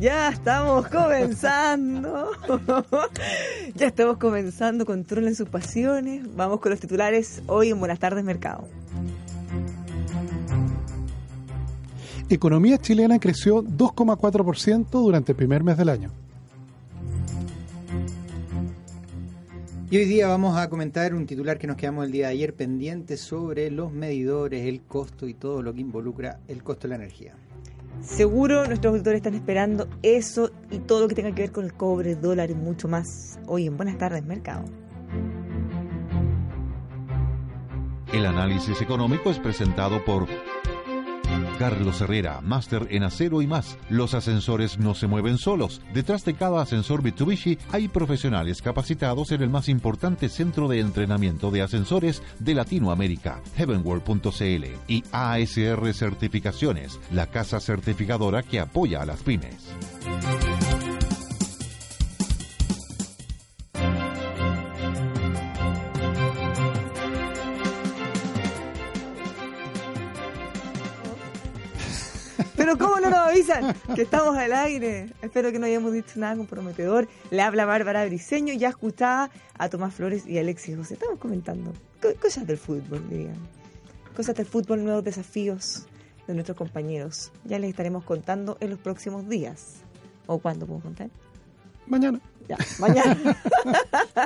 Ya 0.00 0.30
estamos 0.30 0.88
comenzando. 0.88 2.30
ya 3.74 3.88
estamos 3.88 4.16
comenzando. 4.16 4.86
Controlen 4.86 5.34
sus 5.34 5.46
pasiones. 5.46 6.24
Vamos 6.34 6.60
con 6.60 6.70
los 6.70 6.80
titulares 6.80 7.42
hoy 7.46 7.68
en 7.68 7.78
Buenas 7.78 7.98
tardes 7.98 8.24
Mercado. 8.24 8.66
Economía 12.30 12.78
chilena 12.78 13.18
creció 13.18 13.62
2,4% 13.62 14.88
durante 14.88 15.32
el 15.32 15.36
primer 15.36 15.62
mes 15.62 15.76
del 15.76 15.90
año. 15.90 16.10
Y 19.90 19.98
hoy 19.98 20.06
día 20.06 20.28
vamos 20.28 20.56
a 20.56 20.70
comentar 20.70 21.14
un 21.14 21.26
titular 21.26 21.58
que 21.58 21.66
nos 21.66 21.76
quedamos 21.76 22.06
el 22.06 22.12
día 22.12 22.28
de 22.28 22.32
ayer 22.32 22.54
pendiente 22.54 23.18
sobre 23.18 23.70
los 23.70 23.92
medidores, 23.92 24.66
el 24.66 24.80
costo 24.80 25.28
y 25.28 25.34
todo 25.34 25.60
lo 25.60 25.74
que 25.74 25.82
involucra 25.82 26.40
el 26.48 26.62
costo 26.62 26.88
de 26.88 26.90
la 26.90 26.94
energía. 26.94 27.34
Seguro 28.00 28.66
nuestros 28.66 28.92
auditores 28.92 29.18
están 29.18 29.34
esperando 29.34 29.88
eso 30.02 30.50
y 30.70 30.78
todo 30.78 31.00
lo 31.00 31.08
que 31.08 31.14
tenga 31.14 31.34
que 31.34 31.42
ver 31.42 31.52
con 31.52 31.64
el 31.64 31.74
cobre, 31.74 32.14
dólar 32.14 32.50
y 32.50 32.54
mucho 32.54 32.88
más 32.88 33.38
hoy 33.46 33.66
en 33.66 33.76
Buenas 33.76 33.98
tardes 33.98 34.24
Mercado. 34.24 34.64
El 38.12 38.26
análisis 38.26 38.80
económico 38.80 39.30
es 39.30 39.38
presentado 39.38 40.04
por 40.04 40.26
Carlos 41.60 42.00
Herrera, 42.00 42.40
máster 42.40 42.88
en 42.88 43.02
acero 43.02 43.42
y 43.42 43.46
más. 43.46 43.76
Los 43.90 44.14
ascensores 44.14 44.78
no 44.78 44.94
se 44.94 45.06
mueven 45.06 45.36
solos. 45.36 45.82
Detrás 45.92 46.24
de 46.24 46.32
cada 46.32 46.62
ascensor 46.62 47.02
Mitsubishi 47.02 47.58
hay 47.70 47.86
profesionales 47.86 48.62
capacitados 48.62 49.30
en 49.30 49.42
el 49.42 49.50
más 49.50 49.68
importante 49.68 50.30
centro 50.30 50.68
de 50.68 50.80
entrenamiento 50.80 51.50
de 51.50 51.60
ascensores 51.60 52.22
de 52.38 52.54
Latinoamérica, 52.54 53.42
heavenworld.cl 53.56 54.64
y 54.88 55.04
ASR 55.12 55.92
Certificaciones, 55.92 56.98
la 57.12 57.26
casa 57.26 57.60
certificadora 57.60 58.42
que 58.42 58.58
apoya 58.58 59.02
a 59.02 59.04
las 59.04 59.22
pymes. 59.22 59.68
que 73.94 74.02
estamos 74.02 74.36
al 74.36 74.52
aire? 74.52 75.10
Espero 75.22 75.52
que 75.52 75.58
no 75.58 75.66
hayamos 75.66 75.92
dicho 75.92 76.12
nada 76.16 76.36
comprometedor. 76.36 77.08
Le 77.30 77.42
habla 77.42 77.64
Bárbara 77.66 78.04
Briseño, 78.06 78.54
ya 78.54 78.68
escuchaba 78.68 79.30
a 79.58 79.68
Tomás 79.68 79.94
Flores 79.94 80.26
y 80.26 80.38
Alexis 80.38 80.76
José. 80.76 80.94
Estamos 80.94 81.18
comentando 81.18 81.72
co- 82.00 82.14
cosas 82.20 82.46
del 82.46 82.58
fútbol, 82.58 83.08
dirían. 83.08 83.36
Cosas 84.16 84.34
del 84.34 84.46
fútbol, 84.46 84.84
nuevos 84.84 85.04
desafíos 85.04 85.86
de 86.26 86.34
nuestros 86.34 86.56
compañeros. 86.56 87.32
Ya 87.44 87.58
les 87.58 87.70
estaremos 87.70 88.04
contando 88.04 88.56
en 88.60 88.70
los 88.70 88.78
próximos 88.78 89.28
días. 89.28 89.76
¿O 90.26 90.38
cuándo 90.38 90.66
podemos 90.66 90.84
contar? 90.84 91.08
Mañana. 91.86 92.20
Ya, 92.48 92.56
mañana. 92.78 93.16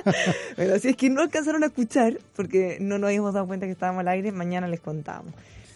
Pero 0.57 0.79
si 0.79 0.89
es 0.89 0.97
que 0.97 1.11
no 1.11 1.23
alcanzaron 1.23 1.63
a 1.63 1.67
escuchar, 1.67 2.19
porque 2.35 2.79
no 2.81 2.99
nos 2.99 3.09
habíamos 3.09 3.35
dado 3.35 3.47
cuenta 3.47 3.67
que 3.67 3.73
estábamos 3.73 4.01
al 4.01 4.09
aire, 4.09 4.33
mañana 4.33 4.67
les 4.69 4.81
contamos. 4.81 5.33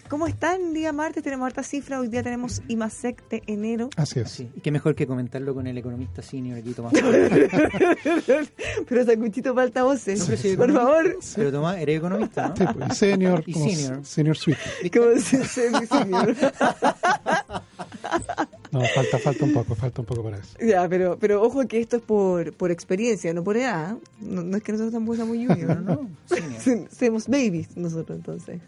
¿Cómo 0.09 0.27
están? 0.27 0.73
Día 0.73 0.93
martes 0.93 1.23
tenemos 1.23 1.47
harta 1.47 1.63
cifra, 1.63 2.01
hoy 2.01 2.09
día 2.09 2.23
tenemos 2.23 2.63
IMASEC 2.69 3.29
de 3.29 3.43
enero. 3.47 3.91
Así 3.97 4.21
es. 4.21 4.31
Sí, 4.31 4.49
y 4.57 4.61
qué 4.61 4.71
mejor 4.71 4.95
que 4.95 5.07
comentarlo 5.07 5.55
con 5.55 5.67
el 5.67 5.77
economista 5.77 6.23
senior 6.23 6.59
aquí, 6.59 6.73
Tomás. 6.73 6.95
Pero 8.89 9.05
Sanguchito 9.05 9.55
falta 9.55 9.83
voces. 9.85 10.21
No, 10.21 10.27
pero 10.27 10.39
si 10.39 10.57
Por 10.57 10.73
favor. 10.73 11.19
Pero 11.37 11.53
Tomás, 11.53 11.77
eres 11.79 11.99
economista, 11.99 12.49
¿no? 12.49 12.57
Sí, 12.57 12.65
pues, 12.75 12.91
y 12.91 12.95
senior, 12.95 13.43
Y 13.47 13.53
senior. 13.55 14.05
senior 14.05 14.37
suite. 14.37 14.59
¿Cómo 14.93 15.21
se 15.21 15.39
dice, 15.39 15.71
mi 15.79 15.87
señor? 15.87 16.35
No, 18.71 18.81
falta, 18.95 19.19
falta 19.19 19.45
un 19.47 19.53
poco, 19.55 19.75
falta 19.75 20.03
un 20.03 20.07
poco 20.07 20.23
para 20.23 20.37
eso. 20.39 20.57
Ya, 20.61 20.87
pero, 20.91 21.19
pero 21.19 21.43
ojo 21.43 21.67
que 21.67 21.81
esto 21.81 21.97
es 21.97 22.03
por, 22.03 22.53
por 22.53 22.71
experiencia, 22.71 23.33
no 23.33 23.43
por 23.43 23.57
edad. 23.57 23.97
No, 24.21 24.43
no 24.43 24.59
es 24.59 24.63
que 24.63 24.73
nosotros 24.73 24.93
tampoco 24.93 25.17
somos 25.17 25.37
juniors, 25.39 25.83
¿no? 25.83 25.95
No, 25.95 26.11
senior. 26.27 26.61
Se- 26.61 26.89
Somos 27.07 27.29
babies 27.29 27.75
nosotros 27.79 28.19
entonces. 28.19 28.61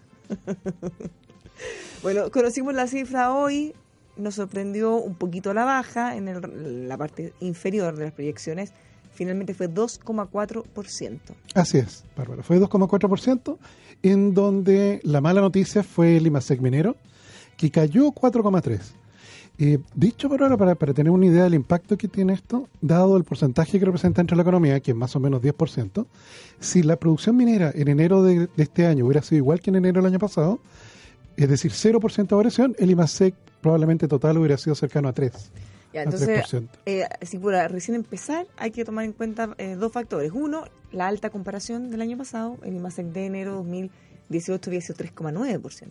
bueno, 2.02 2.30
conocimos 2.30 2.74
la 2.74 2.86
cifra 2.86 3.32
hoy, 3.34 3.74
nos 4.16 4.34
sorprendió 4.34 4.96
un 4.96 5.14
poquito 5.14 5.54
la 5.54 5.64
baja 5.64 6.16
en 6.16 6.28
el- 6.28 6.88
la 6.88 6.96
parte 6.96 7.32
inferior 7.40 7.96
de 7.96 8.04
las 8.04 8.12
proyecciones. 8.12 8.72
Finalmente 9.12 9.54
fue 9.54 9.68
2,4%. 9.68 11.18
Así 11.54 11.78
es, 11.78 12.04
Bárbara. 12.16 12.42
Fue 12.42 12.58
2,4%, 12.58 13.58
en 14.02 14.34
donde 14.34 15.00
la 15.02 15.20
mala 15.20 15.40
noticia 15.40 15.82
fue 15.82 16.16
el 16.16 16.26
IMASEC 16.26 16.60
minero, 16.60 16.96
que 17.56 17.70
cayó 17.70 18.12
4,3%. 18.12 18.80
Eh, 19.62 19.78
dicho 19.94 20.30
por 20.30 20.38
para, 20.56 20.74
para 20.74 20.94
tener 20.94 21.10
una 21.10 21.26
idea 21.26 21.44
del 21.44 21.52
impacto 21.52 21.98
que 21.98 22.08
tiene 22.08 22.32
esto, 22.32 22.66
dado 22.80 23.18
el 23.18 23.24
porcentaje 23.24 23.78
que 23.78 23.84
representa 23.84 24.22
entre 24.22 24.34
la 24.34 24.40
economía, 24.42 24.80
que 24.80 24.92
es 24.92 24.96
más 24.96 25.14
o 25.16 25.20
menos 25.20 25.42
10%, 25.42 26.06
si 26.60 26.82
la 26.82 26.96
producción 26.96 27.36
minera 27.36 27.70
en 27.74 27.88
enero 27.88 28.22
de, 28.22 28.46
de 28.46 28.62
este 28.62 28.86
año 28.86 29.04
hubiera 29.04 29.20
sido 29.20 29.36
igual 29.36 29.60
que 29.60 29.68
en 29.68 29.76
enero 29.76 30.00
del 30.00 30.10
año 30.12 30.18
pasado, 30.18 30.60
es 31.36 31.48
decir, 31.48 31.72
0% 31.72 32.26
de 32.28 32.36
variación, 32.36 32.74
el 32.78 32.90
IMASEC 32.90 33.34
probablemente 33.60 34.08
total 34.08 34.38
hubiera 34.38 34.56
sido 34.58 34.74
cercano 34.74 35.08
a 35.08 35.14
3%. 35.14 35.32
Ya, 35.92 36.02
entonces, 36.04 36.28
3%. 36.28 36.68
eh, 36.86 37.04
si 37.22 37.38
para 37.38 37.66
recién 37.66 37.96
empezar, 37.96 38.46
hay 38.56 38.70
que 38.70 38.84
tomar 38.84 39.04
en 39.04 39.12
cuenta 39.12 39.54
eh, 39.58 39.74
dos 39.74 39.90
factores. 39.92 40.30
Uno, 40.32 40.64
la 40.92 41.08
alta 41.08 41.30
comparación 41.30 41.90
del 41.90 42.00
año 42.00 42.16
pasado, 42.16 42.58
el 42.62 42.76
IMASEC 42.76 43.06
de 43.06 43.26
enero 43.26 43.54
2018 43.56 44.70
había 44.70 44.80
sido 44.82 44.96
3,9%. 44.98 45.88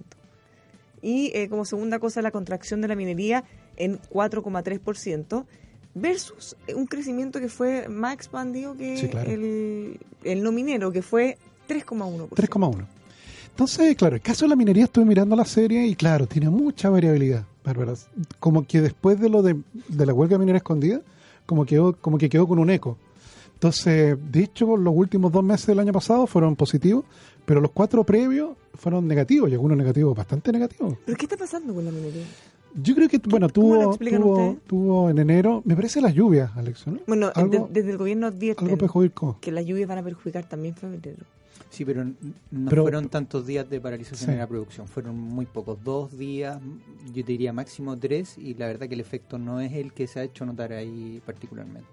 Y 1.01 1.31
eh, 1.33 1.49
como 1.49 1.65
segunda 1.65 1.99
cosa, 1.99 2.21
la 2.21 2.31
contracción 2.31 2.81
de 2.81 2.87
la 2.87 2.95
minería 2.95 3.43
en 3.77 3.99
4,3% 4.09 5.45
versus 5.95 6.55
un 6.75 6.85
crecimiento 6.85 7.39
que 7.39 7.49
fue 7.49 7.87
más 7.89 8.13
expandido 8.13 8.75
que 8.77 8.97
Sí, 8.97 9.07
claro. 9.09 9.29
el, 9.29 9.99
el 10.23 10.43
no 10.43 10.51
minero, 10.51 10.91
que 10.91 11.01
fue 11.01 11.37
3,1%. 11.67 12.29
3,1. 12.29 12.85
Entonces, 13.59 13.93
claro, 13.97 14.15
el 14.15 14.21
caso 14.21 14.45
de 14.45 14.49
la 14.51 14.55
minería 14.55 14.85
estuve 14.85 15.03
mirando 15.03 15.35
la 15.35 15.43
serie 15.43 15.85
y 15.85 15.93
claro, 15.93 16.25
tiene 16.25 16.49
mucha 16.49 16.89
variabilidad, 16.89 17.43
Bárbara. 17.61 17.91
Como 18.39 18.65
que 18.65 18.79
después 18.79 19.19
de 19.19 19.27
lo 19.27 19.41
de, 19.41 19.59
de 19.89 20.05
la 20.05 20.13
huelga 20.13 20.37
minera 20.37 20.59
escondida, 20.59 21.01
como, 21.45 21.65
quedó, 21.65 21.91
como 21.91 22.17
que 22.17 22.29
quedó 22.29 22.47
con 22.47 22.57
un 22.57 22.69
eco. 22.69 22.97
Entonces, 23.55 24.17
de 24.31 24.43
hecho, 24.43 24.77
los 24.77 24.93
últimos 24.95 25.33
dos 25.33 25.43
meses 25.43 25.67
del 25.67 25.79
año 25.79 25.91
pasado 25.91 26.25
fueron 26.25 26.55
positivos, 26.55 27.03
pero 27.45 27.59
los 27.59 27.71
cuatro 27.71 28.05
previos 28.05 28.51
fueron 28.75 29.05
negativos, 29.05 29.49
y 29.49 29.55
algunos 29.55 29.77
negativos 29.77 30.15
bastante 30.15 30.53
negativos. 30.53 30.95
¿Pero 31.05 31.17
qué 31.17 31.25
está 31.25 31.35
pasando 31.35 31.73
con 31.73 31.83
la 31.83 31.91
minería? 31.91 32.23
Yo 32.81 32.95
creo 32.95 33.09
que, 33.09 33.17
bueno, 33.25 33.49
tuvo, 33.49 33.97
tuvo, 33.97 34.57
tuvo 34.67 35.09
en 35.09 35.17
enero, 35.17 35.61
me 35.65 35.75
parece 35.75 35.99
las 35.99 36.13
lluvias, 36.13 36.49
Alex, 36.55 36.87
¿no? 36.87 36.99
Bueno, 37.05 37.29
algo, 37.35 37.67
desde 37.69 37.91
el 37.91 37.97
gobierno 37.97 38.27
advierten 38.27 38.67
algo 38.67 38.77
perjudicó. 38.77 39.37
que 39.41 39.51
las 39.51 39.65
lluvias 39.65 39.89
van 39.89 39.97
a 39.97 40.03
perjudicar 40.03 40.47
también 40.47 40.75
febrero. 40.75 41.25
Sí, 41.69 41.85
pero 41.85 42.03
no 42.05 42.69
Pero- 42.69 42.81
fueron 42.83 43.09
tantos 43.09 43.45
días 43.45 43.69
de 43.69 43.79
paralización 43.79 44.27
Sí. 44.27 44.31
en 44.31 44.39
la 44.39 44.47
producción, 44.47 44.87
fueron 44.87 45.17
muy 45.17 45.45
pocos, 45.45 45.83
dos 45.83 46.17
días, 46.17 46.59
yo 47.13 47.23
te 47.25 47.31
diría 47.31 47.53
máximo 47.53 47.97
tres, 47.97 48.37
y 48.37 48.53
la 48.55 48.67
verdad 48.67 48.87
que 48.87 48.95
el 48.95 49.01
efecto 49.01 49.37
no 49.37 49.59
es 49.61 49.73
el 49.73 49.93
que 49.93 50.07
se 50.07 50.19
ha 50.19 50.23
hecho 50.23 50.45
notar 50.45 50.73
ahí 50.73 51.21
particularmente. 51.25 51.87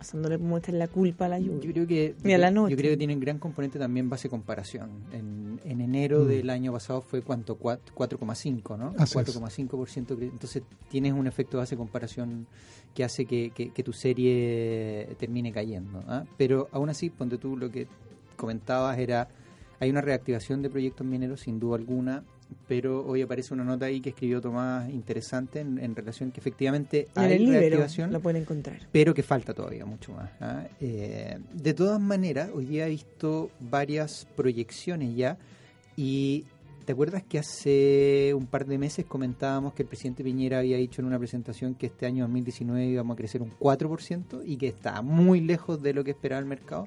Eso 0.00 0.18
no 0.18 0.28
le 0.28 0.36
podemos 0.36 0.58
echar 0.60 0.74
la 0.74 0.86
culpa 0.88 1.24
a 1.24 1.28
la 1.30 1.38
lluvia. 1.38 1.60
Yo 1.62 1.72
creo 1.72 1.86
que 1.86 2.14
Ni 2.24 2.34
a 2.34 2.38
la 2.38 2.50
noche. 2.50 2.72
yo 2.72 2.76
creo 2.76 2.90
que 2.90 2.96
tienen 2.98 3.20
gran 3.20 3.38
componente 3.38 3.78
también 3.78 4.10
base 4.10 4.28
comparación. 4.28 4.90
En, 5.12 5.58
en 5.64 5.80
enero 5.80 6.24
Mm. 6.24 6.28
del 6.28 6.50
año 6.50 6.72
pasado 6.72 7.00
fue 7.00 7.22
cuánto 7.22 7.58
Cuat- 7.58 7.78
4,5, 7.94 8.76
¿no? 8.76 8.88
Así 8.98 9.18
es. 9.18 9.24
4,5%. 9.24 10.14
cre- 10.18 10.30
Entonces 10.30 10.62
tienes 10.90 11.14
un 11.14 11.26
efecto 11.26 11.56
base 11.56 11.74
comparación 11.76 12.46
que 12.94 13.02
hace 13.02 13.24
que, 13.24 13.50
que- 13.54 13.70
que 13.70 13.82
tu 13.82 13.94
serie 13.94 15.08
termine 15.18 15.52
cayendo. 15.52 16.02
¿ah? 16.06 16.24
Pero 16.36 16.68
aún 16.72 16.90
así, 16.90 17.08
ponte 17.08 17.38
tú 17.38 17.56
lo 17.56 17.70
que 17.70 17.86
comentabas 18.34 18.98
era 18.98 19.28
hay 19.80 19.90
una 19.90 20.00
reactivación 20.00 20.62
de 20.62 20.70
proyectos 20.70 21.06
mineros 21.06 21.40
sin 21.40 21.58
duda 21.58 21.76
alguna. 21.76 22.24
Pero 22.68 23.04
hoy 23.04 23.22
aparece 23.22 23.54
una 23.54 23.64
nota 23.64 23.86
ahí 23.86 24.00
que 24.00 24.10
escribió 24.10 24.40
Tomás 24.40 24.88
interesante 24.90 25.60
en, 25.60 25.78
en 25.78 25.96
relación 25.96 26.30
que 26.30 26.40
efectivamente 26.40 27.08
En 27.16 27.22
hay 27.22 27.38
reactivación 27.46 28.12
lo 28.12 28.20
pueden 28.20 28.42
encontrar. 28.42 28.86
pero 28.92 29.12
que 29.12 29.22
falta 29.22 29.54
todavía 29.54 29.84
mucho 29.86 30.12
más. 30.12 30.30
¿ah? 30.40 30.64
Eh, 30.78 31.38
de 31.52 31.74
todas 31.74 32.00
maneras, 32.00 32.50
hoy 32.54 32.66
día 32.66 32.86
he 32.86 32.90
visto 32.90 33.50
varias 33.60 34.26
proyecciones 34.36 35.16
ya 35.16 35.38
y 35.96 36.44
¿te 36.84 36.92
acuerdas 36.92 37.24
que 37.24 37.38
hace 37.38 38.32
un 38.34 38.46
par 38.46 38.66
de 38.66 38.78
meses 38.78 39.06
comentábamos 39.06 39.72
que 39.72 39.82
el 39.82 39.88
presidente 39.88 40.22
Piñera 40.22 40.58
había 40.58 40.76
dicho 40.76 41.00
en 41.00 41.06
una 41.06 41.18
presentación 41.18 41.74
que 41.74 41.86
este 41.86 42.06
año 42.06 42.24
2019 42.24 42.86
íbamos 42.86 43.14
a 43.14 43.16
crecer 43.16 43.42
un 43.42 43.52
4% 43.58 44.42
y 44.44 44.58
que 44.58 44.68
está 44.68 45.02
muy 45.02 45.40
lejos 45.40 45.82
de 45.82 45.94
lo 45.94 46.04
que 46.04 46.12
esperaba 46.12 46.40
el 46.40 46.46
mercado? 46.46 46.86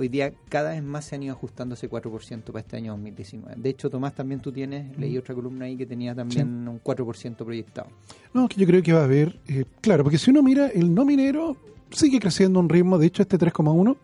Hoy 0.00 0.08
día 0.08 0.32
cada 0.48 0.70
vez 0.70 0.82
más 0.82 1.04
se 1.04 1.16
han 1.16 1.22
ido 1.24 1.34
ajustando 1.34 1.74
ese 1.74 1.90
4% 1.90 2.42
para 2.44 2.60
este 2.60 2.74
año 2.78 2.92
2019. 2.92 3.60
De 3.60 3.68
hecho, 3.68 3.90
Tomás, 3.90 4.14
también 4.14 4.40
tú 4.40 4.50
tienes, 4.50 4.96
leí 4.96 5.18
otra 5.18 5.34
columna 5.34 5.66
ahí 5.66 5.76
que 5.76 5.84
tenía 5.84 6.14
también 6.14 6.66
un 6.66 6.82
4% 6.82 7.36
proyectado. 7.44 7.88
No, 8.32 8.48
que 8.48 8.58
yo 8.58 8.66
creo 8.66 8.82
que 8.82 8.94
va 8.94 9.00
a 9.02 9.04
haber, 9.04 9.38
eh, 9.46 9.66
claro, 9.82 10.02
porque 10.02 10.16
si 10.16 10.30
uno 10.30 10.42
mira, 10.42 10.68
el 10.68 10.94
no 10.94 11.04
minero 11.04 11.54
sigue 11.90 12.18
creciendo 12.18 12.60
un 12.60 12.70
ritmo, 12.70 12.96
de 12.96 13.08
hecho 13.08 13.20
este 13.20 13.36
3,1, 13.38 13.94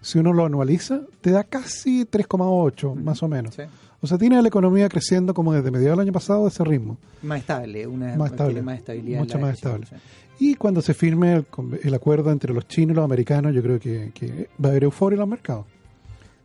si 0.00 0.18
uno 0.18 0.32
lo 0.32 0.46
anualiza, 0.46 1.02
te 1.20 1.30
da 1.30 1.44
casi 1.44 2.06
3,8, 2.06 2.96
más 2.96 3.22
o 3.22 3.28
menos. 3.28 3.54
¿sí? 3.54 3.62
O 4.00 4.08
sea, 4.08 4.18
tiene 4.18 4.42
la 4.42 4.48
economía 4.48 4.88
creciendo 4.88 5.32
como 5.32 5.52
desde 5.52 5.70
mediados 5.70 5.98
del 5.98 6.06
año 6.06 6.12
pasado 6.12 6.48
ese 6.48 6.64
ritmo. 6.64 6.98
Más 7.22 7.38
estable, 7.38 7.86
una 7.86 8.16
Más 8.16 8.32
estable, 8.32 8.62
más 8.62 8.78
estabilidad. 8.78 9.20
mucho 9.20 9.38
más 9.38 9.54
estable. 9.54 9.86
Y 10.38 10.54
cuando 10.54 10.82
se 10.82 10.92
firme 10.94 11.34
el, 11.34 11.46
el 11.82 11.94
acuerdo 11.94 12.30
entre 12.30 12.52
los 12.52 12.66
chinos 12.68 12.92
y 12.92 12.96
los 12.96 13.04
americanos, 13.04 13.54
yo 13.54 13.62
creo 13.62 13.78
que, 13.80 14.10
que 14.14 14.48
va 14.62 14.68
a 14.68 14.72
haber 14.72 14.84
euforia 14.84 15.14
en 15.14 15.20
los 15.20 15.28
mercados. 15.28 15.66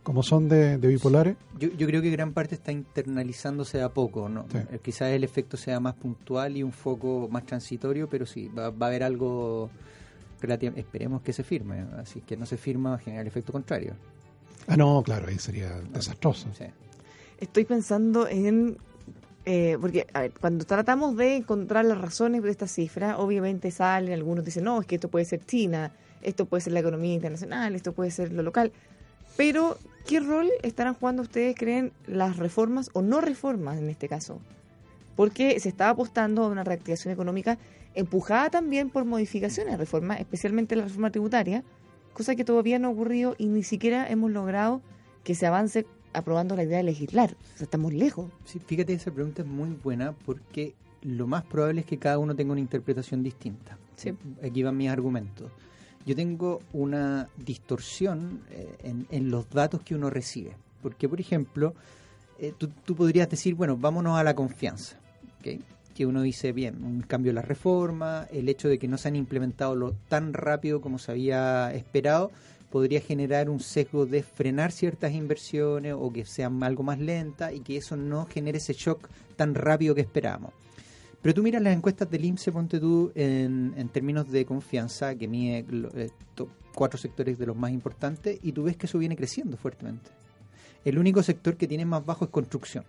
Como 0.02 0.24
son 0.24 0.48
de, 0.48 0.78
de 0.78 0.88
bipolares, 0.88 1.36
Yo, 1.60 1.68
yo 1.68 1.86
creo 1.86 2.02
que 2.02 2.10
gran 2.10 2.32
parte 2.32 2.56
está 2.56 2.72
internalizándose 2.72 3.78
de 3.78 3.84
a 3.84 3.88
poco, 3.90 4.28
¿no? 4.28 4.46
Sí. 4.50 4.58
Eh, 4.58 4.80
Quizás 4.82 5.10
el 5.12 5.22
efecto 5.22 5.56
sea 5.56 5.78
más 5.78 5.94
puntual 5.94 6.56
y 6.56 6.64
un 6.64 6.72
foco 6.72 7.28
más 7.30 7.46
transitorio, 7.46 8.08
pero 8.08 8.26
sí, 8.26 8.48
va, 8.48 8.70
va 8.70 8.86
a 8.86 8.88
haber 8.88 9.04
algo. 9.04 9.70
Esperemos 10.42 11.22
que 11.22 11.32
se 11.32 11.44
firme, 11.44 11.84
así 11.98 12.20
que 12.20 12.36
no 12.36 12.46
se 12.46 12.56
firma 12.56 12.90
va 12.90 12.96
a 12.96 12.98
generar 12.98 13.22
el 13.22 13.28
efecto 13.28 13.52
contrario. 13.52 13.94
ah, 14.66 14.76
no, 14.76 15.00
claro, 15.04 15.28
ahí 15.28 15.38
sería 15.38 15.80
desastroso. 15.92 16.48
Sí. 16.58 16.64
Estoy 17.38 17.64
pensando 17.64 18.26
en... 18.26 18.76
eh, 19.44 19.76
porque, 19.80 20.06
a 20.12 20.20
ver, 20.20 20.32
cuando 20.40 20.64
tratamos 20.64 21.16
de 21.16 21.36
encontrar 21.36 21.84
las 21.84 22.00
razones 22.00 22.42
de 22.42 22.50
esta 22.50 22.68
cifra, 22.68 23.18
obviamente 23.18 23.70
salen, 23.70 24.12
algunos 24.12 24.44
dicen, 24.44 24.64
no, 24.64 24.80
es 24.80 24.86
que 24.86 24.94
esto 24.94 25.08
puede 25.08 25.24
ser 25.24 25.44
China, 25.44 25.92
esto 26.22 26.46
puede 26.46 26.60
ser 26.60 26.72
la 26.72 26.80
economía 26.80 27.14
internacional, 27.14 27.74
esto 27.74 27.92
puede 27.92 28.10
ser 28.10 28.32
lo 28.32 28.42
local. 28.42 28.72
Pero, 29.36 29.78
¿qué 30.06 30.20
rol 30.20 30.48
estarán 30.62 30.94
jugando 30.94 31.22
ustedes, 31.22 31.56
creen, 31.56 31.92
las 32.06 32.36
reformas 32.36 32.90
o 32.92 33.02
no 33.02 33.20
reformas 33.20 33.78
en 33.78 33.88
este 33.88 34.08
caso? 34.08 34.40
Porque 35.16 35.58
se 35.58 35.68
está 35.68 35.90
apostando 35.90 36.44
a 36.44 36.48
una 36.48 36.64
reactivación 36.64 37.12
económica 37.12 37.58
empujada 37.94 38.50
también 38.50 38.90
por 38.90 39.04
modificaciones, 39.04 39.78
reformas, 39.78 40.20
especialmente 40.20 40.76
la 40.76 40.84
reforma 40.84 41.10
tributaria, 41.10 41.64
cosa 42.12 42.36
que 42.36 42.44
todavía 42.44 42.78
no 42.78 42.88
ha 42.88 42.90
ocurrido 42.92 43.34
y 43.38 43.46
ni 43.46 43.62
siquiera 43.62 44.08
hemos 44.08 44.30
logrado 44.30 44.80
que 45.24 45.34
se 45.34 45.46
avance 45.46 45.86
aprobando 46.12 46.56
la 46.56 46.64
idea 46.64 46.78
de 46.78 46.84
legislar. 46.84 47.36
O 47.54 47.58
sea, 47.58 47.64
estamos 47.64 47.92
lejos. 47.92 48.30
Sí, 48.44 48.58
fíjate, 48.58 48.92
esa 48.92 49.10
pregunta 49.10 49.42
es 49.42 49.48
muy 49.48 49.70
buena 49.82 50.12
porque 50.12 50.74
lo 51.02 51.26
más 51.26 51.44
probable 51.44 51.80
es 51.80 51.86
que 51.86 51.98
cada 51.98 52.18
uno 52.18 52.34
tenga 52.34 52.52
una 52.52 52.60
interpretación 52.60 53.22
distinta. 53.22 53.76
Sí. 53.96 54.14
Aquí 54.42 54.62
van 54.62 54.76
mis 54.76 54.90
argumentos. 54.90 55.50
Yo 56.04 56.16
tengo 56.16 56.60
una 56.72 57.28
distorsión 57.36 58.40
eh, 58.50 58.76
en, 58.82 59.06
en 59.10 59.30
los 59.30 59.48
datos 59.50 59.82
que 59.82 59.94
uno 59.94 60.10
recibe. 60.10 60.56
Porque, 60.82 61.08
por 61.08 61.20
ejemplo, 61.20 61.74
eh, 62.38 62.52
tú, 62.58 62.68
tú 62.84 62.96
podrías 62.96 63.30
decir, 63.30 63.54
bueno, 63.54 63.76
vámonos 63.76 64.18
a 64.18 64.24
la 64.24 64.34
confianza. 64.34 64.98
Que 65.94 66.06
uno 66.06 66.22
dice, 66.22 66.52
bien, 66.52 66.82
un 66.82 67.02
cambio 67.02 67.30
de 67.30 67.34
la 67.34 67.42
reforma, 67.42 68.26
el 68.32 68.48
hecho 68.48 68.68
de 68.68 68.78
que 68.78 68.88
no 68.88 68.96
se 68.98 69.08
han 69.08 69.16
implementado 69.16 69.76
lo 69.76 69.92
tan 70.08 70.32
rápido 70.32 70.80
como 70.80 70.98
se 70.98 71.12
había 71.12 71.72
esperado, 71.74 72.32
podría 72.72 73.00
generar 73.00 73.50
un 73.50 73.60
sesgo 73.60 74.06
de 74.06 74.22
frenar 74.22 74.72
ciertas 74.72 75.12
inversiones 75.12 75.94
o 75.96 76.10
que 76.10 76.24
sean 76.24 76.62
algo 76.64 76.82
más 76.82 76.98
lentas 76.98 77.52
y 77.52 77.60
que 77.60 77.76
eso 77.76 77.96
no 77.96 78.24
genere 78.24 78.58
ese 78.58 78.72
shock 78.72 79.08
tan 79.36 79.54
rápido 79.54 79.94
que 79.94 80.00
esperábamos. 80.00 80.52
Pero 81.20 81.34
tú 81.34 81.42
miras 81.42 81.62
las 81.62 81.76
encuestas 81.76 82.10
del 82.10 82.24
IMSE, 82.24 82.50
ponte 82.50 82.80
tú, 82.80 83.12
en, 83.14 83.88
términos 83.92 84.28
de 84.28 84.44
confianza, 84.44 85.14
que 85.14 85.28
mide 85.28 85.64
cuatro 86.74 86.98
sectores 86.98 87.38
de 87.38 87.46
los 87.46 87.54
más 87.54 87.70
importantes, 87.70 88.40
y 88.42 88.50
tú 88.50 88.64
ves 88.64 88.76
que 88.76 88.86
eso 88.86 88.98
viene 88.98 89.14
creciendo 89.14 89.56
fuertemente. 89.56 90.10
El 90.84 90.98
único 90.98 91.22
sector 91.22 91.56
que 91.56 91.68
tiene 91.68 91.84
más 91.84 92.04
bajo 92.04 92.24
es 92.24 92.30
construcción. 92.32 92.84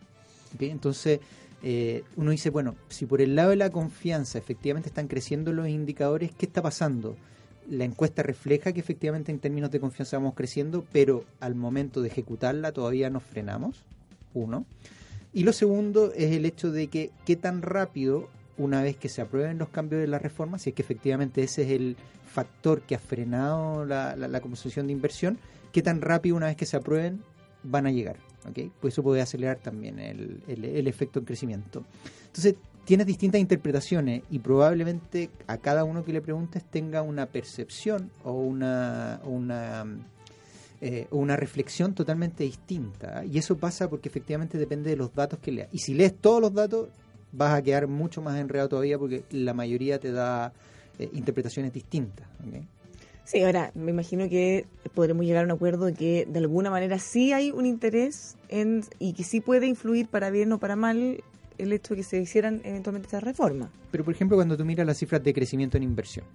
Entonces, 0.59 1.19
eh, 1.61 2.03
uno 2.15 2.31
dice, 2.31 2.49
bueno, 2.49 2.75
si 2.89 3.05
por 3.05 3.21
el 3.21 3.35
lado 3.35 3.51
de 3.51 3.57
la 3.57 3.69
confianza 3.69 4.39
efectivamente 4.39 4.89
están 4.89 5.07
creciendo 5.07 5.51
los 5.51 5.67
indicadores, 5.67 6.31
¿qué 6.35 6.47
está 6.47 6.61
pasando? 6.61 7.15
La 7.69 7.85
encuesta 7.85 8.23
refleja 8.23 8.73
que 8.73 8.79
efectivamente 8.79 9.31
en 9.31 9.39
términos 9.39 9.71
de 9.71 9.79
confianza 9.79 10.17
vamos 10.17 10.33
creciendo, 10.35 10.85
pero 10.91 11.23
al 11.39 11.55
momento 11.55 12.01
de 12.01 12.09
ejecutarla 12.09 12.71
todavía 12.71 13.09
nos 13.09 13.23
frenamos. 13.23 13.83
Uno. 14.33 14.65
Y 15.33 15.43
lo 15.43 15.53
segundo 15.53 16.11
es 16.15 16.31
el 16.31 16.45
hecho 16.45 16.71
de 16.71 16.87
que 16.87 17.11
qué 17.25 17.35
tan 17.35 17.61
rápido, 17.61 18.29
una 18.57 18.81
vez 18.83 18.97
que 18.97 19.09
se 19.09 19.21
aprueben 19.21 19.57
los 19.57 19.69
cambios 19.69 20.01
de 20.01 20.07
la 20.07 20.19
reforma, 20.19 20.59
si 20.59 20.69
es 20.71 20.75
que 20.75 20.81
efectivamente 20.83 21.41
ese 21.43 21.63
es 21.63 21.71
el 21.71 21.95
factor 22.31 22.81
que 22.81 22.95
ha 22.95 22.99
frenado 22.99 23.85
la, 23.85 24.15
la, 24.15 24.41
composición 24.41 24.87
de 24.87 24.93
inversión, 24.93 25.37
qué 25.71 25.81
tan 25.81 26.01
rápido 26.01 26.35
una 26.35 26.47
vez 26.47 26.55
que 26.55 26.65
se 26.65 26.77
aprueben 26.77 27.21
van 27.63 27.85
a 27.87 27.91
llegar. 27.91 28.17
¿ok? 28.47 28.71
Pues 28.81 28.93
eso 28.95 29.03
puede 29.03 29.21
acelerar 29.21 29.57
también 29.57 29.99
el, 29.99 30.41
el- 30.47 30.65
el 30.65 30.87
efecto 30.87 31.19
en 31.19 31.25
crecimiento. 31.25 31.83
Entonces, 32.27 32.55
tienes 32.85 33.07
distintas 33.07 33.39
interpretaciones 33.39 34.23
y 34.29 34.39
probablemente 34.39 35.29
a 35.47 35.57
cada 35.57 35.83
uno 35.83 36.03
que 36.03 36.13
le 36.13 36.21
preguntes 36.21 36.63
tenga 36.63 37.01
una 37.01 37.25
percepción 37.27 38.11
o 38.23 38.33
una, 38.33 39.21
una 39.23 39.85
eh, 40.85 41.07
una 41.11 41.37
reflexión 41.37 41.93
totalmente 41.93 42.43
distinta. 42.43 43.23
Y 43.23 43.37
eso 43.37 43.57
pasa 43.57 43.89
porque 43.89 44.09
efectivamente 44.09 44.57
depende 44.57 44.89
de 44.89 44.97
los 44.97 45.15
datos 45.15 45.39
que 45.39 45.49
leas. 45.49 45.69
Y 45.71 45.77
si 45.77 45.93
lees 45.93 46.13
todos 46.13 46.41
los 46.41 46.53
datos, 46.53 46.89
vas 47.31 47.53
a 47.53 47.61
quedar 47.61 47.87
mucho 47.87 48.21
más 48.21 48.37
enredado 48.37 48.67
todavía 48.67 48.99
porque 48.99 49.23
la 49.31 49.53
mayoría 49.53 49.97
te 49.97 50.11
da 50.11 50.51
eh, 50.99 51.09
interpretaciones 51.13 51.71
distintas. 51.71 52.27
Sí, 53.23 53.41
ahora 53.43 53.71
me 53.75 53.91
imagino 53.91 54.27
que 54.27 54.65
podremos 54.93 55.25
llegar 55.25 55.43
a 55.43 55.45
un 55.45 55.51
acuerdo 55.51 55.85
de 55.85 55.93
que 55.93 56.27
de 56.29 56.39
alguna 56.39 56.69
manera 56.69 56.99
sí 56.99 57.31
hay 57.31 57.51
un 57.51 57.65
interés 57.65 58.35
en 58.49 58.83
y 58.99 59.13
que 59.13 59.23
sí 59.23 59.39
puede 59.39 59.67
influir 59.67 60.09
para 60.09 60.31
bien 60.31 60.51
o 60.51 60.59
para 60.59 60.75
mal 60.75 61.23
el 61.57 61.73
hecho 61.73 61.93
de 61.93 62.01
que 62.01 62.03
se 62.03 62.19
hicieran 62.21 62.61
eventualmente 62.63 63.07
estas 63.07 63.23
reformas. 63.23 63.69
Pero, 63.91 64.03
por 64.03 64.13
ejemplo, 64.13 64.37
cuando 64.37 64.57
tú 64.57 64.65
miras 64.65 64.85
las 64.87 64.97
cifras 64.97 65.23
de 65.23 65.33
crecimiento 65.33 65.77
en 65.77 65.83
inversión, 65.83 66.25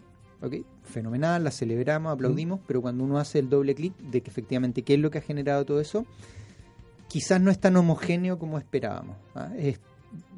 ¿ok? 0.43 0.55
Fenomenal, 0.85 1.43
las 1.45 1.57
celebramos, 1.57 2.13
aplaudimos, 2.13 2.61
pero 2.67 2.81
cuando 2.81 3.05
uno 3.05 3.19
hace 3.19 3.39
el 3.41 3.49
doble 3.49 3.75
clic 3.75 3.97
de 3.99 4.21
que 4.21 4.31
efectivamente 4.31 4.83
qué 4.83 4.95
es 4.95 5.01
lo 5.01 5.11
que 5.11 5.19
ha 5.19 5.23
generado 5.23 5.65
todo 5.65 5.81
eso, 5.81 6.07
quizás 7.09 7.41
no 7.41 7.51
es 7.51 7.59
tan 7.59 7.77
homogéneo 7.77 8.39
como 8.39 8.59
esperábamos. 8.59 9.17
¿ah? 9.35 9.51
Es 9.59 9.81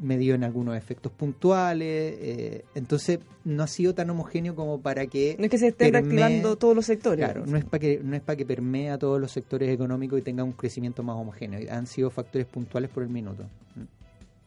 medido 0.01 0.35
en 0.35 0.43
algunos 0.43 0.77
efectos 0.77 1.13
puntuales, 1.13 1.87
eh, 2.19 2.65
entonces 2.75 3.21
no 3.45 3.63
ha 3.63 3.69
sido 3.69 3.95
tan 3.95 4.11
homogéneo 4.11 4.57
como 4.57 4.81
para 4.81 5.07
que... 5.07 5.37
No 5.39 5.45
es 5.45 5.51
que 5.51 5.59
se 5.59 5.69
estén 5.69 5.93
permee- 5.93 6.17
reactivando 6.17 6.57
todos 6.57 6.75
los 6.75 6.87
sectores. 6.87 7.25
Claro, 7.25 7.47
no 7.47 7.57
es 7.57 7.65
para 7.65 7.79
que 7.79 8.01
no 8.03 8.17
es 8.17 8.23
para 8.23 8.37
que 8.37 8.45
permee 8.45 8.91
a 8.91 8.99
todos 8.99 9.21
los 9.21 9.31
sectores 9.31 9.71
económicos 9.71 10.19
y 10.19 10.23
tenga 10.23 10.43
un 10.43 10.53
crecimiento 10.53 11.05
más 11.05 11.15
homogéneo. 11.17 11.61
Han 11.73 11.87
sido 11.87 12.11
factores 12.11 12.49
puntuales 12.49 12.91
por 12.91 13.05
el 13.05 13.11
minuto. 13.11 13.45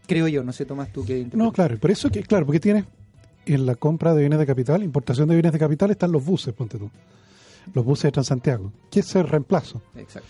Creo 0.07 0.27
yo, 0.27 0.43
no 0.43 0.51
sé, 0.51 0.65
Tomás, 0.65 0.91
tú 0.91 1.05
qué 1.05 1.27
No, 1.33 1.51
claro, 1.51 1.77
por 1.79 1.91
eso 1.91 2.09
que, 2.09 2.23
claro, 2.23 2.45
porque 2.45 2.59
tienes 2.59 2.85
en 3.45 3.65
la 3.65 3.75
compra 3.75 4.13
de 4.13 4.21
bienes 4.21 4.39
de 4.39 4.45
capital, 4.45 4.83
importación 4.83 5.27
de 5.29 5.35
bienes 5.35 5.51
de 5.53 5.59
capital, 5.59 5.91
están 5.91 6.11
los 6.11 6.23
buses, 6.25 6.53
ponte 6.53 6.77
tú. 6.77 6.89
Los 7.73 7.85
buses 7.85 8.03
de 8.03 8.11
Transantiago, 8.11 8.71
que 8.91 8.99
es 9.01 9.15
el 9.15 9.27
reemplazo. 9.27 9.81
Exacto. 9.95 10.27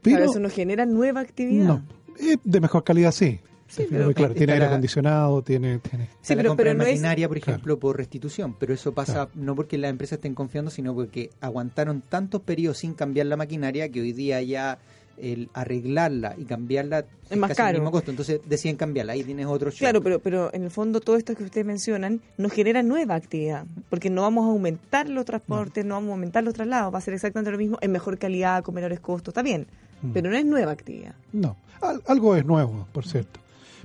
Pero 0.00 0.16
Claro, 0.16 0.30
eso 0.30 0.40
no 0.40 0.48
genera 0.50 0.86
nueva 0.86 1.20
actividad. 1.20 1.64
no, 1.66 1.82
es 2.18 2.38
de 2.42 2.60
mejor 2.60 2.82
calidad, 2.84 3.12
sí. 3.12 3.40
Sí, 3.68 3.86
pero- 3.88 4.12
claro, 4.12 4.34
tiene 4.34 4.52
aire 4.52 4.66
la- 4.66 4.70
acondicionado, 4.72 5.40
tiene, 5.42 5.78
tiene 5.78 6.08
Sí, 6.20 6.34
pero- 6.36 6.54
pero 6.56 6.74
no 6.74 6.82
es- 6.82 6.88
maquinaria, 6.90 7.26
por 7.28 7.38
Claro. 7.40 7.52
ejemplo, 7.52 7.78
por 7.78 7.96
restitución, 7.96 8.54
pero 8.58 8.74
eso 8.74 8.92
pasa 8.92 9.12
Claro. 9.12 9.30
no 9.34 9.54
porque 9.56 9.78
las 9.78 9.90
empresas 9.90 10.18
estén 10.18 10.34
confiando, 10.34 10.70
sino 10.70 10.94
porque 10.94 11.30
aguantaron 11.40 12.02
tantos 12.02 12.42
periodos 12.42 12.78
sin 12.78 12.92
cambiar 12.92 13.26
la 13.26 13.36
maquinaria 13.38 13.88
que 13.90 14.02
hoy 14.02 14.12
día 14.12 14.42
ya 14.42 14.78
el 15.18 15.48
arreglarla 15.54 16.34
y 16.38 16.44
cambiarla 16.44 17.04
Es 17.30 17.36
más 17.38 17.48
casi 17.50 17.60
el 17.62 17.66
caro. 17.66 17.78
mismo 17.78 17.90
costo. 17.90 18.10
Entonces 18.10 18.40
deciden 18.46 18.76
cambiarla. 18.76 19.12
Ahí 19.14 19.24
tienes 19.24 19.46
otro 19.46 19.70
show. 19.70 19.78
Claro, 19.78 20.02
pero, 20.02 20.18
pero 20.20 20.52
en 20.54 20.64
el 20.64 20.70
fondo 20.70 21.00
todo 21.00 21.16
esto 21.16 21.34
que 21.34 21.44
ustedes 21.44 21.66
mencionan 21.66 22.20
no 22.38 22.48
genera 22.48 22.82
nueva 22.82 23.14
actividad, 23.14 23.66
porque 23.90 24.10
no 24.10 24.22
vamos 24.22 24.44
a 24.44 24.48
aumentar 24.48 25.08
los 25.08 25.24
transportes, 25.24 25.84
no, 25.84 25.94
vamos 25.94 26.10
a 26.10 26.12
aumentar 26.12 26.44
los 26.44 26.54
traslados, 26.54 26.92
va 26.92 26.98
a 26.98 27.02
ser 27.02 27.14
exactamente 27.14 27.50
lo 27.50 27.58
mismo, 27.58 27.78
en 27.80 27.92
mejor 27.92 28.18
calidad, 28.18 28.62
con 28.62 28.74
menores 28.74 29.00
costos, 29.00 29.32
está 29.32 29.42
bien, 29.42 29.66
Mm. 30.02 30.10
pero 30.12 30.30
no 30.30 30.36
es 30.36 30.44
nueva 30.44 30.72
actividad. 30.72 31.14
No, 31.32 31.56
al- 31.80 32.02
algo 32.06 32.34
es 32.36 32.44
nuevo, 32.44 32.88
por 32.92 33.06
cierto. 33.06 33.38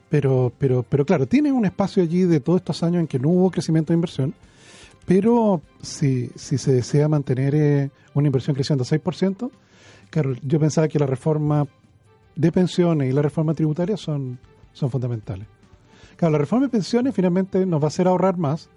Pero, 0.10 0.52
pero, 0.58 0.84
pero 0.88 1.06
claro, 1.06 1.28
tiene 1.28 1.52
un 1.52 1.66
espacio 1.66 2.02
allí 2.02 2.24
de 2.24 2.40
todos 2.40 2.62
estos 2.62 2.82
años 2.82 3.02
en 3.02 3.08
que 3.08 3.20
no 3.20 3.30
hubo 3.30 3.52
crecimiento 3.52 3.92
de 3.94 3.96
inversión, 3.96 4.34
pero 5.06 5.62
si, 5.82 6.30
si 6.36 6.58
se 6.58 6.72
desea 6.74 7.08
mantener 7.08 7.56
eh, 7.56 7.90
una 8.14 8.28
inversión 8.28 8.56
creciendo 8.56 8.84
a 8.84 8.88
6%, 8.88 9.52
claro, 10.10 10.34
yo 10.44 10.60
pensaba 10.60 10.88
que 10.88 11.00
la 11.00 11.06
reforma 11.06 11.66
de 12.36 12.52
pensiones 12.52 13.10
y 13.10 13.14
la 13.14 13.22
reforma 13.22 13.54
tributaria 13.54 13.98
son, 13.98 14.38
son 14.74 14.90
fundamentales. 14.92 15.48
Claro, 16.16 16.32
la 16.34 16.38
reforma 16.40 16.66
de 16.66 16.72
pensiones 16.72 17.14
finalmente 17.16 17.66
nos 17.66 17.80
va 17.82 17.86
a 17.86 17.88
hacer 17.88 18.08
ahorrar 18.08 18.38
más 18.38 18.70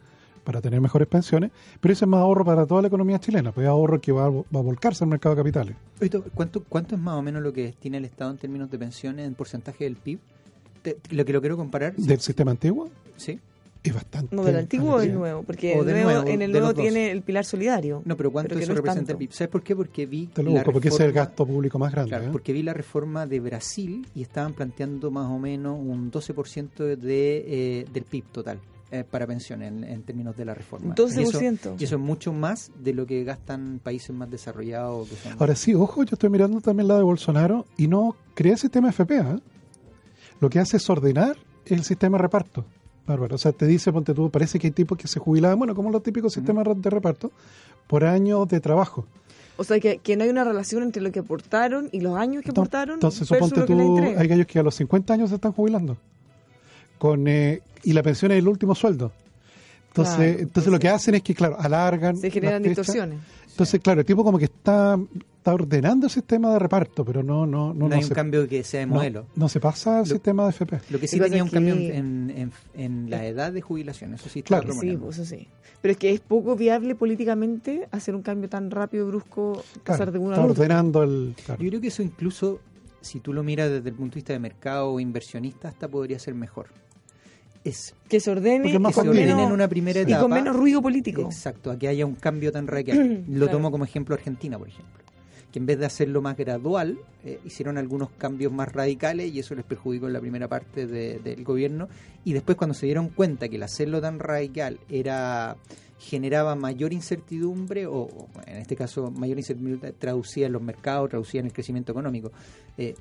para 0.44 0.60
tener 0.60 0.80
mejores 0.80 1.06
pensiones, 1.08 1.50
pero 1.80 1.92
ese 1.92 2.04
es 2.04 2.08
más 2.08 2.20
ahorro 2.20 2.44
para 2.44 2.66
toda 2.66 2.80
la 2.82 2.88
economía 2.88 3.18
chilena, 3.18 3.52
pues 3.52 3.64
es 3.64 3.68
ahorro 3.70 4.00
que 4.00 4.10
va, 4.12 4.24
a- 4.26 4.30
va 4.30 4.42
a 4.54 4.62
volcarse 4.62 5.04
al 5.04 5.10
mercado 5.10 5.34
de 5.34 5.40
capitales. 5.42 5.76
¿cuánto, 6.34 6.64
¿Cuánto 6.68 6.94
es 6.94 7.00
más 7.00 7.14
o 7.14 7.22
menos 7.22 7.42
lo 7.42 7.52
que 7.52 7.64
destina 7.64 7.98
el 7.98 8.06
Estado 8.06 8.30
en 8.30 8.38
términos 8.38 8.70
de 8.70 8.78
pensiones 8.78 9.26
en 9.26 9.34
porcentaje 9.34 9.84
del 9.84 9.96
PIB? 9.96 10.18
Te- 10.82 10.96
lo 11.10 11.24
que 11.26 11.32
lo 11.34 11.40
quiero 11.40 11.56
comparar. 11.58 11.94
Del 11.96 12.20
sistema 12.20 12.50
antiguo 12.52 12.88
Sí. 13.16 13.38
Es 13.82 13.94
bastante. 13.94 14.34
No 14.36 14.44
del 14.44 14.56
antiguo 14.56 14.94
o 14.94 14.98
del 15.00 15.14
nuevo, 15.14 15.42
porque 15.42 15.72
el 15.72 15.84
nuevo- 15.86 16.10
nuevo, 16.10 16.28
en 16.28 16.42
el 16.42 16.52
nuevo 16.52 16.66
dos. 16.72 16.82
tiene 16.82 17.10
el 17.10 17.22
pilar 17.22 17.44
solidario. 17.44 18.02
No, 18.04 18.16
pero 18.16 18.30
¿cuánto 18.30 18.48
Pero 18.50 18.58
que 18.58 18.64
eso 18.64 18.72
no 18.72 18.74
es 18.74 18.78
representa 18.78 19.00
tanto. 19.08 19.12
el 19.12 19.18
PIB? 19.28 19.32
¿Sabes 19.32 19.50
por 19.50 19.62
qué? 19.62 19.74
Porque 19.76 20.06
vi 20.06 20.26
Te 20.26 20.42
lo 20.42 20.50
busco, 20.50 20.72
porque 20.72 20.88
es 20.88 21.00
el 21.00 21.12
gasto 21.12 21.46
público 21.46 21.78
más 21.78 21.92
grande. 21.92 22.10
Claro, 22.10 22.24
¿eh? 22.26 22.28
porque 22.32 22.52
vi 22.52 22.62
la 22.62 22.74
reforma 22.74 23.26
de 23.26 23.40
Brasil 23.40 24.06
y 24.14 24.22
estaban 24.22 24.52
planteando 24.52 25.10
más 25.10 25.30
o 25.30 25.38
menos 25.38 25.78
un 25.80 26.10
12% 26.10 26.96
de, 26.96 27.44
eh, 27.46 27.86
del 27.92 28.04
PIB 28.04 28.24
total 28.32 28.58
eh, 28.92 29.04
para 29.08 29.26
pensiones 29.26 29.68
en, 29.72 29.84
en 29.84 30.02
términos 30.02 30.36
de 30.36 30.44
la 30.44 30.52
reforma. 30.52 30.94
12%. 30.94 31.16
Y 31.16 31.22
eso, 31.22 31.76
y 31.78 31.84
eso 31.84 31.94
es 31.96 32.00
mucho 32.02 32.32
más 32.32 32.72
de 32.82 32.92
lo 32.92 33.06
que 33.06 33.22
gastan 33.24 33.80
países 33.82 34.10
más 34.14 34.28
desarrollados. 34.30 35.08
Que 35.08 35.16
son- 35.16 35.36
Ahora 35.38 35.54
sí, 35.54 35.74
ojo, 35.74 36.02
yo 36.04 36.10
estoy 36.14 36.28
mirando 36.28 36.60
también 36.60 36.88
la 36.88 36.96
de 36.96 37.02
Bolsonaro 37.02 37.64
y 37.78 37.86
no 37.88 38.16
crea 38.34 38.56
sistema 38.56 38.90
FP. 38.90 39.16
¿eh? 39.18 39.38
Lo 40.40 40.50
que 40.50 40.58
hace 40.58 40.76
es 40.78 40.90
ordenar 40.90 41.36
el 41.66 41.84
sistema 41.84 42.18
de 42.18 42.22
reparto. 42.22 42.64
Bárbaro. 43.10 43.34
O 43.34 43.38
sea, 43.38 43.52
te 43.52 43.66
dice, 43.66 43.92
ponte 43.92 44.14
tú, 44.14 44.30
parece 44.30 44.58
que 44.58 44.68
hay 44.68 44.70
tipos 44.72 44.96
que 44.96 45.08
se 45.08 45.18
jubilaban, 45.18 45.58
bueno, 45.58 45.74
como 45.74 45.90
los 45.90 46.02
típicos 46.02 46.32
sistemas 46.32 46.66
de 46.76 46.90
reparto, 46.90 47.30
por 47.86 48.04
años 48.04 48.48
de 48.48 48.60
trabajo. 48.60 49.06
O 49.56 49.64
sea, 49.64 49.78
que, 49.78 49.98
que 49.98 50.16
no 50.16 50.24
hay 50.24 50.30
una 50.30 50.44
relación 50.44 50.82
entre 50.82 51.02
lo 51.02 51.12
que 51.12 51.18
aportaron 51.18 51.88
y 51.92 52.00
los 52.00 52.16
años 52.16 52.42
que 52.42 52.50
aportaron 52.50 52.94
Entonces, 52.94 53.28
suponte 53.28 53.60
lo 53.60 53.66
que 53.66 53.74
le 53.74 53.84
tú, 53.84 53.98
hay 54.18 54.26
gallos 54.26 54.46
que 54.46 54.58
a 54.58 54.62
los 54.62 54.74
50 54.74 55.12
años 55.12 55.28
se 55.28 55.34
están 55.34 55.52
jubilando. 55.52 55.98
con 56.98 57.28
eh, 57.28 57.60
Y 57.82 57.92
la 57.92 58.02
pensión 58.02 58.32
es 58.32 58.38
el 58.38 58.48
último 58.48 58.74
sueldo. 58.74 59.12
Entonces, 59.90 60.16
Claro, 60.16 60.38
entonces, 60.40 60.72
lo 60.72 60.78
que 60.78 60.88
hacen 60.88 61.14
es 61.16 61.22
que, 61.22 61.34
claro, 61.34 61.56
alargan. 61.58 62.16
Se 62.16 62.30
generan 62.30 62.62
distorsiones. 62.62 63.18
Entonces, 63.50 63.80
claro, 63.80 64.00
el 64.00 64.06
tipo 64.06 64.22
como 64.22 64.38
que 64.38 64.44
está, 64.44 64.96
está 65.36 65.52
ordenando 65.52 66.06
el 66.06 66.12
sistema 66.12 66.52
de 66.52 66.60
reparto, 66.60 67.04
pero 67.04 67.22
no, 67.24 67.44
no, 67.44 67.74
no, 67.74 67.74
No, 67.74 67.88
no 67.88 67.94
hay 67.96 68.02
se, 68.02 68.08
un 68.08 68.14
cambio 68.14 68.48
que 68.48 68.62
sea 68.62 68.80
de 68.80 68.86
modelo. 68.86 69.26
no 69.34 69.48
se 69.48 69.58
pasa 69.58 69.98
al 69.98 70.08
Lo- 70.08 70.14
sistema 70.14 70.44
de 70.44 70.50
FP. 70.50 70.80
Lo 70.90 71.00
que 71.00 71.08
sí 71.08 71.18
tenía 71.18 71.42
un 71.42 71.50
cambio 71.50 71.74
que- 71.74 71.96
en, 71.96 72.30
en, 72.34 72.52
en 72.74 73.10
la 73.10 73.26
edad 73.26 73.52
de 73.52 73.60
jubilación, 73.60 74.14
eso 74.14 74.28
sí 74.28 74.38
está 74.38 74.60
Claro. 74.60 74.72
Sí, 74.80 74.96
pues 74.96 75.18
eso 75.18 75.24
sí. 75.36 75.48
Pero 75.82 75.92
es 75.92 75.98
que 75.98 76.12
es 76.12 76.20
poco 76.20 76.54
viable 76.56 76.94
políticamente 76.94 77.88
hacer 77.90 78.14
un 78.14 78.22
cambio 78.22 78.48
tan 78.48 78.70
rápido, 78.70 79.08
brusco, 79.08 79.62
pasar 79.84 79.96
Claro, 80.06 80.12
de 80.12 80.18
uno 80.20 80.30
está 80.30 80.42
otro. 80.42 80.52
ordenando 80.52 81.02
el... 81.02 81.34
claro. 81.44 81.60
Yo 81.62 81.68
creo 81.70 81.80
que 81.80 81.88
eso 81.88 82.02
incluso, 82.02 82.60
si 83.00 83.18
tú 83.20 83.32
lo 83.32 83.42
miras 83.42 83.68
desde 83.70 83.88
el 83.88 83.94
punto 83.96 84.14
de 84.14 84.18
vista 84.18 84.32
de 84.34 84.38
mercado 84.38 84.90
o 84.92 85.00
inversionista, 85.00 85.68
hasta 85.68 85.88
podría 85.88 86.18
ser 86.20 86.34
mejor. 86.34 86.68
Es 87.64 87.94
Que 88.08 88.20
se 88.20 88.30
ordene, 88.30 88.62
Porque 88.64 88.78
más 88.78 88.92
y 88.92 88.94
que 88.94 89.00
se 89.02 89.08
ordene 89.08 89.26
menos- 89.34 89.46
en 89.48 89.52
una 89.52 89.68
primera 89.68 90.00
y 90.00 90.02
etapa. 90.04 90.22
con 90.22 90.30
menos 90.32 90.56
ruido 90.56 90.80
político. 90.80 91.22
Exacto, 91.22 91.70
a 91.70 91.78
que 91.78 91.88
haya 91.88 92.06
un 92.06 92.14
cambio 92.14 92.50
tan 92.52 92.66
radical. 92.66 93.24
Lo 93.28 93.40
Claro. 93.46 93.52
tomo 93.52 93.70
como 93.70 93.84
ejemplo 93.84 94.14
Argentina, 94.14 94.58
por 94.58 94.68
ejemplo. 94.68 94.94
Que 95.52 95.58
en 95.58 95.66
vez 95.66 95.78
de 95.78 95.84
hacerlo 95.86 96.22
más 96.22 96.36
gradual, 96.36 96.98
eh, 97.24 97.38
hicieron 97.44 97.76
algunos 97.76 98.08
cambios 98.10 98.52
más 98.52 98.72
radicales 98.72 99.32
y 99.34 99.40
eso 99.40 99.54
les 99.56 99.64
perjudicó 99.64 100.06
en 100.06 100.12
la 100.12 100.20
primera 100.20 100.46
parte 100.48 100.86
de- 100.86 101.18
del 101.18 101.42
gobierno. 101.44 101.88
Y 102.24 102.32
después 102.32 102.56
cuando 102.56 102.72
se 102.74 102.86
dieron 102.86 103.08
cuenta 103.08 103.48
que 103.48 103.56
el 103.56 103.62
hacerlo 103.64 104.00
tan 104.00 104.20
radical 104.20 104.78
era 104.88 105.56
generaba 106.00 106.54
mayor 106.54 106.92
incertidumbre, 106.92 107.86
o, 107.86 108.00
o, 108.02 108.28
en 108.46 108.56
este 108.56 108.74
caso 108.74 109.10
mayor 109.10 109.38
incertidumbre 109.38 109.92
traducida 109.92 110.46
en 110.46 110.52
los 110.52 110.62
mercados, 110.62 111.10
traducida 111.10 111.40
en 111.40 111.46
el 111.46 111.52
crecimiento 111.52 111.92
económico, 111.92 112.32
eh, 112.78 112.94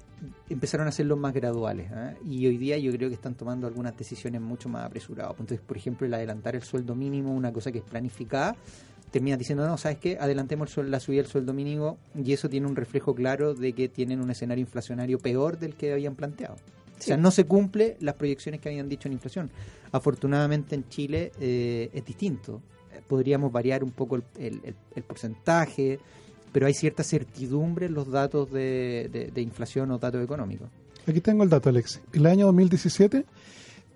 empezaron 0.50 0.86
a 0.86 0.90
hacerlos 0.90 1.18
más 1.18 1.34
graduales. 1.34 1.90
¿ah? 1.92 2.14
Y 2.26 2.46
hoy 2.46 2.58
día 2.58 2.78
yo 2.78 2.92
creo 2.92 3.08
que 3.08 3.16
están 3.16 3.36
tomando 3.36 3.68
algunas 3.68 3.98
decisiones 3.98 4.42
mucho 4.42 4.68
más 4.68 4.86
apresuradas. 4.86 5.32
Entonces, 5.40 5.62
por 5.66 5.78
ejemplo, 5.78 6.06
el 6.06 6.14
adelantar 6.14 6.56
el 6.56 6.64
sueldo 6.64 6.94
mínimo, 6.94 7.34
una 7.34 7.54
cosa 7.54 7.72
que 7.72 7.78
es 7.78 7.86
planificada, 7.86 8.58
termina 9.12 9.38
diciendo, 9.38 9.66
no, 9.66 9.78
¿sabes 9.78 9.98
qué? 9.98 10.18
Adelantemos 10.20 10.76
la 10.78 11.00
subida 11.00 11.22
del 11.22 11.32
sueldo 11.32 11.54
mínimo 11.54 11.98
y 12.22 12.34
eso 12.34 12.50
tiene 12.50 12.68
un 12.68 12.76
reflejo 12.76 13.16
claro 13.16 13.54
de 13.54 13.72
que 13.72 13.88
tienen 13.88 14.22
un 14.22 14.30
escenario 14.30 14.62
inflacionario 14.62 15.20
peor 15.20 15.58
del 15.58 15.76
que 15.76 15.94
habían 15.94 16.16
planteado. 16.16 16.56
O 17.00 17.02
sea, 17.02 17.16
no 17.16 17.32
se 17.32 17.46
cumple 17.46 17.96
las 18.02 18.16
proyecciones 18.16 18.60
que 18.60 18.68
habían 18.68 18.90
dicho 18.90 19.08
en 19.08 19.14
inflación. 19.14 19.50
Afortunadamente 19.94 20.76
en 20.76 20.88
Chile 20.90 21.32
eh, 21.40 21.90
es 21.94 22.04
distinto. 22.04 22.62
Podríamos 23.10 23.52
variar 23.52 23.84
un 23.84 23.92
poco 23.92 24.16
el, 24.16 24.24
el- 24.38 24.62
el- 24.64 24.76
el 24.96 25.04
porcentaje, 25.04 26.00
pero 26.54 26.66
hay 26.68 26.74
cierta 26.74 27.04
certidumbre 27.04 27.88
en 27.88 27.94
los 27.96 28.10
datos 28.10 28.50
de, 28.52 29.10
de- 29.12 29.28
de 29.34 29.42
inflación 29.42 29.92
o 29.92 29.98
datos 30.00 30.24
económicos. 30.24 30.70
Aquí 31.06 31.20
tengo 31.20 31.44
el 31.44 31.50
dato, 31.50 31.68
Alex. 31.70 32.00
El 32.14 32.26
año 32.28 32.46
2017, 32.46 33.26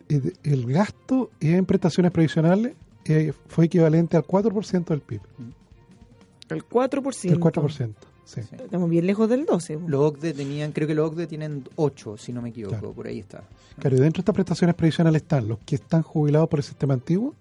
eh, 0.10 0.34
el 0.43 0.65
gasto 0.65 1.29
en 1.39 1.65
prestaciones 1.65 2.12
previsionales 2.12 2.74
eh, 3.05 3.32
fue 3.48 3.65
equivalente 3.65 4.17
al 4.17 4.24
4% 4.24 4.86
del 4.86 5.01
PIB. 5.01 5.22
El 6.50 6.67
4%. 6.67 7.32
El 7.32 7.39
4%. 7.39 7.93
Sí. 8.25 8.41
Sí. 8.41 8.55
Estamos 8.55 8.89
bien 8.89 9.05
lejos 9.05 9.27
del 9.29 9.46
12. 9.46 9.77
po. 9.77 9.89
Los 9.89 10.01
OCDE 10.13 10.34
tenían, 10.34 10.72
creo 10.72 10.88
que 10.88 10.96
los 10.96 11.12
OCDE 11.12 11.27
tienen 11.27 11.63
8, 11.75 12.17
si 12.17 12.32
no 12.32 12.41
me 12.41 12.50
equivoco, 12.50 12.77
Claro. 12.77 12.93
por 12.93 13.08
ahí 13.08 13.20
está. 13.20 13.43
Claro, 13.79 13.98
y 13.98 14.00
dentro 14.00 14.20
de 14.20 14.22
estas 14.22 14.34
prestaciones 14.36 14.75
previsionales 14.75 15.22
están 15.24 15.48
los 15.48 15.60
que 15.60 15.75
están 15.75 16.01
jubilados 16.03 16.48
por 16.50 16.60
el 16.60 16.63
sistema 16.63 16.93
antiguo, 16.93 17.36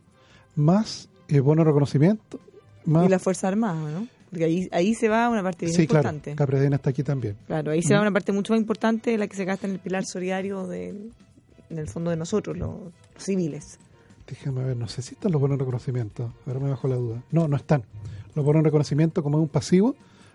más 0.56 1.08
el 1.28 1.42
bono 1.42 1.62
de 1.62 1.66
reconocimiento, 1.70 2.40
más... 2.84 3.06
Y 3.06 3.08
la 3.08 3.18
Fuerza 3.18 3.48
Armada, 3.48 3.90
¿no? 3.90 4.06
Porque 4.30 4.44
ahí, 4.44 4.68
ahí 4.72 4.94
se 4.94 5.08
va 5.08 5.28
una 5.28 5.42
parte 5.42 5.66
bien 5.66 5.76
sí, 5.76 5.86
claro, 5.86 6.08
importante. 6.08 6.34
Capredena 6.36 6.76
está 6.76 6.90
aquí 6.90 7.02
también. 7.02 7.36
Claro, 7.46 7.70
ahí 7.72 7.82
se 7.82 7.94
va 7.94 8.00
una 8.00 8.10
parte 8.10 8.32
mucho 8.32 8.54
más 8.54 8.60
importante 8.60 9.10
de 9.10 9.18
la 9.18 9.26
que 9.26 9.36
se 9.36 9.44
gasta 9.44 9.66
en 9.66 9.74
el 9.74 9.78
pilar 9.78 10.04
solidario 10.06 10.66
de, 10.66 10.88
en 11.68 11.78
el 11.78 11.86
fondo 11.88 12.10
de 12.10 12.16
nosotros, 12.16 12.56
los, 12.56 12.70
los 13.14 13.22
civiles. 13.24 13.78
Déjame 14.26 14.64
ver, 14.64 14.76
no 14.76 14.88
sé 14.88 15.02
si 15.02 15.14
están 15.14 15.32
los 15.32 15.40
bonos 15.40 15.58
de 15.58 15.64
reconocimiento. 15.64 16.32
Ahora 16.46 16.60
me 16.60 16.70
bajo 16.70 16.88
la 16.88 16.96
duda. 16.96 17.22
No, 17.30 17.46
no 17.46 17.56
están. 17.56 17.82
Los 18.34 18.44
bonos 18.44 18.62
de 18.62 18.68
reconocimiento, 18.68 19.22
como 19.22 19.36
es 19.36 19.42
un 19.42 19.48
pasivo, 19.48 19.94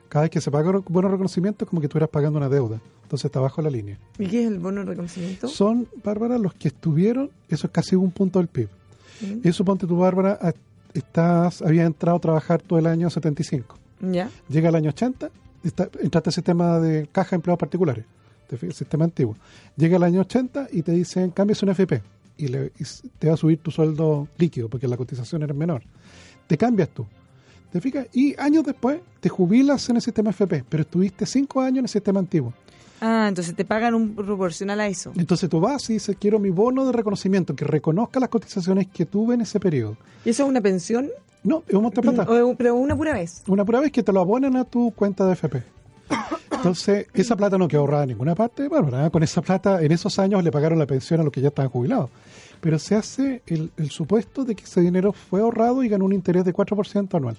cada 0.09 0.23
vez 0.23 0.31
que 0.31 0.41
se 0.41 0.51
paga 0.51 0.69
un 0.69 0.83
bono 0.87 1.07
de 1.07 1.13
reconocimiento 1.13 1.65
es 1.65 1.69
como 1.69 1.81
que 1.81 1.87
estuvieras 1.87 2.09
pagando 2.09 2.37
una 2.37 2.49
deuda. 2.49 2.79
Entonces 3.01 3.25
está 3.25 3.39
bajo 3.39 3.61
la 3.63 3.69
línea. 3.71 3.97
¿Y 4.19 4.27
qué 4.27 4.41
es 4.43 4.47
el 4.47 4.59
bono 4.59 4.81
de 4.81 4.87
reconocimiento? 4.91 5.47
Son, 5.47 5.87
Bárbara, 6.03 6.37
los 6.37 6.53
que 6.53 6.67
estuvieron, 6.67 7.31
eso 7.49 7.65
es 7.65 7.73
casi 7.73 7.95
un 7.95 8.11
punto 8.11 8.37
del 8.37 8.47
PIB. 8.49 8.67
Mm. 9.21 9.47
Eso, 9.47 9.65
ponte 9.65 9.87
tú, 9.87 9.97
Bárbara, 9.97 10.37
a- 10.39 10.53
estás, 10.99 11.61
había 11.61 11.85
entrado 11.85 12.17
a 12.17 12.21
trabajar 12.21 12.61
todo 12.61 12.79
el 12.79 12.87
año 12.87 13.09
75. 13.09 13.77
¿Ya? 14.01 14.29
Llega 14.49 14.69
el 14.69 14.75
año 14.75 14.89
80, 14.89 15.29
está, 15.63 15.89
entraste 16.01 16.29
al 16.29 16.33
sistema 16.33 16.79
de 16.79 17.07
caja 17.11 17.31
de 17.31 17.35
empleados 17.37 17.59
particulares, 17.59 18.05
fijas, 18.57 18.75
sistema 18.75 19.05
antiguo. 19.05 19.35
Llega 19.75 19.97
el 19.97 20.03
año 20.03 20.21
80 20.21 20.67
y 20.71 20.81
te 20.83 20.91
dicen, 20.91 21.31
cambias 21.31 21.61
un 21.63 21.69
FP 21.69 22.01
y, 22.37 22.47
le- 22.47 22.71
y 22.79 22.83
te 23.19 23.27
va 23.27 23.33
a 23.33 23.37
subir 23.37 23.57
tu 23.59 23.71
sueldo 23.71 24.27
líquido 24.37 24.69
porque 24.69 24.87
la 24.87 24.97
cotización 24.97 25.43
era 25.43 25.53
menor. 25.53 25.83
Te 26.47 26.57
cambias 26.57 26.89
tú. 26.89 27.05
¿Te 27.71 27.81
fijas? 27.81 28.07
Y 28.13 28.39
años 28.39 28.63
después 28.63 29.01
te 29.19 29.27
jubilas 29.29 29.89
en 29.89 29.97
el 29.97 30.01
sistema 30.01 30.29
FP, 30.29 30.63
pero 30.69 30.83
estuviste 30.83 31.25
cinco 31.25 31.59
años 31.61 31.79
en 31.79 31.85
el 31.85 31.89
sistema 31.89 32.19
antiguo. 32.19 32.53
Ah, 33.01 33.27
entonces 33.29 33.55
te 33.55 33.63
pagan 33.65 33.93
un 33.93 34.15
proporcional 34.15 34.79
a 34.79 34.87
eso. 34.87 35.11
Entonces 35.17 35.49
tú 35.49 35.59
vas 35.59 35.89
y 35.89 35.93
dices, 35.93 36.15
quiero 36.19 36.39
mi 36.39 36.49
bono 36.49 36.85
de 36.85 36.91
reconocimiento 36.91 37.55
que 37.55 37.63
reconozca 37.65 38.19
las 38.19 38.29
cotizaciones 38.29 38.87
que 38.87 39.05
tuve 39.05 39.35
en 39.35 39.41
ese 39.41 39.59
periodo. 39.59 39.97
¿Y 40.25 40.29
eso 40.31 40.43
es 40.43 40.49
una 40.49 40.61
pensión? 40.61 41.09
No, 41.43 41.63
es 41.67 41.73
un 41.75 41.83
monte 41.83 42.01
de 42.01 42.11
plata. 42.11 42.31
O- 42.31 42.55
pero 42.55 42.75
una 42.75 42.95
pura 42.95 43.13
vez. 43.13 43.43
Una 43.47 43.63
pura 43.63 43.79
vez 43.79 43.91
que 43.91 44.01
te 44.03 44.11
lo 44.11 44.19
abonan 44.21 44.55
a 44.57 44.63
tu 44.65 44.91
cuenta 44.91 45.25
de 45.27 45.33
FP. 45.33 45.63
Entonces, 46.51 47.07
esa 47.13 47.35
plata 47.35 47.57
no 47.57 47.67
quedó 47.67 47.81
ahorrada 47.81 48.03
en 48.03 48.09
ninguna 48.09 48.35
parte. 48.35 48.67
Bueno, 48.67 48.89
nada, 48.89 49.09
con 49.09 49.21
esa 49.23 49.41
plata, 49.41 49.81
en 49.81 49.91
esos 49.91 50.17
años 50.19 50.43
le 50.43 50.51
pagaron 50.51 50.79
la 50.79 50.85
pensión 50.87 51.19
a 51.19 51.23
los 51.23 51.31
que 51.31 51.41
ya 51.41 51.49
estaban 51.49 51.69
jubilados. 51.71 52.09
Pero 52.61 52.79
se 52.79 52.95
hace 52.95 53.43
el, 53.45 53.71
el 53.77 53.91
supuesto 53.91 54.43
de 54.43 54.55
que 54.55 54.63
ese 54.63 54.81
dinero 54.81 55.13
fue 55.13 55.41
ahorrado 55.41 55.83
y 55.83 55.89
ganó 55.89 56.05
un 56.05 56.13
interés 56.13 56.43
de 56.43 56.53
4% 56.53 57.13
anual. 57.15 57.37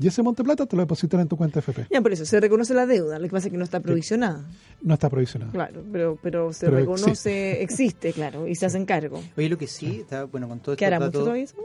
Y 0.00 0.08
ese 0.08 0.22
monte 0.22 0.42
plata 0.42 0.64
te 0.64 0.74
lo 0.76 0.82
depositan 0.82 1.20
en 1.20 1.28
tu 1.28 1.36
cuenta 1.36 1.58
FP. 1.58 1.86
Ya, 1.90 2.00
por 2.00 2.10
eso, 2.10 2.24
se 2.24 2.40
reconoce 2.40 2.72
la 2.72 2.86
deuda. 2.86 3.18
Lo 3.18 3.26
que 3.26 3.32
pasa 3.32 3.48
es 3.48 3.52
que 3.52 3.58
no 3.58 3.64
está 3.64 3.80
provisionada. 3.80 4.48
No 4.80 4.94
está 4.94 5.10
provisionado. 5.10 5.52
Claro, 5.52 5.84
pero, 5.92 6.18
pero 6.22 6.52
se 6.54 6.66
Pero 6.66 6.78
reconoce, 6.78 7.62
existe. 7.62 8.12
claro, 8.14 8.48
y 8.48 8.54
se 8.54 8.64
hacen 8.64 8.86
cargo. 8.86 9.22
Oye, 9.36 9.50
lo 9.50 9.58
que 9.58 9.66
sí, 9.66 10.00
está, 10.00 10.24
bueno, 10.24 10.48
con 10.48 10.60
todo 10.60 10.74
¿Qué 10.74 10.86
estos 10.86 10.96
hará 10.96 11.04
mucho 11.06 11.18
todavía 11.20 11.44
eso? 11.44 11.56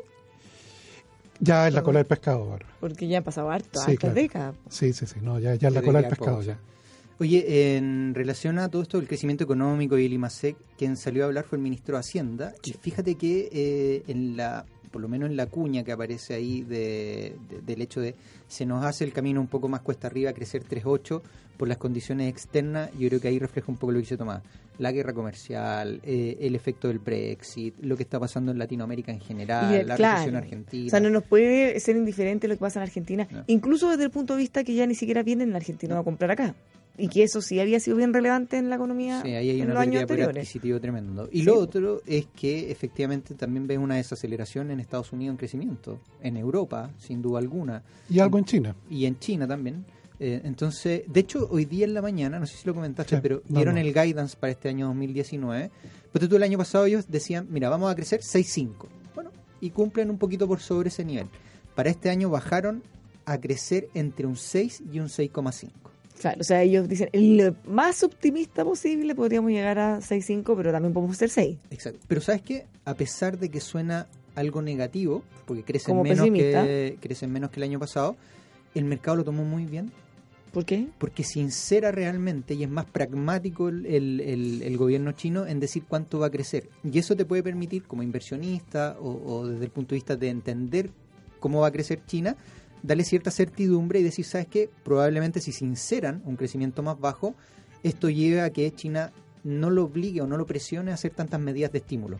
Ya 1.40 1.68
es 1.68 1.74
la 1.74 1.82
cola 1.84 2.00
del 2.00 2.08
pescado 2.08 2.44
ahora. 2.44 2.66
Porque 2.80 3.08
ya 3.08 3.18
han 3.20 3.24
pasado 3.24 3.50
harto, 3.50 3.80
Sí, 3.80 3.92
hartas 3.92 3.98
claro. 4.00 4.16
décadas. 4.16 4.56
Sí, 4.70 4.94
sí, 4.94 5.06
sí. 5.06 5.16
No, 5.22 5.40
ya, 5.40 5.56
ya 5.56 5.68
es 5.70 5.74
la 5.74 5.82
cola 5.82 6.00
del 6.02 6.10
pescado 6.10 6.42
ya. 6.42 6.58
Oye, 7.20 7.78
en 7.78 8.14
relación 8.14 8.60
a 8.60 8.68
todo 8.70 8.82
esto 8.82 8.98
del 8.98 9.08
crecimiento 9.08 9.46
económico 9.46 9.98
y 9.98 10.06
el 10.06 10.14
IMASEC, 10.14 10.58
quien 10.78 10.98
salió 10.98 11.24
a 11.24 11.28
hablar 11.28 11.46
fue 11.46 11.58
el 11.58 11.64
ministro 11.64 11.96
de 11.96 12.00
Hacienda. 12.02 12.54
Y 12.66 12.74
fíjate 12.74 13.16
que 13.16 13.50
eh, 13.52 14.04
en 14.08 14.36
la 14.36 14.66
por 14.96 15.02
lo 15.02 15.10
menos 15.10 15.30
en 15.30 15.36
la 15.36 15.48
cuña 15.48 15.84
que 15.84 15.92
aparece 15.92 16.34
ahí 16.36 16.62
de, 16.62 17.36
de- 17.50 17.60
del 17.66 17.82
hecho 17.82 18.00
de 18.00 18.16
se 18.48 18.66
nos 18.66 18.86
hace 18.86 19.04
el 19.04 19.12
camino 19.12 19.42
un 19.42 19.48
poco 19.48 19.68
más 19.68 19.82
cuesta 19.82 20.08
arriba, 20.08 20.32
crecer 20.32 20.64
3.8 20.64 21.22
por 21.58 21.68
las 21.68 21.76
condiciones 21.78 22.30
externas, 22.30 22.90
yo 22.98 23.10
creo 23.10 23.20
que 23.20 23.28
ahí 23.28 23.38
refleja 23.38 23.70
un 23.70 23.78
poco 23.78 23.92
lo 23.92 23.98
que 23.98 24.04
dice 24.04 24.16
Tomás. 24.16 24.42
La 24.78 24.94
guerra 24.94 25.12
comercial, 25.12 26.00
eh, 26.06 26.38
el 26.40 26.56
efecto 26.56 26.88
del 26.88 27.00
Brexit, 27.00 27.76
lo 27.82 27.98
que 27.98 28.04
está 28.04 28.22
pasando 28.22 28.54
en 28.54 28.58
Latinoamérica 28.58 29.12
en 29.12 29.20
general, 29.20 29.86
la 29.86 29.98
claro. 29.98 30.14
recesión 30.16 30.36
argentina. 30.38 30.88
O 30.88 30.90
sea, 30.92 31.02
no 31.02 31.10
nos 31.10 31.24
puede 31.24 31.78
ser 31.82 31.98
indiferente 31.98 32.48
lo 32.48 32.54
que 32.56 32.60
pasa 32.62 32.80
en 32.80 32.84
Argentina, 32.84 33.28
No. 33.30 33.44
incluso 33.48 33.90
desde 33.90 34.06
el 34.06 34.12
punto 34.12 34.36
de 34.36 34.40
vista 34.40 34.64
que 34.64 34.76
ya 34.76 34.88
ni 34.88 34.96
siquiera 34.96 35.24
vienen 35.24 35.50
en 35.50 35.56
Argentina 35.58 36.00
a 36.00 36.04
comprar 36.04 36.32
acá. 36.32 36.56
Y 36.98 37.10
que 37.10 37.24
eso 37.24 37.42
sí 37.42 37.60
había 37.60 37.80
sido 37.80 37.98
bien 37.98 38.14
relevante 38.14 38.58
en 38.58 38.70
la 38.70 38.76
economía 38.78 39.22
Sí, 39.22 39.30
ahí 39.30 39.50
hay 39.50 39.62
en 39.62 39.72
una 39.72 39.82
pérdida 39.82 40.00
de 40.00 40.08
poder 40.08 40.20
anteriores. 40.22 40.38
adquisitivo 40.48 40.80
tremendo. 40.80 41.28
Y 41.32 41.40
Sí. 41.40 41.46
lo 41.46 41.60
otro 41.60 42.02
es 42.06 42.28
que 42.36 42.72
efectivamente 42.72 43.34
también 43.36 43.68
ves 43.68 43.78
una 43.80 43.96
desaceleración 43.96 44.72
en 44.72 44.80
Estados 44.80 45.12
Unidos 45.12 45.34
en 45.34 45.38
crecimiento, 45.38 46.00
en 46.22 46.38
Europa, 46.38 46.90
sin 46.98 47.22
duda 47.22 47.40
alguna, 47.40 47.84
Y 48.10 48.20
algo 48.20 48.38
en 48.38 48.46
China. 48.46 48.76
y 48.90 49.06
en 49.06 49.20
China 49.20 49.46
también. 49.48 49.84
Eh, 50.18 50.40
entonces, 50.46 51.04
de 51.08 51.20
hecho, 51.20 51.46
hoy 51.52 51.66
día 51.66 51.84
en 51.86 51.94
la 51.94 52.02
mañana, 52.02 52.40
no 52.40 52.46
sé 52.46 52.56
si 52.56 52.66
lo 52.66 52.74
comentaste, 52.74 53.18
Sí, 53.18 53.22
pero 53.22 53.42
dieron 53.50 53.78
el 53.78 53.94
guidance 53.94 54.38
para 54.40 54.52
este 54.52 54.70
año 54.70 54.88
2019. 54.88 55.72
Pero 56.14 56.30
tú 56.30 56.38
el 56.38 56.44
año 56.44 56.58
pasado 56.58 56.86
ellos 56.86 57.08
decían, 57.10 57.48
mira, 57.50 57.68
vamos 57.68 57.92
a 57.92 57.96
crecer 57.96 58.22
6.5. 58.22 58.88
Bueno, 59.14 59.32
y 59.60 59.72
cumplen 59.72 60.10
un 60.10 60.18
poquito 60.18 60.48
por 60.48 60.62
sobre 60.62 60.88
ese 60.88 61.04
nivel. 61.04 61.28
Para 61.76 61.90
este 61.90 62.10
año 62.10 62.30
bajaron 62.30 62.82
a 63.26 63.38
crecer 63.42 63.90
entre 63.94 64.26
un 64.26 64.38
6 64.38 64.84
y 64.94 65.00
un 65.02 65.08
6,5. 65.10 65.72
Claro, 66.20 66.38
o 66.42 66.44
sea, 66.44 66.62
ellos 66.64 66.88
dicen, 66.88 67.10
lo 67.14 67.56
más 67.68 68.02
optimista 68.04 68.64
posible 68.64 69.14
podríamos 69.16 69.52
llegar 69.52 69.78
a 69.80 70.00
6.5, 70.00 70.56
pero 70.56 70.72
también 70.72 70.94
podemos 70.94 71.18
ser 71.18 71.30
6. 71.30 71.58
Exacto. 71.72 72.00
Pero 72.08 72.22
¿sabes 72.22 72.42
qué? 72.42 72.66
A 72.86 72.94
pesar 72.94 73.38
de 73.38 73.50
que 73.50 73.60
suena 73.60 74.08
algo 74.36 74.62
negativo, 74.62 75.24
porque 75.46 75.64
crecen 75.64 75.92
Como 75.94 76.04
menos, 76.04 76.20
pesimista. 76.20 76.64
que, 76.64 76.98
crecen 77.02 77.32
menos 77.32 77.50
que 77.52 77.60
el 77.60 77.64
año 77.64 77.80
pasado, 77.80 78.16
el 78.74 78.86
mercado 78.86 79.18
lo 79.18 79.24
tomó 79.24 79.44
muy 79.44 79.66
bien, 79.66 79.92
¿Por 80.54 80.64
qué? 80.64 80.88
porque 81.00 81.24
sincera 81.24 81.92
realmente 81.92 82.54
y 82.54 82.64
es 82.64 82.70
más 82.70 82.86
pragmático 82.86 83.68
el, 83.68 83.86
el- 83.86 84.22
el- 84.22 84.62
el 84.64 84.78
gobierno 84.78 85.12
chino 85.12 85.46
en 85.46 85.60
decir 85.60 85.84
cuánto 85.88 86.20
va 86.20 86.28
a 86.28 86.32
crecer. 86.32 86.70
Y 86.90 86.98
eso 86.98 87.16
te 87.18 87.26
puede 87.26 87.44
permitir, 87.44 87.84
como 87.84 88.04
inversionista 88.04 88.96
o, 89.02 89.10
o 89.34 89.48
desde 89.48 89.66
el 89.66 89.72
punto 89.72 89.90
de 89.90 89.96
vista 89.96 90.16
de 90.16 90.30
entender 90.30 90.90
cómo 91.42 91.60
va 91.62 91.68
a 91.68 91.72
crecer 91.72 92.00
China, 92.08 92.38
darle 92.86 93.04
cierta 93.04 93.32
certidumbre 93.32 94.00
y 94.00 94.04
decir, 94.04 94.26
¿sabes 94.26 94.48
qué? 94.48 94.70
Probablemente 94.84 95.40
si 95.42 95.52
sinceran 95.52 96.22
un 96.26 96.36
crecimiento 96.36 96.84
más 96.84 97.00
bajo, 97.00 97.36
esto 97.84 98.10
lleva 98.10 98.46
a 98.46 98.50
que 98.52 98.72
China 98.74 99.12
no 99.44 99.70
lo 99.70 99.84
obligue 99.86 100.22
o 100.22 100.28
no 100.28 100.38
lo 100.38 100.46
presione 100.46 100.92
a 100.92 100.96
hacer 100.96 101.12
tantas 101.12 101.40
medidas 101.40 101.72
de 101.72 101.78
estímulo. 101.80 102.20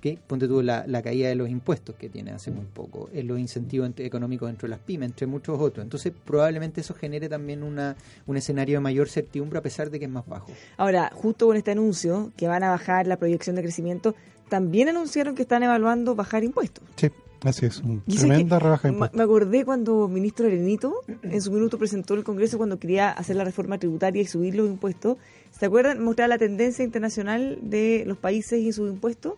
que 0.00 0.18
Ponte 0.26 0.46
tú 0.46 0.60
la, 0.60 0.84
la 0.86 1.00
caída 1.00 1.28
de 1.28 1.34
los 1.34 1.48
impuestos 1.48 1.94
que 1.96 2.10
tiene 2.10 2.32
hace 2.32 2.50
muy 2.50 2.66
poco, 2.66 3.08
eh, 3.14 3.22
los 3.22 3.38
incentivos 3.38 3.88
ent- 3.88 4.04
económicos 4.04 4.48
dentro 4.48 4.66
de 4.66 4.70
las 4.70 4.80
pymes, 4.80 5.08
entre 5.08 5.26
muchos 5.26 5.58
otros. 5.58 5.82
Entonces, 5.82 6.12
probablemente 6.24 6.82
eso 6.82 6.92
genere 6.94 7.28
también 7.30 7.62
una, 7.62 7.96
un 8.26 8.36
escenario 8.36 8.76
de 8.76 8.80
mayor 8.80 9.08
certidumbre 9.08 9.58
a 9.58 9.62
pesar 9.62 9.90
de 9.90 9.98
que 9.98 10.04
es 10.04 10.10
más 10.10 10.26
bajo. 10.26 10.52
Ahora, 10.76 11.10
justo 11.14 11.46
con 11.46 11.56
este 11.56 11.70
anuncio, 11.70 12.32
que 12.36 12.46
van 12.48 12.62
a 12.62 12.68
bajar 12.70 13.06
la 13.06 13.16
proyección 13.16 13.56
de 13.56 13.62
crecimiento, 13.62 14.14
también 14.50 14.90
anunciaron 14.90 15.34
que 15.34 15.40
están 15.42 15.62
evaluando 15.62 16.14
bajar 16.14 16.44
impuestos. 16.44 16.84
Sí, 16.96 17.08
así 17.44 17.66
es. 17.66 17.76
Sé 17.76 17.82
tremenda 18.18 18.58
rebaja 18.58 18.88
de 18.88 18.94
impuestos. 18.94 19.16
Me 19.16 19.22
acordé 19.24 19.64
cuando 19.64 20.06
el 20.06 20.12
ministro 20.12 20.46
Arenito 20.46 21.00
en 21.22 21.40
su 21.42 21.50
minuto 21.52 21.78
presentó 21.78 22.14
en 22.14 22.18
el 22.20 22.24
Congreso 22.24 22.56
cuando 22.58 22.78
quería 22.78 23.10
hacer 23.10 23.36
la 23.36 23.44
reforma 23.44 23.78
tributaria 23.78 24.22
y 24.22 24.26
subir 24.26 24.54
los 24.54 24.68
impuestos. 24.68 25.18
¿Se 25.58 25.66
acuerdan? 25.66 26.02
Mostraba 26.02 26.28
la 26.28 26.38
tendencia 26.38 26.84
internacional 26.84 27.58
de 27.62 28.04
los 28.06 28.18
países 28.18 28.60
y 28.60 28.72
sus 28.72 28.90
impuestos 28.90 29.34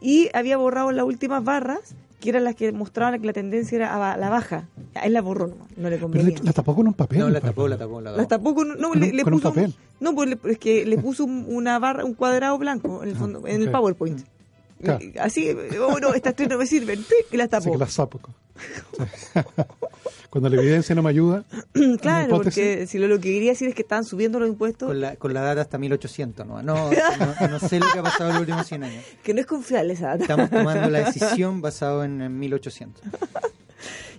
y 0.00 0.28
había 0.34 0.56
borrado 0.56 0.92
las 0.92 1.04
últimas 1.04 1.42
barras 1.42 1.94
que 2.20 2.30
eran 2.30 2.42
las 2.42 2.56
que 2.56 2.72
mostraban 2.72 3.20
que 3.20 3.26
la 3.28 3.32
tendencia 3.32 3.76
era 3.76 4.12
a 4.12 4.16
la 4.16 4.28
baja. 4.28 4.68
Él 5.04 5.12
la 5.12 5.22
borró 5.22 5.48
no 5.76 5.88
le 5.88 5.90
Pero 5.96 6.00
convenía. 6.02 6.36
le- 6.38 6.44
la 6.44 6.52
tapó 6.52 6.74
con 6.74 6.88
un 6.88 6.94
papel. 6.94 7.20
No, 7.20 7.28
la 7.30 7.40
tapó, 7.40 7.68
la 7.68 7.78
tapó, 7.78 8.00
la 8.00 8.10
tapó. 8.10 8.18
Las 8.18 8.28
tapó 8.28 8.54
con, 8.56 8.68
no, 8.80 8.88
Con 8.90 9.00
le, 9.00 9.10
un- 9.10 9.16
le 9.16 9.22
con 9.22 9.34
un 9.34 9.40
puso 9.40 9.50
papel. 9.54 9.74
no, 10.00 10.14
pues 10.16 10.28
le- 10.30 10.38
es 10.50 10.58
que 10.58 10.84
le 10.84 10.98
puso 10.98 11.24
un- 11.24 11.46
una 11.48 11.78
barra, 11.78 12.04
un 12.04 12.14
cuadrado 12.14 12.58
blanco 12.58 13.02
en 13.04 13.10
el, 13.10 13.14
Ah, 13.14 13.18
fondo, 13.18 13.46
en 13.46 13.62
el. 13.62 13.70
PowerPoint. 13.70 14.20
Claro. 14.82 15.04
Y 15.04 15.18
Así, 15.18 15.50
oh 15.80 15.98
no, 16.00 16.14
estas 16.14 16.34
tres 16.34 16.48
no 16.48 16.58
me 16.58 16.66
sirven, 16.66 16.98
¡pic! 17.02 17.26
y 17.32 17.36
las 17.36 17.52
Así 17.52 17.64
tapó. 17.64 17.72
que 17.72 17.78
la 17.78 17.88
sapo. 17.88 18.20
Sí. 18.24 19.40
Cuando 20.30 20.50
la 20.50 20.56
evidencia 20.60 20.94
no 20.94 21.02
me 21.02 21.10
ayuda. 21.10 21.44
Claro, 22.00 22.36
porque 22.36 22.86
si 22.86 22.98
lo, 22.98 23.08
lo 23.08 23.16
que 23.16 23.32
quería 23.32 23.50
decir 23.52 23.68
es 23.68 23.74
que 23.74 23.82
estaban 23.82 24.04
subiendo 24.04 24.38
los 24.38 24.48
impuestos, 24.48 24.88
Con 24.88 25.00
la, 25.00 25.16
con 25.16 25.32
la 25.32 25.40
data 25.42 25.62
hasta 25.62 25.78
1800, 25.78 26.46
¿no? 26.46 26.62
No, 26.62 26.90
no, 26.90 27.48
no 27.48 27.58
sé 27.58 27.80
lo 27.80 27.86
que 27.92 27.98
ha 27.98 28.02
pasado 28.02 28.30
en 28.30 28.34
los 28.34 28.40
últimos 28.40 28.66
100 28.66 28.84
años. 28.84 29.04
que 29.22 29.32
no 29.34 29.40
es 29.40 29.46
confiable 29.46 29.94
esa 29.94 30.08
data. 30.08 30.22
Estamos 30.24 30.50
tomando 30.50 30.90
la 30.90 30.98
decisión 31.06 31.60
basado 31.60 32.04
en, 32.04 32.20
en 32.20 32.38
1800. 32.38 33.02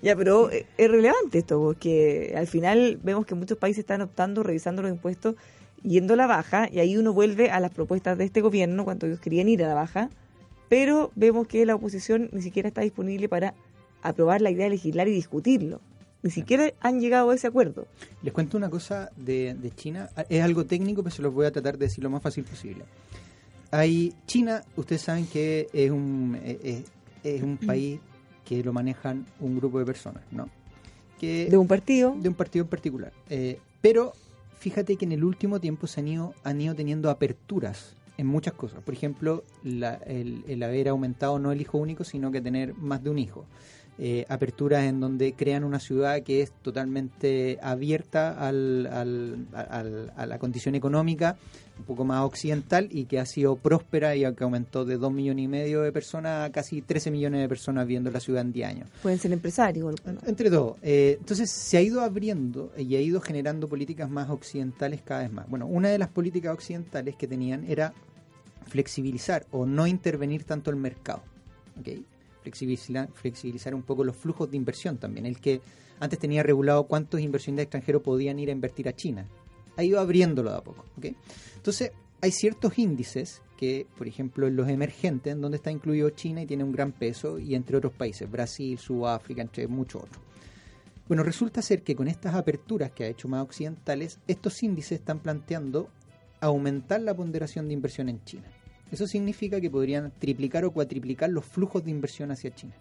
Ya, 0.02 0.16
pero 0.16 0.50
eh, 0.50 0.66
es 0.78 0.90
relevante 0.90 1.38
esto, 1.40 1.60
porque 1.60 2.34
al 2.38 2.48
final 2.48 3.00
vemos 3.04 3.26
que 3.26 3.36
muchos 3.36 3.58
países 3.58 3.80
están 3.80 4.02
optando, 4.02 4.42
revisando 4.44 4.82
los 4.82 4.92
impuestos, 4.92 5.36
yendo 5.84 6.14
a 6.14 6.18
la 6.18 6.26
baja, 6.28 6.70
y 6.72 6.80
ahí 6.80 6.98
uno 6.98 7.14
vuelve 7.14 7.52
a 7.52 7.60
las 7.60 7.72
propuestas 7.72 8.18
de 8.18 8.24
este 8.24 8.42
gobierno 8.42 8.86
cuando 8.86 9.06
ellos 9.08 9.20
querían 9.20 9.50
ir 9.50 9.64
a 9.64 9.68
la 9.68 9.74
baja, 9.76 10.10
pero 10.70 11.12
vemos 11.16 11.48
que 11.48 11.66
la 11.66 11.76
oposición 11.76 12.30
ni 12.32 12.42
siquiera 12.42 12.68
está 12.70 12.82
disponible 12.82 13.28
para 13.28 13.54
aprobar 14.02 14.42
la 14.42 14.52
idea 14.52 14.66
de 14.66 14.72
legislar 14.72 15.08
y 15.08 15.12
discutirlo. 15.12 15.82
Ni 16.22 16.32
siquiera 16.32 16.72
han 16.82 17.00
llegado 17.00 17.30
a 17.30 17.36
ese 17.36 17.48
acuerdo. 17.48 17.88
Les 18.22 18.34
cuento 18.34 18.58
una 18.58 18.70
cosa 18.70 19.10
de, 19.16 19.54
de 19.56 19.72
China. 19.72 20.10
Es 20.30 20.44
algo 20.44 20.66
técnico, 20.66 21.02
pero 21.02 21.16
se 21.16 21.22
los 21.22 21.34
voy 21.34 21.46
a 21.46 21.52
tratar 21.52 21.78
de 21.78 21.86
decir 21.86 22.04
lo 22.04 22.10
más 22.10 22.22
fácil 22.22 22.44
posible. 22.44 22.84
Hay 23.72 24.14
China, 24.26 24.64
ustedes 24.76 25.02
saben 25.04 25.28
que 25.28 25.68
es 25.74 25.92
un, 25.92 26.38
es, 26.44 26.58
es- 26.64 26.84
es 27.24 27.42
un 27.44 27.58
país 27.66 28.00
que 28.46 28.64
lo 28.64 28.74
manejan 28.74 29.26
un 29.40 29.58
grupo 29.58 29.80
de 29.80 29.86
personas, 29.86 30.24
¿no? 30.32 30.50
Que, 31.20 31.48
De 31.50 31.58
un 31.58 31.68
partido, 31.68 32.16
de 32.18 32.30
un 32.30 32.36
partido 32.36 32.64
en 32.64 32.70
particular. 32.70 33.12
Eh, 33.30 33.60
pero 33.82 34.14
fíjate 34.58 34.96
que 34.96 35.06
en 35.06 35.12
el 35.12 35.24
último 35.24 35.60
tiempo 35.60 35.86
se 35.88 36.00
han 36.02 36.08
ido, 36.08 36.34
han 36.44 36.60
ido 36.60 36.74
teniendo 36.76 37.10
aperturas 37.10 37.94
en 38.20 38.28
muchas 38.28 38.54
cosas. 38.54 38.82
Por 38.84 38.94
ejemplo, 38.94 39.44
la- 39.64 39.96
el, 40.06 40.44
el 40.48 40.62
haber 40.64 40.90
aumentado 40.90 41.40
no 41.40 41.52
el 41.52 41.62
hijo 41.62 41.78
único, 41.78 42.04
sino 42.04 42.32
que 42.32 42.42
tener 42.42 42.74
más 42.76 43.04
de 43.04 43.10
un 43.10 43.18
hijo. 43.20 43.46
Eh, 44.02 44.26
aperturas 44.30 44.84
en 44.86 45.02
donde 45.02 45.34
crean 45.34 45.66
una 45.66 45.78
ciudad 45.80 46.22
que 46.24 46.42
es 46.42 46.52
totalmente 46.62 47.60
abierta 47.62 48.32
al, 48.48 48.88
al- 48.88 49.48
al- 49.54 50.14
a 50.16 50.26
la 50.26 50.40
condición 50.40 50.76
económica, 50.76 51.36
un 51.78 51.84
poco 51.84 52.06
más 52.06 52.24
occidental 52.24 52.88
y 52.92 53.06
que 53.06 53.20
ha 53.20 53.26
sido 53.26 53.58
próspera 53.58 54.16
y 54.16 54.22
que 54.36 54.44
aumentó 54.46 54.86
de 54.86 54.98
2 54.98 55.12
millones 55.12 55.44
y 55.44 55.48
medio 55.50 55.82
de 55.82 55.92
personas 55.92 56.48
a 56.50 56.52
casi 56.54 56.82
13 56.82 57.12
millones 57.12 57.42
de 57.42 57.50
personas 57.50 57.86
viendo 57.88 58.10
la 58.10 58.22
ciudad 58.22 58.42
en 58.42 58.54
10 58.54 58.68
años. 58.70 58.90
pueden 59.02 59.20
ser 59.20 59.34
empresarios. 59.34 59.96
Entre 60.26 60.50
todo. 60.50 60.78
eh, 60.82 61.18
entonces 61.20 61.50
se 61.52 61.76
ha 61.78 61.82
ido 61.82 62.00
abriendo 62.02 62.72
y 62.78 62.96
ha 62.96 63.02
ido 63.02 63.20
generando 63.20 63.68
políticas 63.68 64.10
más 64.10 64.30
occidentales 64.30 65.02
cada 65.04 65.22
vez 65.24 65.32
más. 65.34 65.50
Bueno, 65.50 65.68
una 65.68 65.90
de 65.90 65.98
las 65.98 66.08
políticas 66.10 66.54
occidentales 66.54 67.16
que 67.18 67.28
tenían 67.28 67.66
era 67.70 67.94
flexibilizar 68.70 69.46
o 69.52 69.66
no 69.66 69.88
intervenir 69.88 70.44
tanto 70.44 70.70
el 70.70 70.78
mercado. 70.78 71.22
¿ok? 71.80 71.90
Flexibilizar, 72.44 73.10
flexibilizar 73.14 73.76
un 73.76 73.84
poco 73.84 74.04
los 74.04 74.16
flujos 74.16 74.50
de 74.50 74.58
inversión 74.58 74.98
también. 74.98 75.26
El 75.26 75.40
que 75.40 75.62
antes 76.00 76.20
tenía 76.20 76.44
regulado 76.44 76.84
cuántos 76.86 77.20
inversionistas 77.20 77.64
extranjeros 77.64 78.02
podían 78.02 78.40
ir 78.40 78.50
a 78.50 78.54
invertir 78.54 78.88
a 78.88 78.96
China. 78.96 79.28
Ha 79.76 79.84
ido 79.84 80.00
abriéndolo 80.00 80.52
de 80.52 80.58
a 80.58 80.62
poco. 80.62 80.86
Entonces, 81.56 81.92
hay 82.22 82.32
ciertos 82.32 82.78
índices 82.78 83.42
que, 83.58 83.88
por 83.98 84.08
ejemplo, 84.08 84.48
en 84.48 84.56
los 84.56 84.70
emergentes, 84.70 85.34
en 85.34 85.42
donde 85.42 85.58
está 85.58 85.72
incluido 85.72 86.10
China 86.12 86.42
y 86.42 86.46
tiene 86.46 86.64
un 86.64 86.72
gran 86.72 86.92
peso, 86.92 87.40
y 87.40 87.56
entre 87.56 87.78
otros 87.78 87.94
países, 87.94 88.30
Brasil, 88.30 88.78
Sudáfrica, 88.78 89.42
entre 89.42 89.68
muchos 89.68 90.04
otros. 90.04 90.22
Bueno, 91.08 91.24
resulta 91.24 91.62
ser 91.62 91.82
que 91.82 91.96
con 91.96 92.08
estas 92.08 92.36
aperturas 92.36 92.92
que 92.92 93.04
ha 93.04 93.08
hecho 93.08 93.28
más 93.28 93.44
occidentales, 93.44 94.20
estos 94.28 94.62
índices 94.64 95.00
están 95.00 95.20
planteando 95.20 95.90
aumentar 96.40 97.02
la 97.02 97.16
ponderación 97.16 97.68
de 97.68 97.74
inversión 97.74 98.10
en 98.10 98.24
China. 98.24 98.48
Eso 98.92 99.08
significa 99.08 99.62
que 99.62 99.70
podrían 99.70 100.12
triplicar 100.20 100.66
o 100.66 100.72
cuatriplicar 100.72 101.30
los 101.30 101.46
flujos 101.46 101.84
de 101.86 101.92
inversión 101.92 102.32
hacia 102.32 102.54
China. 102.54 102.74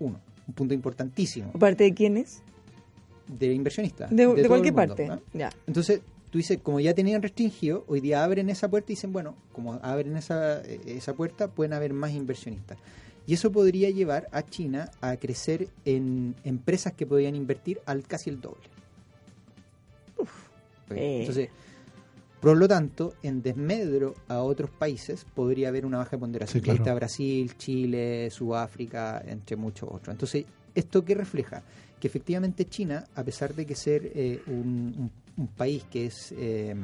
Uno, 0.00 0.20
un 0.48 0.54
punto 0.54 0.72
importantísimo 0.74 1.52
¿Parte 1.52 1.84
de 1.84 1.94
quiénes? 1.94 2.42
de 3.28 3.52
inversionistas. 3.52 4.10
De, 4.10 4.26
cualquier 4.26 4.72
mundo, 4.72 4.74
parte. 4.74 5.06
¿no? 5.06 5.20
Ya. 5.32 5.50
Entonces, 5.66 6.00
tú 6.30 6.38
dices, 6.38 6.58
como 6.62 6.80
ya 6.80 6.94
tenían 6.94 7.22
restringido, 7.22 7.84
hoy 7.86 8.00
día 8.00 8.24
abren 8.24 8.50
esa 8.50 8.68
puerta 8.68 8.90
y 8.90 8.96
dicen, 8.96 9.12
bueno, 9.12 9.36
como 9.52 9.74
abren 9.82 10.16
esa, 10.16 10.62
eh, 10.62 10.80
esa 10.86 11.14
puerta, 11.14 11.48
pueden 11.48 11.72
haber 11.72 11.92
más 11.92 12.12
inversionistas. 12.12 12.78
Y 13.28 13.34
eso 13.34 13.52
podría 13.52 13.90
llevar 13.90 14.26
a 14.32 14.42
China 14.42 14.90
a 15.00 15.16
crecer 15.16 15.68
en 15.84 16.34
empresas 16.42 16.92
que 16.92 17.06
podían 17.06 17.36
invertir 17.36 17.80
al 17.86 18.02
casi 18.02 18.30
el 18.30 18.40
doble. 18.40 18.64
Ok, 20.16 20.28
Eh. 20.96 21.50
Por 22.40 22.56
lo 22.56 22.66
tanto, 22.66 23.14
en 23.22 23.42
desmedro 23.42 24.14
a 24.28 24.40
otros 24.40 24.70
países 24.70 25.26
podría 25.34 25.68
haber 25.68 25.84
una 25.84 25.98
baja 25.98 26.12
de 26.12 26.18
ponderación. 26.18 26.60
Sí, 26.60 26.64
Que 26.64 26.70
ahí 26.70 26.76
claro. 26.78 26.90
está 26.90 26.94
Brasil, 26.94 27.56
Chile, 27.58 28.30
Sudáfrica, 28.30 29.22
entre 29.26 29.56
muchos 29.56 29.88
otros. 29.90 30.08
Entonces, 30.14 30.46
¿esto 30.74 31.04
qué 31.04 31.14
refleja? 31.14 31.62
Que 32.00 32.08
efectivamente 32.08 32.64
China, 32.64 33.04
a 33.14 33.22
pesar 33.22 33.54
de 33.54 33.66
que 33.66 33.74
ser 33.74 34.10
eh, 34.14 34.42
un, 34.46 34.94
un 34.96 35.10
un 35.40 35.48
país 35.48 35.84
que 35.90 36.06
es 36.06 36.32
eh, 36.36 36.74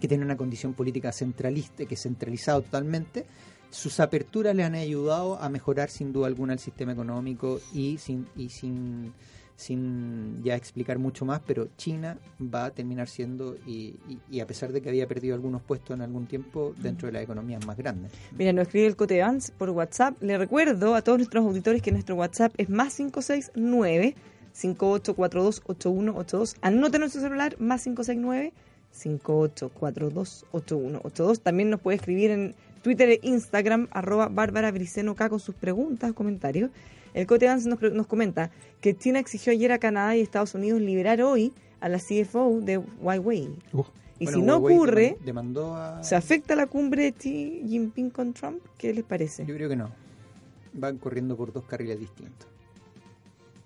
que 0.00 0.08
tiene 0.08 0.24
una 0.24 0.36
condición 0.36 0.74
política 0.74 1.10
centralista, 1.12 1.84
que 1.86 1.94
es 1.94 2.02
centralizado 2.02 2.62
totalmente, 2.62 3.26
sus 3.70 3.98
aperturas 3.98 4.54
le 4.54 4.62
han 4.62 4.74
ayudado 4.74 5.40
a 5.40 5.48
mejorar 5.48 5.90
sin 5.90 6.12
duda 6.12 6.26
alguna 6.26 6.52
el 6.52 6.58
sistema 6.58 6.92
económico 6.92 7.60
y 7.72 7.98
sin 7.98 8.26
y 8.36 8.48
sin 8.50 9.12
sin 9.56 10.42
ya 10.44 10.54
explicar 10.54 10.98
mucho 10.98 11.24
más, 11.24 11.40
pero 11.46 11.68
China 11.78 12.18
va 12.40 12.66
a 12.66 12.70
terminar 12.70 13.08
siendo, 13.08 13.56
y, 13.66 13.96
y- 14.08 14.18
y 14.30 14.40
a 14.40 14.46
pesar 14.46 14.70
de 14.72 14.82
que 14.82 14.88
había 14.90 15.06
perdido 15.08 15.34
algunos 15.34 15.62
puestos 15.62 15.94
en 15.96 16.02
algún 16.02 16.26
tiempo, 16.26 16.74
dentro 16.82 17.06
de 17.06 17.12
las 17.12 17.22
economías 17.22 17.64
más 17.66 17.76
grandes. 17.76 18.12
Mira, 18.36 18.52
nos 18.52 18.62
escribe 18.66 18.86
el 18.86 18.96
Cote 18.96 19.20
Vance 19.20 19.52
por 19.56 19.70
WhatsApp. 19.70 20.22
Le 20.22 20.36
recuerdo 20.38 20.94
a 20.94 21.02
todos 21.02 21.18
nuestros 21.18 21.44
auditores 21.44 21.82
que 21.82 21.90
nuestro 21.90 22.14
WhatsApp 22.16 22.52
es 22.58 22.68
más 22.68 22.94
569 22.96 24.14
58428182. 24.54 26.56
Anoten 26.62 27.02
en 27.02 27.10
su 27.10 27.20
celular 27.20 27.56
más 27.58 27.82
569 27.84 28.52
58428182. 28.94 31.40
También 31.40 31.70
nos 31.70 31.80
puede 31.80 31.96
escribir 31.96 32.30
en 32.30 32.54
Twitter 32.82 33.08
e 33.10 33.20
Instagram 33.22 33.88
arroba 33.90 34.28
Bárbara 34.28 34.70
Briceno 34.70 35.14
K 35.14 35.28
con 35.28 35.40
sus 35.40 35.54
preguntas, 35.54 36.12
comentarios. 36.12 36.70
El 37.16 37.26
Cote 37.26 37.46
Vance 37.46 37.68
nos, 37.68 37.80
nos 37.80 38.06
comenta 38.06 38.50
que 38.80 38.94
China 38.96 39.18
exigió 39.18 39.52
ayer 39.52 39.72
a 39.72 39.78
Canadá 39.78 40.14
y 40.16 40.20
Estados 40.20 40.54
Unidos 40.54 40.80
liberar 40.80 41.22
hoy 41.22 41.52
a 41.80 41.88
la 41.88 41.98
CFO 41.98 42.60
de 42.60 42.78
Huawei. 42.78 43.48
Uh, 43.72 43.82
Y 44.18 44.24
Bueno, 44.26 44.38
si 44.38 44.44
no 44.44 44.56
Huawei 44.58 44.76
ocurre, 44.76 45.16
deman- 45.20 45.24
demandó 45.24 45.74
a... 45.76 46.02
¿Se 46.04 46.14
afecta 46.14 46.54
la 46.54 46.66
cumbre 46.66 47.04
de 47.04 47.12
Xi 47.12 47.62
Jinping 47.68 48.10
con 48.10 48.32
Trump? 48.34 48.60
¿Qué 48.78 48.92
les 48.94 49.04
parece? 49.04 49.44
Yo 49.46 49.54
creo 49.54 49.68
que 49.68 49.76
no. 49.76 49.90
Van 50.74 50.98
corriendo 50.98 51.36
por 51.36 51.52
dos 51.52 51.64
carriles 51.64 51.98
distintos. 51.98 52.48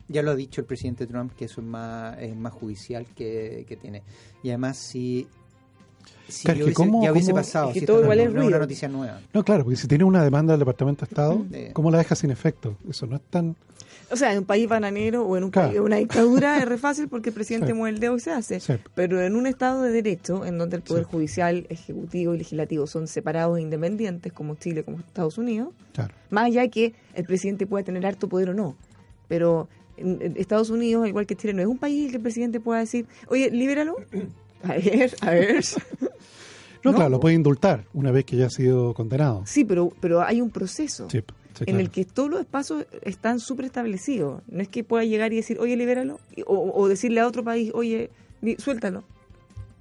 Ya 0.09 0.23
lo 0.23 0.31
ha 0.33 0.35
dicho 0.37 0.61
el 0.61 0.67
presidente 0.67 1.07
Trump 1.07 1.33
que 1.37 1.45
eso 1.45 1.61
es 1.61 1.67
más, 1.67 2.19
es 2.21 2.35
más 2.37 2.53
judicial 2.53 3.07
que, 3.15 3.65
que 3.69 3.77
tiene. 3.77 4.03
Y 4.43 4.49
además, 4.51 4.77
si, 4.77 5.29
si 6.29 6.45
Claro, 6.45 6.61
hubiese- 6.65 6.75
cómo- 6.75 7.03
ya 7.03 7.13
hubiese 7.13 7.31
cómo- 7.33 7.41
pasado, 7.43 7.69
es 7.69 7.75
que 7.75 7.81
si 7.81 7.87
todo 7.87 8.03
igual 8.03 8.21
es 8.21 8.25
no 8.27 8.31
es 8.31 8.35
una 8.37 8.43
ruido. 8.45 8.59
noticia 8.61 8.89
nueva. 8.89 9.21
No, 9.35 9.45
claro, 9.45 9.65
porque 9.65 9.77
si 9.77 9.89
tiene 9.89 10.05
una 10.05 10.23
demanda 10.23 10.53
del 10.53 10.61
Departamento 10.61 11.05
de 11.05 11.09
Estado. 11.11 11.45
¿cómo 11.73 11.91
la 11.91 11.99
deja 11.99 12.15
sin 12.15 12.31
efecto? 12.31 12.77
Eso 12.89 13.07
no 13.07 13.17
es 13.17 13.23
tan... 13.31 13.57
O 14.13 14.17
sea, 14.17 14.33
en 14.33 14.39
un 14.39 14.45
país 14.45 14.69
bananero 14.69 15.25
o 15.25 15.37
en 15.37 15.45
un 15.45 15.51
Claro. 15.53 15.69
país, 15.69 15.81
una 15.81 15.97
dictadura 15.97 16.59
es 16.59 16.65
re 16.65 16.79
fácil 16.79 17.07
porque 17.09 17.29
el 17.31 17.35
presidente 17.37 17.69
Sí. 17.69 17.73
mueve 17.75 17.95
el 17.95 18.01
dedo 18.01 18.17
y 18.17 18.21
se 18.21 18.33
hace. 18.33 18.59
Sí. 18.59 18.75
Pero 18.97 19.21
en 19.23 19.37
un 19.37 19.47
Estado 19.47 19.83
de 19.83 19.93
Derecho, 19.93 20.45
en 20.45 20.59
donde 20.59 20.77
el 20.77 20.83
Poder 20.83 21.05
Sí. 21.05 21.11
Judicial, 21.13 21.67
Ejecutivo 21.69 22.35
y 22.35 22.39
Legislativo 22.39 22.87
son 22.89 23.07
separados 23.07 23.59
e 23.59 23.63
independientes, 23.63 24.33
como 24.33 24.57
Chile, 24.57 24.83
como 24.83 24.99
Estados 24.99 25.39
Unidos, 25.39 25.69
Claro. 25.93 26.13
más 26.31 26.47
allá 26.47 26.63
de 26.63 26.71
que 26.71 26.95
el 27.15 27.25
presidente 27.25 27.67
pueda 27.69 27.85
tener 27.85 28.05
harto 28.05 28.29
poder 28.29 28.51
o 28.51 28.55
no. 28.55 28.75
Pero 29.29 29.69
en 29.97 30.35
Estados 30.37 30.71
Unidos, 30.71 31.03
al 31.05 31.11
igual 31.11 31.27
que 31.27 31.37
Chile, 31.37 31.53
no 31.55 31.63
es 31.63 31.69
un 31.69 31.79
país 31.79 31.99
en 32.01 32.05
el 32.07 32.11
que 32.11 32.17
el 32.17 32.23
presidente 32.23 32.59
pueda 32.59 32.81
decir, 32.81 33.07
oye, 33.29 33.51
libéralo. 33.51 33.97
A 34.63 34.75
ver, 34.75 35.15
a 35.23 35.31
ver. 35.31 35.65
No, 36.01 36.11
No, 36.83 36.95
claro, 36.95 37.11
lo 37.11 37.21
puede 37.21 37.35
indultar 37.35 37.85
una 37.93 38.11
vez 38.11 38.25
que 38.25 38.37
ya 38.37 38.47
ha 38.47 38.51
sido 38.51 38.95
condenado. 38.95 39.43
Sí, 39.47 39.65
pero, 39.65 39.93
pero 40.01 40.23
hay 40.23 40.41
un 40.41 40.49
proceso. 40.51 41.09
Sí, 41.11 41.23
sí, 41.59 41.65
en 41.67 41.79
el 41.79 41.91
que 41.91 42.07
todos 42.07 42.31
los 42.31 42.41
espacios 42.41 42.87
están 43.03 43.39
súper 43.39 43.67
establecidos. 43.67 44.43
No 44.49 44.63
es 44.63 44.69
que 44.69 44.83
pueda 44.83 45.05
llegar 45.05 45.33
y 45.33 45.37
decir, 45.37 45.59
oye, 45.61 45.77
libéralo, 45.77 46.21
o, 46.47 46.73
o 46.75 46.89
decirle 46.89 47.21
a 47.21 47.27
otro 47.27 47.45
país, 47.45 47.71
oye, 47.75 48.11
suéltalo. 48.59 49.05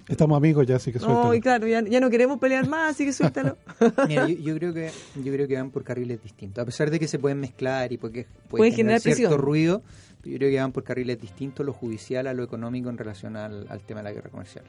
Estamos 0.08 0.36
amigos 0.36 0.66
ya, 0.66 0.76
así 0.76 0.92
que 0.92 0.98
No, 0.98 1.04
suéltalo. 1.06 1.34
y 1.34 1.40
claro, 1.40 1.66
ya, 1.68 1.82
ya 1.88 2.00
no 2.00 2.10
queremos 2.10 2.38
pelear 2.40 2.68
más, 2.68 2.90
así 2.90 3.04
que 3.06 3.12
suéltalo. 3.12 3.56
Mira, 4.08 4.28
yo, 4.28 4.34
yo 4.36 4.54
creo 4.56 4.74
que 4.74 4.90
yo 5.22 5.32
creo 5.32 5.46
que 5.48 5.54
van 5.54 5.70
por 5.70 5.84
carriles 5.84 6.22
distintos. 6.22 6.60
A 6.60 6.66
pesar 6.66 6.90
de 6.90 6.98
que 6.98 7.06
se 7.08 7.18
pueden 7.18 7.38
mezclar 7.40 7.92
y 7.92 7.96
porque 7.96 8.26
puede 8.48 8.60
Pueden 8.62 8.74
generar 8.74 9.00
cierto 9.00 9.20
presión. 9.22 9.40
ruido, 9.40 9.82
yo 10.24 10.36
creo 10.38 10.50
que 10.50 10.58
van 10.60 10.72
por 10.72 10.84
carriles 10.84 11.20
distintos, 11.20 11.64
lo 11.64 11.72
judicial 11.72 12.26
a 12.26 12.34
lo 12.34 12.42
económico 12.44 12.90
en 12.90 12.98
relación 12.98 13.36
al, 13.36 13.66
al 13.68 13.80
tema 13.82 14.00
de 14.00 14.04
la 14.04 14.12
guerra 14.12 14.30
comercial. 14.30 14.64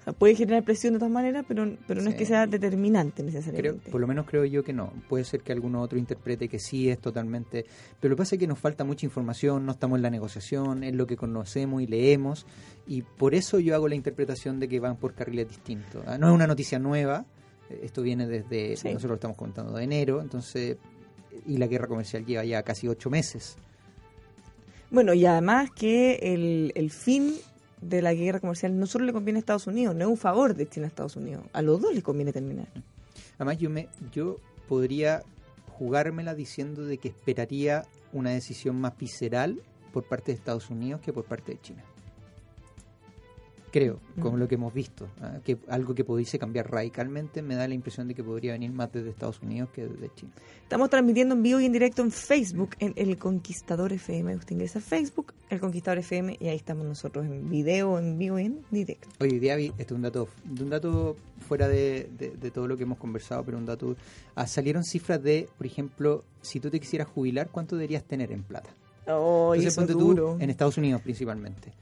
O 0.00 0.04
sea, 0.04 0.12
puede 0.12 0.36
generar 0.36 0.62
presión 0.62 0.92
de 0.92 1.00
todas 1.00 1.12
maneras, 1.12 1.44
pero, 1.48 1.76
pero 1.88 2.00
no 2.00 2.10
es 2.10 2.14
que 2.14 2.24
sea 2.24 2.46
determinante 2.46 3.22
Creo, 3.24 3.26
necesariamente. 3.34 3.90
por 3.90 4.00
lo 4.00 4.06
menos 4.06 4.24
creo 4.26 4.44
yo 4.44 4.62
que 4.62 4.72
no. 4.72 4.92
Puede 5.08 5.24
ser 5.24 5.40
que 5.40 5.50
alguno 5.52 5.80
otro 5.82 5.98
interprete 5.98 6.48
que 6.48 6.60
sí 6.60 6.88
es 6.88 7.00
totalmente. 7.00 7.66
Pero 8.00 8.10
lo 8.10 8.16
que 8.16 8.20
pasa 8.20 8.36
es 8.36 8.38
que 8.38 8.46
nos 8.46 8.58
falta 8.60 8.84
mucha 8.84 9.04
información, 9.04 9.66
no 9.66 9.72
estamos 9.72 9.96
en 9.96 10.02
la 10.02 10.10
negociación, 10.10 10.84
es 10.84 10.94
lo 10.94 11.06
que 11.08 11.16
conocemos 11.16 11.82
y 11.82 11.88
leemos. 11.88 12.46
Y 12.86 13.02
por 13.02 13.34
eso 13.34 13.58
yo 13.58 13.74
hago 13.74 13.88
la 13.88 13.96
interpretación 13.96 14.60
de 14.60 14.68
que 14.68 14.78
van 14.78 14.96
por 14.96 15.12
carriles 15.14 15.48
distintos. 15.48 16.04
Ah, 16.06 16.18
No 16.18 16.28
es 16.28 16.34
una 16.34 16.46
noticia 16.46 16.78
nueva, 16.78 17.26
esto 17.82 18.00
viene 18.02 18.28
desde. 18.28 18.76
Sí. 18.76 18.86
Nosotros 18.86 19.08
lo 19.10 19.14
estamos 19.16 19.36
contando 19.36 19.72
de 19.76 19.82
enero, 19.84 20.22
entonces. 20.22 20.76
Y 21.46 21.56
la 21.58 21.66
guerra 21.66 21.88
comercial 21.88 22.24
lleva 22.24 22.44
ya 22.44 22.62
casi 22.62 22.86
ocho 22.88 23.10
meses. 23.10 23.56
Bueno, 24.90 25.14
y 25.14 25.26
además 25.26 25.70
que 25.70 26.14
el, 26.22 26.72
el 26.74 26.90
fin 26.90 27.34
de 27.80 28.02
la 28.02 28.14
guerra 28.14 28.40
comercial 28.40 28.78
no 28.78 28.86
solo 28.86 29.04
le 29.04 29.12
conviene 29.12 29.38
a 29.38 29.40
Estados 29.40 29.66
Unidos, 29.66 29.94
no 29.94 30.02
es 30.02 30.10
un 30.10 30.16
favor 30.16 30.54
de 30.54 30.68
China 30.68 30.86
a 30.86 30.88
Estados 30.88 31.16
Unidos. 31.16 31.44
A 31.52 31.62
los 31.62 31.80
dos 31.80 31.94
les 31.94 32.02
conviene 32.02 32.32
terminar. 32.32 32.68
Además, 33.36 33.58
yo, 33.58 33.70
me, 33.70 33.88
yo 34.12 34.38
podría 34.68 35.22
jugármela 35.78 36.34
diciendo 36.34 36.84
de 36.84 36.98
que 36.98 37.08
esperaría 37.08 37.84
una 38.12 38.30
decisión 38.30 38.80
más 38.80 38.96
visceral 38.96 39.60
por 39.92 40.04
parte 40.04 40.32
de 40.32 40.38
Estados 40.38 40.70
Unidos 40.70 41.00
que 41.00 41.12
por 41.12 41.24
parte 41.24 41.52
de 41.52 41.60
China. 41.60 41.84
Creo, 43.76 44.00
con 44.22 44.36
Mm. 44.36 44.38
lo 44.38 44.48
que 44.48 44.54
hemos 44.54 44.72
visto, 44.72 45.06
¿ah? 45.20 45.38
que 45.44 45.58
algo 45.68 45.94
que 45.94 46.02
pudiese 46.02 46.38
cambiar 46.38 46.70
radicalmente 46.70 47.42
me 47.42 47.56
da 47.56 47.68
la 47.68 47.74
impresión 47.74 48.08
de 48.08 48.14
que 48.14 48.24
podría 48.24 48.52
venir 48.52 48.72
más 48.72 48.90
desde 48.90 49.10
Estados 49.10 49.42
Unidos 49.42 49.68
que 49.74 49.86
desde 49.86 50.08
China. 50.14 50.32
Estamos 50.62 50.88
transmitiendo 50.88 51.34
en 51.34 51.42
vivo 51.42 51.60
y 51.60 51.66
en 51.66 51.72
directo 51.72 52.00
en 52.00 52.10
Facebook, 52.10 52.70
en 52.78 52.94
El 52.96 53.18
Conquistador 53.18 53.92
FM. 53.92 54.34
Usted 54.34 54.52
ingresa 54.52 54.78
a 54.78 54.82
Facebook, 54.82 55.34
El 55.50 55.60
Conquistador 55.60 55.98
FM, 55.98 56.38
y 56.40 56.46
ahí 56.48 56.56
estamos 56.56 56.86
nosotros 56.86 57.26
en 57.26 57.50
video, 57.50 57.98
en 57.98 58.16
vivo 58.16 58.38
y 58.38 58.46
en 58.46 58.62
directo. 58.70 59.08
Oye, 59.20 59.38
vi 59.38 59.72
este 59.76 59.92
un 59.92 60.00
dato, 60.00 60.26
un 60.58 60.70
dato 60.70 61.14
fuera 61.46 61.68
de, 61.68 62.08
de- 62.18 62.30
de 62.30 62.50
todo 62.50 62.66
lo 62.68 62.78
que 62.78 62.84
hemos 62.84 62.96
conversado, 62.96 63.44
pero 63.44 63.58
un 63.58 63.66
dato. 63.66 63.94
ah, 64.36 64.46
salieron 64.46 64.84
cifras 64.84 65.22
de, 65.22 65.50
por 65.58 65.66
ejemplo, 65.66 66.24
si 66.40 66.60
tú 66.60 66.70
te 66.70 66.80
quisieras 66.80 67.08
jubilar, 67.08 67.50
¿cuánto 67.52 67.76
deberías 67.76 68.04
tener 68.04 68.32
en 68.32 68.42
plata? 68.42 68.70
Oh, 69.06 69.52
Entonces, 69.54 69.72
eso 69.74 69.82
es 69.82 69.88
tú, 69.98 70.36
en 70.40 70.48
Estados 70.48 70.78
Unidos 70.78 71.02
principalmente, 71.02 71.72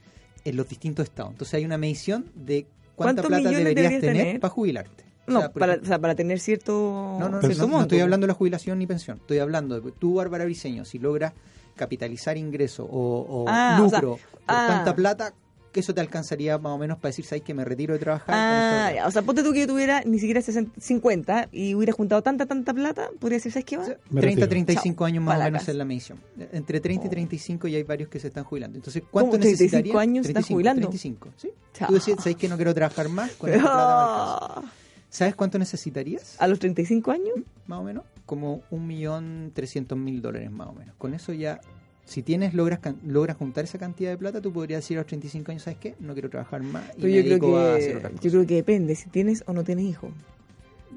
en 0.45 0.55
los 0.55 0.69
distintos 0.69 1.03
estados. 1.03 1.31
Entonces 1.33 1.53
hay 1.55 1.65
una 1.65 1.77
medición 1.77 2.25
de 2.35 2.65
cuánta 2.95 3.23
¿Cuántos 3.23 3.25
plata 3.27 3.37
millones 3.39 3.59
deberías, 3.59 3.91
deberías 3.91 4.01
tener, 4.01 4.23
tener? 4.25 4.39
para 4.39 4.53
jubilarte. 4.53 5.03
O 5.27 5.31
No, 5.31 5.39
sea, 5.39 5.51
para, 5.51 5.73
ejemplo- 5.73 5.83
o 5.83 5.87
sea, 5.87 5.99
para 5.99 6.15
tener 6.15 6.39
cierto... 6.39 6.73
no, 7.19 7.29
no, 7.29 7.41
no, 7.41 7.67
no, 7.67 7.81
estoy 7.81 7.99
hablando 7.99 8.25
de 8.25 8.27
la 8.29 8.33
jubilación 8.35 8.79
ni 8.79 8.87
pensión. 8.87 9.17
Estoy 9.17 9.39
hablando 9.39 9.79
de 9.81 9.91
tú, 9.91 10.13
Bárbara 10.15 10.45
Briseño, 10.45 10.85
si 10.85 10.99
logras 10.99 11.33
capitalizar 11.75 12.37
ingreso 12.37 12.85
o, 12.85 13.43
o 13.43 13.45
Ah, 13.49 13.79
o 13.83 13.89
sea, 13.89 13.99
lucro 13.99 14.19
por 14.31 14.39
ah. 14.47 14.65
tanta 14.69 14.95
plata, 14.95 15.33
que 15.75 15.81
eso 15.81 15.93
te 15.93 15.99
alcanzaría 15.99 16.57
más 16.57 16.71
o 16.71 16.77
menos 16.77 16.97
para 16.99 17.09
decir, 17.09 17.25
¿sabes 17.25 17.43
que 17.43 17.53
me 17.53 17.65
retiro 17.65 17.93
de 17.93 17.99
trabajar? 17.99 18.33
Ah, 18.33 18.85
esto?". 18.87 18.95
ya, 18.95 19.07
o 19.07 19.11
sea, 19.11 19.21
ponte 19.23 19.43
tú 19.43 19.51
que 19.51 19.59
yo 19.59 19.67
tuviera 19.67 20.01
ni 20.05 20.19
siquiera 20.19 20.41
60, 20.41 20.79
50 20.79 21.49
y 21.51 21.75
hubiera 21.75 21.91
juntado 21.91 22.21
tanta, 22.21 22.45
tanta 22.45 22.73
plata, 22.73 23.09
podría 23.19 23.37
decir, 23.37 23.51
¿sabes 23.51 23.65
qué 23.65 23.75
va? 23.75 23.83
O 23.83 23.85
sea, 23.87 23.97
Me 24.09 24.21
30, 24.21 24.45
retiro. 24.45 24.47
35 24.49 25.05
años 25.05 25.23
más 25.25 25.37
Pa' 25.37 25.41
o 25.41 25.45
menos 25.51 25.67
es 25.67 25.75
la 25.75 25.83
medición. 25.85 26.19
Entre 26.53 26.79
30 26.79 27.07
y 27.07 27.09
35 27.09 27.67
y 27.67 27.75
hay 27.75 27.83
varios 27.83 28.07
que 28.09 28.19
se 28.19 28.27
están 28.29 28.45
jubilando. 28.45 28.77
Entonces, 28.77 29.01
¿Cómo? 29.03 29.11
¿cuánto 29.11 29.31
35 29.37 29.63
necesitaría? 29.63 29.99
años 30.01 30.25
se 30.25 30.31
están 30.31 30.43
jubilando? 30.43 30.81
35, 30.89 31.29
¿sí? 31.35 31.49
Chao. 31.73 31.87
Tú 31.89 31.93
decís, 31.95 32.15
¿sabes 32.17 32.37
que 32.37 32.47
no 32.47 32.55
quiero 32.55 32.73
trabajar 32.73 33.09
más? 33.09 33.31
Con 33.33 33.49
esta 33.49 33.61
plata 33.61 33.75
me 33.77 34.53
alcanza. 34.61 34.73
¿Sabes 35.09 35.35
cuánto 35.35 35.59
necesitarías? 35.59 36.35
¿A 36.39 36.47
los 36.47 36.59
35 36.59 37.11
años? 37.11 37.35
Más 37.67 37.79
o 37.79 37.83
menos. 37.83 38.05
Como 38.25 38.61
un 38.71 38.87
millón 38.87 39.51
trescientos 39.53 39.97
mil 39.97 40.21
dólares 40.21 40.49
más 40.51 40.67
o 40.69 40.73
menos. 40.73 40.95
Con 40.97 41.13
eso 41.13 41.33
ya, 41.33 41.59
si 42.05 42.21
tienes, 42.21 42.53
logras 42.53 42.79
can- 42.79 42.99
logras 43.05 43.35
juntar 43.37 43.63
esa 43.65 43.77
cantidad 43.79 44.11
de 44.11 44.17
plata, 44.17 44.39
tú 44.41 44.53
podrías 44.53 44.81
decir 44.83 44.97
a 44.97 45.01
los 45.01 45.07
35 45.07 45.51
años, 45.51 45.63
¿sabes 45.63 45.79
qué? 45.79 45.95
No 45.99 46.13
quiero 46.13 46.29
trabajar 46.29 46.61
más 46.63 46.83
y 46.97 47.01
Pero 47.01 47.07
me 47.07 47.13
yo 47.13 47.21
creo, 47.23 47.29
dedico 47.37 47.57
a 47.57 47.75
hacer 47.75 47.91
que, 47.91 47.97
otra 47.97 48.09
yo 48.09 48.15
cosa. 48.17 48.29
creo 48.29 48.47
que 48.47 48.55
depende 48.55 48.95
si 48.95 49.09
tienes 49.09 49.43
o 49.47 49.53
no 49.53 49.63
tienes 49.63 49.85
hijos. 49.85 50.11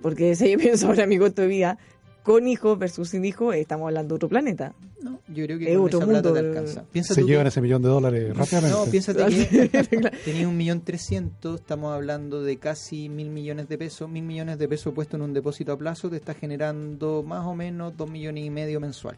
Porque 0.03 0.37
si 0.37 0.51
yo 0.53 0.59
pienso 0.59 0.87
ahora 0.89 1.07
mi 1.07 1.19
costo 1.19 1.43
de 1.43 1.49
vida, 1.49 1.79
con 2.23 2.47
hijos 2.47 2.79
versus 2.79 3.09
sin 3.09 3.25
hijos, 3.25 3.55
estamos 3.55 3.87
hablando 3.87 4.13
de 4.13 4.17
otro 4.17 4.29
planeta. 4.29 4.75
No, 5.03 5.21
yo 5.29 5.45
creo 5.47 5.59
que 5.59 5.73
Es 5.73 5.79
otro 5.79 5.99
esa 6.01 6.07
plata 6.09 6.29
mundo 6.29 6.33
te 6.35 6.47
alcanza. 6.47 6.85
Piensa 6.93 7.15
Se 7.15 7.21
tú 7.23 7.27
que- 7.27 7.33
llevan 7.33 7.47
ese 7.47 7.61
millón 7.63 7.81
de 7.83 7.89
dólares 7.89 8.37
rápidamente. 8.37 8.77
No, 8.77 8.85
piénsate 8.85 9.25
que 9.49 9.69
tenía 10.25 10.47
un 10.47 10.57
millón 10.57 10.83
trescientos, 10.83 11.61
estamos 11.61 11.95
hablando 11.95 12.43
de 12.43 12.59
casi 12.59 13.09
mil 13.09 13.31
millones 13.31 13.69
de 13.69 13.79
pesos. 13.79 14.11
Mil 14.11 14.25
millones 14.25 14.59
de 14.59 14.69
pesos 14.69 14.93
puesto 14.93 15.17
en 15.17 15.23
un 15.23 15.33
depósito 15.33 15.73
a 15.73 15.79
plazo 15.79 16.11
te 16.11 16.17
está 16.17 16.35
generando 16.35 17.23
más 17.27 17.47
o 17.47 17.55
menos 17.55 17.97
dos 17.97 18.11
millones 18.11 18.45
y 18.45 18.51
medio 18.51 18.79
mensual. 18.81 19.17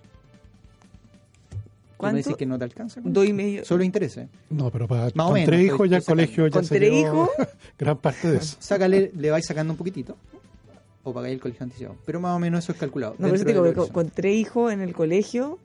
¿Tú 2.01 2.07
me 2.07 2.13
¿Cuánto? 2.13 2.17
dices 2.17 2.37
que 2.37 2.47
no 2.47 2.59
te 2.59 2.65
alcanza? 2.65 3.01
Dos 3.05 3.27
y 3.27 3.33
medio. 3.33 3.65
Solo 3.65 3.85
interesa. 3.85 4.27
No, 4.49 4.71
pero 4.71 4.89
para, 4.89 5.05
Más 5.05 5.13
o 5.17 5.25
con 5.25 5.33
menos, 5.35 5.47
tres 5.47 5.61
estoy- 5.61 5.75
hijos 5.75 5.91
ya 5.91 5.97
el 5.99 6.05
colegio 6.05 6.47
ya 6.47 6.53
¿Con 6.53 6.65
se 6.65 6.77
tres 6.77 6.93
hijos? 6.93 7.29
gran 7.79 7.99
parte 7.99 8.31
de 8.31 8.37
eso. 8.39 8.57
Sácale, 8.59 9.13
le 9.17 9.31
vais 9.31 9.45
sacando 9.47 9.73
un 9.73 9.77
poquitito. 9.77 10.17
O 11.03 11.13
pagáis 11.13 11.35
el 11.35 11.41
colegio 11.41 11.65
anticipado. 11.65 11.97
Pero 12.07 12.21
más 12.21 12.37
o 12.37 12.39
menos 12.39 12.65
eso 12.65 12.73
es 12.73 12.79
calculado. 12.79 13.15
No, 13.19 13.29
pero 13.31 13.45
digo 13.45 13.75
con, 13.75 13.89
con 13.89 14.11
tres 14.11 14.35
hijos 14.37 14.73
en 14.73 14.81
el 14.81 14.93
colegio 14.95 15.59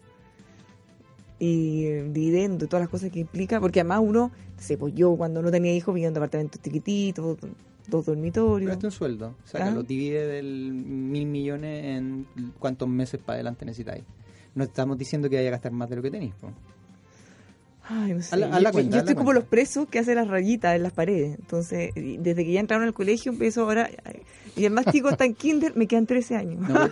y 1.40 1.86
eh, 1.86 2.10
dividendo 2.12 2.66
y 2.66 2.68
todas 2.68 2.82
las 2.84 2.90
cosas 2.90 3.12
que 3.12 3.20
implica, 3.20 3.60
porque 3.60 3.82
además 3.82 4.00
uno, 4.04 4.32
no 4.56 4.62
sé, 4.62 4.78
pues 4.78 4.94
yo 4.96 5.16
cuando 5.16 5.42
no 5.42 5.52
tenía 5.52 5.74
hijos 5.74 5.94
vivía 5.94 6.08
en 6.08 6.14
departamentos 6.14 6.62
chiquititos, 6.62 7.38
dos 7.42 7.50
Pero 7.90 8.04
dormitorios. 8.04 8.72
este 8.72 8.88
es 8.88 8.94
un 8.94 8.98
sueldo. 8.98 9.36
Sácalo, 9.46 9.82
Ah. 9.82 9.84
divide 9.86 10.26
del 10.28 10.72
mil 10.74 11.26
millones 11.28 11.84
en 11.86 12.26
cuántos 12.60 12.88
meses 12.88 13.20
para 13.24 13.36
adelante 13.36 13.66
necesitáis. 13.66 14.04
No 14.56 14.64
estamos 14.64 14.98
diciendo 14.98 15.30
que 15.30 15.36
vaya 15.36 15.50
a 15.50 15.52
gastar 15.52 15.72
más 15.72 15.90
de 15.90 15.98
lo 15.98 16.02
que 16.02 16.10
tenéis. 16.12 16.34
Ay, 17.88 18.14
no 18.16 18.22
sé. 18.24 18.36
La- 18.36 18.48
Yo- 18.48 18.54
la 18.54 18.60
yo, 18.62 18.72
cuenta, 18.72 18.82
yo 18.82 18.88
haz 18.88 18.92
la 19.06 19.12
estoy 19.12 19.16
como 19.16 19.34
los 19.34 19.44
presos 19.44 19.88
que 19.88 20.00
hacen 20.00 20.16
las 20.16 20.28
rayitas 20.28 20.76
en 20.76 20.82
las 20.84 20.92
paredes. 20.94 21.38
Entonces, 21.38 21.92
desde 21.94 22.44
que 22.44 22.52
ya 22.52 22.60
entraron 22.60 22.88
al 22.88 22.94
colegio, 22.96 23.32
empiezo 23.32 23.62
ahora. 23.62 23.90
Y 24.56 24.66
el 24.66 24.72
más 24.72 24.86
chico 24.86 25.10
está 25.10 25.26
en 25.26 25.36
kinder, 25.36 25.76
me 25.76 25.86
quedan 25.86 26.08
13 26.08 26.36
años. 26.38 26.62
No, 26.68 26.88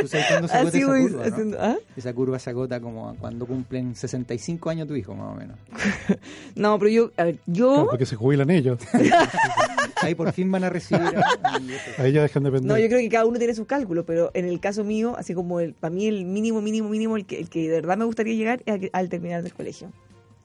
¿Tú 0.00 0.08
sabes 0.08 0.26
cuándo 0.28 0.48
se 0.48 0.54
agota 0.56 0.68
Así 0.68 0.78
esa 0.78 0.86
curva, 0.88 1.16
no? 1.16 1.22
haciendo- 1.32 1.58
¿ah? 1.60 1.76
Esa 1.96 2.12
curva 2.12 2.38
se 2.38 2.50
agota 2.50 2.80
como 2.80 3.14
cuando 3.16 3.46
cumplen 3.46 3.94
65 3.94 4.68
años 4.68 4.88
tu 4.88 4.94
hijo, 4.96 5.14
más 5.14 5.32
o 5.32 5.36
menos. 5.36 5.56
No, 6.54 6.78
pero 6.78 6.90
yo, 6.90 7.10
a 7.16 7.24
ver, 7.24 7.38
yo. 7.46 7.72
Claro, 7.72 7.88
porque 7.90 8.06
se 8.06 8.16
jubilan 8.16 8.50
ellos. 8.50 8.78
Ahí 10.02 10.14
por 10.14 10.32
fin 10.32 10.50
van 10.52 10.64
a 10.64 10.70
recibir... 10.70 11.02
a- 11.16 12.02
Ahí 12.02 12.12
ya 12.12 12.22
dejan 12.22 12.42
de 12.42 12.50
depender. 12.50 12.70
No, 12.72 12.78
yo 12.78 12.86
creo 12.88 13.00
que 13.00 13.08
cada 13.08 13.24
uno 13.26 13.38
tiene 13.38 13.54
sus 13.54 13.66
cálculos, 13.66 14.04
pero 14.06 14.30
en 14.34 14.44
el 14.44 14.60
caso 14.60 14.84
mío, 14.84 15.14
así 15.18 15.34
como 15.34 15.60
el, 15.60 15.72
para 15.74 15.94
mí 15.94 16.06
el 16.06 16.24
mínimo, 16.24 16.60
mínimo, 16.60 16.88
mínimo, 16.88 17.16
el 17.16 17.24
que, 17.26 17.38
el 17.40 17.48
que 17.48 17.62
de 17.68 17.76
verdad 17.80 17.96
me 17.96 18.04
gustaría 18.04 18.34
llegar 18.34 18.62
es 18.66 18.90
al 18.92 19.08
terminar 19.08 19.42
del 19.42 19.54
colegio. 19.54 19.90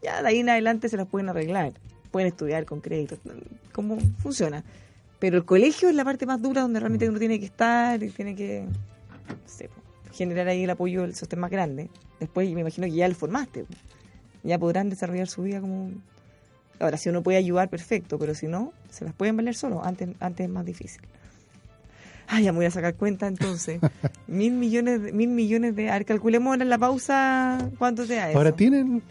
Ya 0.01 0.21
de 0.21 0.27
ahí 0.27 0.39
en 0.39 0.49
adelante 0.49 0.89
se 0.89 0.97
las 0.97 1.07
pueden 1.07 1.29
arreglar, 1.29 1.73
pueden 2.11 2.27
estudiar 2.29 2.65
con 2.65 2.81
crédito, 2.81 3.17
cómo 3.73 3.97
funciona. 4.19 4.63
Pero 5.19 5.37
el 5.37 5.45
colegio 5.45 5.89
es 5.89 5.95
la 5.95 6.03
parte 6.05 6.25
más 6.25 6.41
dura 6.41 6.61
donde 6.61 6.79
realmente 6.79 7.07
uno 7.07 7.19
tiene 7.19 7.39
que 7.39 7.45
estar 7.45 8.01
y 8.01 8.09
tiene 8.09 8.35
que 8.35 8.61
no 8.63 9.35
sé, 9.45 9.67
po, 9.67 9.81
generar 10.13 10.47
ahí 10.47 10.63
el 10.63 10.69
apoyo 10.69 11.01
del 11.03 11.13
sostén 11.13 11.39
más 11.39 11.51
grande. 11.51 11.89
Después 12.19 12.49
me 12.51 12.61
imagino 12.61 12.87
que 12.87 12.93
ya 12.93 13.07
lo 13.07 13.13
formaste, 13.15 13.65
ya 14.43 14.57
podrán 14.57 14.89
desarrollar 14.89 15.27
su 15.27 15.43
vida 15.43 15.61
como... 15.61 15.91
Ahora, 16.81 16.97
si 16.97 17.09
uno 17.09 17.21
puede 17.21 17.37
ayudar, 17.37 17.69
perfecto, 17.69 18.17
pero 18.17 18.35
si 18.35 18.47
no, 18.47 18.73
se 18.89 19.05
las 19.05 19.13
pueden 19.13 19.37
valer 19.37 19.55
solo. 19.55 19.83
Antes, 19.83 20.09
antes 20.19 20.45
es 20.45 20.51
más 20.51 20.65
difícil. 20.65 21.01
Ay, 22.27 22.45
ya 22.45 22.51
me 22.53 22.59
voy 22.59 22.65
a 22.65 22.71
sacar 22.71 22.95
cuenta 22.95 23.27
entonces. 23.27 23.79
mil 24.27 24.53
millones, 24.53 25.01
de, 25.01 25.11
mil 25.11 25.29
millones 25.29 25.75
de. 25.75 25.89
A 25.89 25.93
ver, 25.93 26.05
calculemos 26.05 26.51
ahora 26.51 26.63
en 26.63 26.69
la 26.69 26.77
pausa 26.77 27.69
cuánto 27.77 28.05
sea 28.05 28.29
eso. 28.29 28.37
Ahora 28.37 28.53
tienen, 28.53 29.03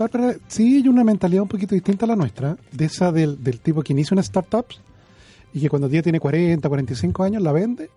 sí 0.48 0.76
hay 0.76 0.88
una 0.88 1.04
mentalidad 1.04 1.42
un 1.42 1.48
poquito 1.48 1.74
distinta 1.74 2.06
a 2.06 2.09
la 2.09 2.16
nuestra, 2.16 2.56
de 2.72 2.85
esa 2.85 3.12
del, 3.12 3.42
del 3.42 3.61
tipo 3.61 3.83
que 3.83 3.92
inicia 3.92 4.14
una 4.14 4.22
startup 4.22 4.66
y 5.52 5.61
que 5.61 5.68
cuando 5.68 5.88
ya 5.88 6.02
tiene 6.02 6.20
40, 6.20 6.68
45 6.68 7.22
años 7.22 7.42
la 7.42 7.52
vende, 7.52 7.90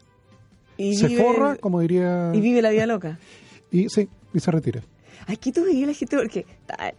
y 0.77 0.95
se 0.95 1.07
vive, 1.07 1.23
forra, 1.23 1.55
como 1.55 1.79
diría, 1.79 2.31
Y 2.33 2.41
vive 2.41 2.61
la 2.61 2.71
vida 2.71 2.85
loca. 2.85 3.19
y 3.71 3.89
sí, 3.89 4.09
y 4.33 4.39
se 4.39 4.51
retira. 4.51 4.81
Aquí 5.27 5.51
tú 5.51 5.63
veías 5.63 5.87
la 5.87 5.93
gente, 5.93 6.17
porque 6.17 6.45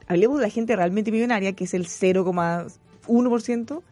hablemos 0.07 0.39
de 0.39 0.45
la 0.45 0.51
gente 0.51 0.77
realmente 0.77 1.11
millonaria, 1.11 1.53
que 1.53 1.65
es 1.65 1.75
el 1.75 1.87
0,1%, 1.87 3.83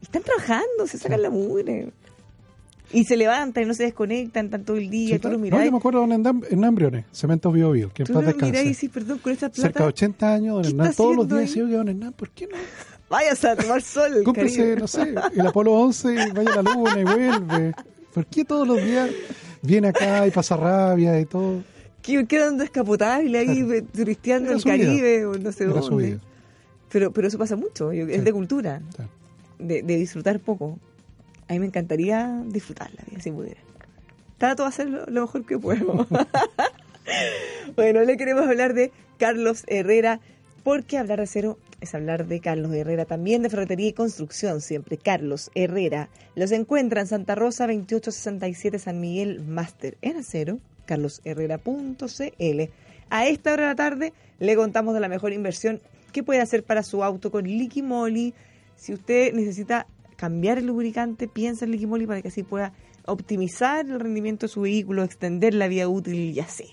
y 0.00 0.04
están 0.04 0.22
trabajando, 0.22 0.86
se 0.86 0.98
sacan 0.98 1.22
la 1.22 1.30
mugre. 1.30 1.92
Y 2.92 3.04
se 3.04 3.16
levantan 3.16 3.62
y 3.62 3.66
no 3.66 3.74
se 3.74 3.84
desconectan, 3.84 4.46
están 4.46 4.64
todo 4.64 4.76
el 4.76 4.90
día, 4.90 5.14
Sí, 5.14 5.20
tú 5.20 5.28
los 5.28 5.40
No, 5.40 5.64
yo 5.64 5.70
me 5.70 5.78
acuerdo 5.78 6.00
de 6.00 6.18
don 6.18 6.42
Hernán, 6.50 6.74
Briones, 6.74 7.04
Cementos 7.12 7.52
Bio 7.52 7.70
Bio, 7.70 7.92
que 7.92 8.02
en 8.02 8.08
paz 8.08 8.16
miráis 8.16 8.36
y 8.36 8.40
descanse. 8.40 8.64
decís, 8.64 8.90
perdón, 8.90 9.18
con 9.18 9.32
esta 9.32 9.48
plata. 9.48 9.62
Cerca 9.62 9.84
de 9.84 9.88
80 9.90 10.34
años, 10.34 10.54
don 10.54 10.62
¿Qué 10.62 10.68
Hernán, 10.70 10.94
todos 10.94 11.16
los 11.16 11.28
días 11.28 11.40
decía, 11.40 11.62
don 11.62 11.88
Hernán, 11.88 12.12
¿por 12.14 12.30
qué 12.30 12.48
no? 12.48 12.56
Váyase 13.10 13.48
a 13.48 13.56
tomar 13.56 13.82
sol. 13.82 14.22
Caribe. 14.34 14.76
no 14.76 14.86
sé, 14.86 15.14
el 15.34 15.46
Apolo 15.46 15.72
11 15.72 16.14
y 16.14 16.30
vaya 16.32 16.52
a 16.52 16.62
la 16.62 16.62
luna 16.62 17.00
y 17.00 17.04
vuelve. 17.04 17.74
¿Por 18.14 18.26
qué 18.26 18.44
todos 18.44 18.66
los 18.66 18.82
días 18.82 19.10
viene 19.62 19.88
acá 19.88 20.26
y 20.26 20.30
pasa 20.30 20.56
rabia 20.56 21.18
y 21.20 21.26
todo? 21.26 21.62
Que 22.02 22.26
quedan 22.26 22.58
descapotable 22.58 23.38
ahí 23.38 23.84
turisteando 23.92 24.50
Era 24.50 24.56
el. 24.58 24.64
Caribe 24.64 25.26
o 25.26 25.34
no 25.38 25.52
sé 25.52 25.64
Era 25.64 25.72
dónde. 25.74 26.18
Pero, 26.90 27.12
pero 27.12 27.28
eso 27.28 27.38
pasa 27.38 27.56
mucho, 27.56 27.92
yo- 27.92 28.06
es 28.08 28.24
de 28.24 28.32
cultura, 28.32 28.80
Sí. 28.96 29.02
de, 29.58 29.82
de 29.82 29.96
disfrutar 29.96 30.40
poco. 30.40 30.78
A 31.48 31.52
mí 31.52 31.58
me 31.60 31.66
encantaría 31.66 32.42
disfrutar 32.46 32.90
la 32.96 33.04
vida 33.08 33.20
si 33.20 33.30
pudiera. 33.30 33.60
Trato 34.38 34.62
de 34.62 34.68
hacer 34.70 34.88
lo, 34.88 35.04
lo 35.06 35.20
mejor 35.22 35.44
que 35.44 35.58
puedo. 35.58 36.06
bueno, 37.76 38.00
le 38.02 38.16
queremos 38.16 38.46
hablar 38.46 38.74
de 38.74 38.92
Carlos 39.18 39.64
Herrera, 39.66 40.20
porque 40.64 40.98
hablar 40.98 41.18
de 41.18 41.24
acero 41.24 41.58
es 41.80 41.94
hablar 41.94 42.26
de 42.26 42.40
Carlos 42.40 42.72
Herrera, 42.74 43.04
también 43.06 43.42
de 43.42 43.50
ferretería 43.50 43.88
y 43.88 43.92
construcción, 43.92 44.60
siempre. 44.60 44.96
Carlos 44.98 45.50
Herrera. 45.54 46.08
Los 46.34 46.52
encuentra 46.52 47.00
en 47.00 47.06
Santa 47.06 47.34
Rosa 47.34 47.66
2867 47.66 48.78
San 48.78 49.00
Miguel 49.00 49.40
Master 49.46 49.96
en 50.02 50.16
acero, 50.18 50.58
carlosherrera.cl. 50.90 52.60
A 53.10 53.26
esta 53.26 53.52
hora 53.52 53.62
de 53.62 53.68
la 53.68 53.76
tarde 53.76 54.12
le 54.40 54.56
contamos 54.56 54.92
de 54.94 55.00
la 55.00 55.08
mejor 55.08 55.32
inversión 55.32 55.80
que 56.12 56.24
puede 56.24 56.40
hacer 56.40 56.64
para 56.64 56.82
su 56.82 57.04
auto 57.04 57.30
con 57.30 57.44
Liqui 57.44 57.82
Moly. 57.82 58.34
Si 58.76 58.92
usted 58.92 59.32
necesita 59.32 59.86
cambiar 60.16 60.58
el 60.58 60.66
lubricante, 60.66 61.28
piensa 61.28 61.64
en 61.64 61.70
Liqui 61.70 61.86
Moly 61.86 62.06
para 62.06 62.22
que 62.22 62.28
así 62.28 62.42
pueda 62.42 62.72
optimizar 63.06 63.86
el 63.86 64.00
rendimiento 64.00 64.46
de 64.46 64.52
su 64.52 64.62
vehículo, 64.62 65.04
extender 65.04 65.54
la 65.54 65.68
vida 65.68 65.88
útil, 65.88 66.34
ya 66.34 66.48
sé. 66.48 66.66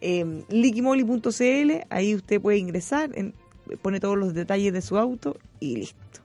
Eh, 0.00 0.44
liquimoli.cl, 0.48 1.86
ahí 1.90 2.14
usted 2.14 2.40
puede 2.40 2.58
ingresar, 2.58 3.10
pone 3.82 3.98
todos 3.98 4.16
los 4.16 4.32
detalles 4.32 4.72
de 4.72 4.82
su 4.82 4.96
auto 4.96 5.36
y 5.58 5.76
listo. 5.76 6.20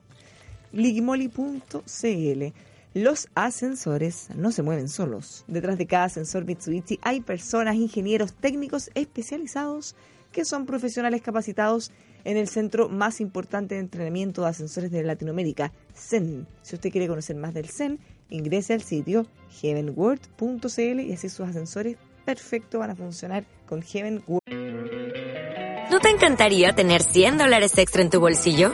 liquimoli.cl. 0.74 2.54
Los 2.94 3.30
ascensores 3.36 4.28
no 4.36 4.52
se 4.52 4.64
mueven 4.64 4.90
solos. 4.90 5.46
Detrás 5.48 5.78
de 5.78 5.88
cada 5.88 6.06
ascensor 6.06 6.44
Mitsubishi 6.44 7.00
hay 7.04 7.22
personas, 7.22 7.76
ingenieros 7.76 8.34
técnicos 8.34 8.92
especializados 8.96 9.96
que 10.34 10.44
son 10.44 10.66
profesionales 10.66 11.22
capacitados 11.22 11.92
en 12.26 12.36
el 12.36 12.50
centro 12.50 12.90
más 12.90 13.22
importante 13.22 13.76
de 13.76 13.82
entrenamiento 13.82 14.42
de 14.42 14.50
ascensores 14.50 14.92
de 14.92 15.04
Latinoamérica, 15.04 15.72
CEN. 15.94 16.48
Si 16.64 16.76
usted 16.76 16.92
quiere 16.92 17.08
conocer 17.08 17.38
más 17.38 17.54
del 17.54 17.70
CEN, 17.70 17.98
ingrese 18.30 18.74
al 18.74 18.82
sitio 18.82 19.26
heavenworld.cl 19.62 21.00
y 21.00 21.14
así 21.14 21.30
sus 21.30 21.48
ascensores 21.48 21.96
perfecto 22.26 22.80
van 22.80 22.90
a 22.90 22.96
funcionar 22.96 23.46
con 23.68 23.82
Heavenworld. 23.82 24.42
¿No 25.90 26.00
te 26.02 26.10
encantaría 26.10 26.74
tener 26.74 27.04
100 27.04 27.38
dólares 27.38 27.78
extra 27.78 28.02
en 28.02 28.10
tu 28.10 28.20
bolsillo? 28.20 28.74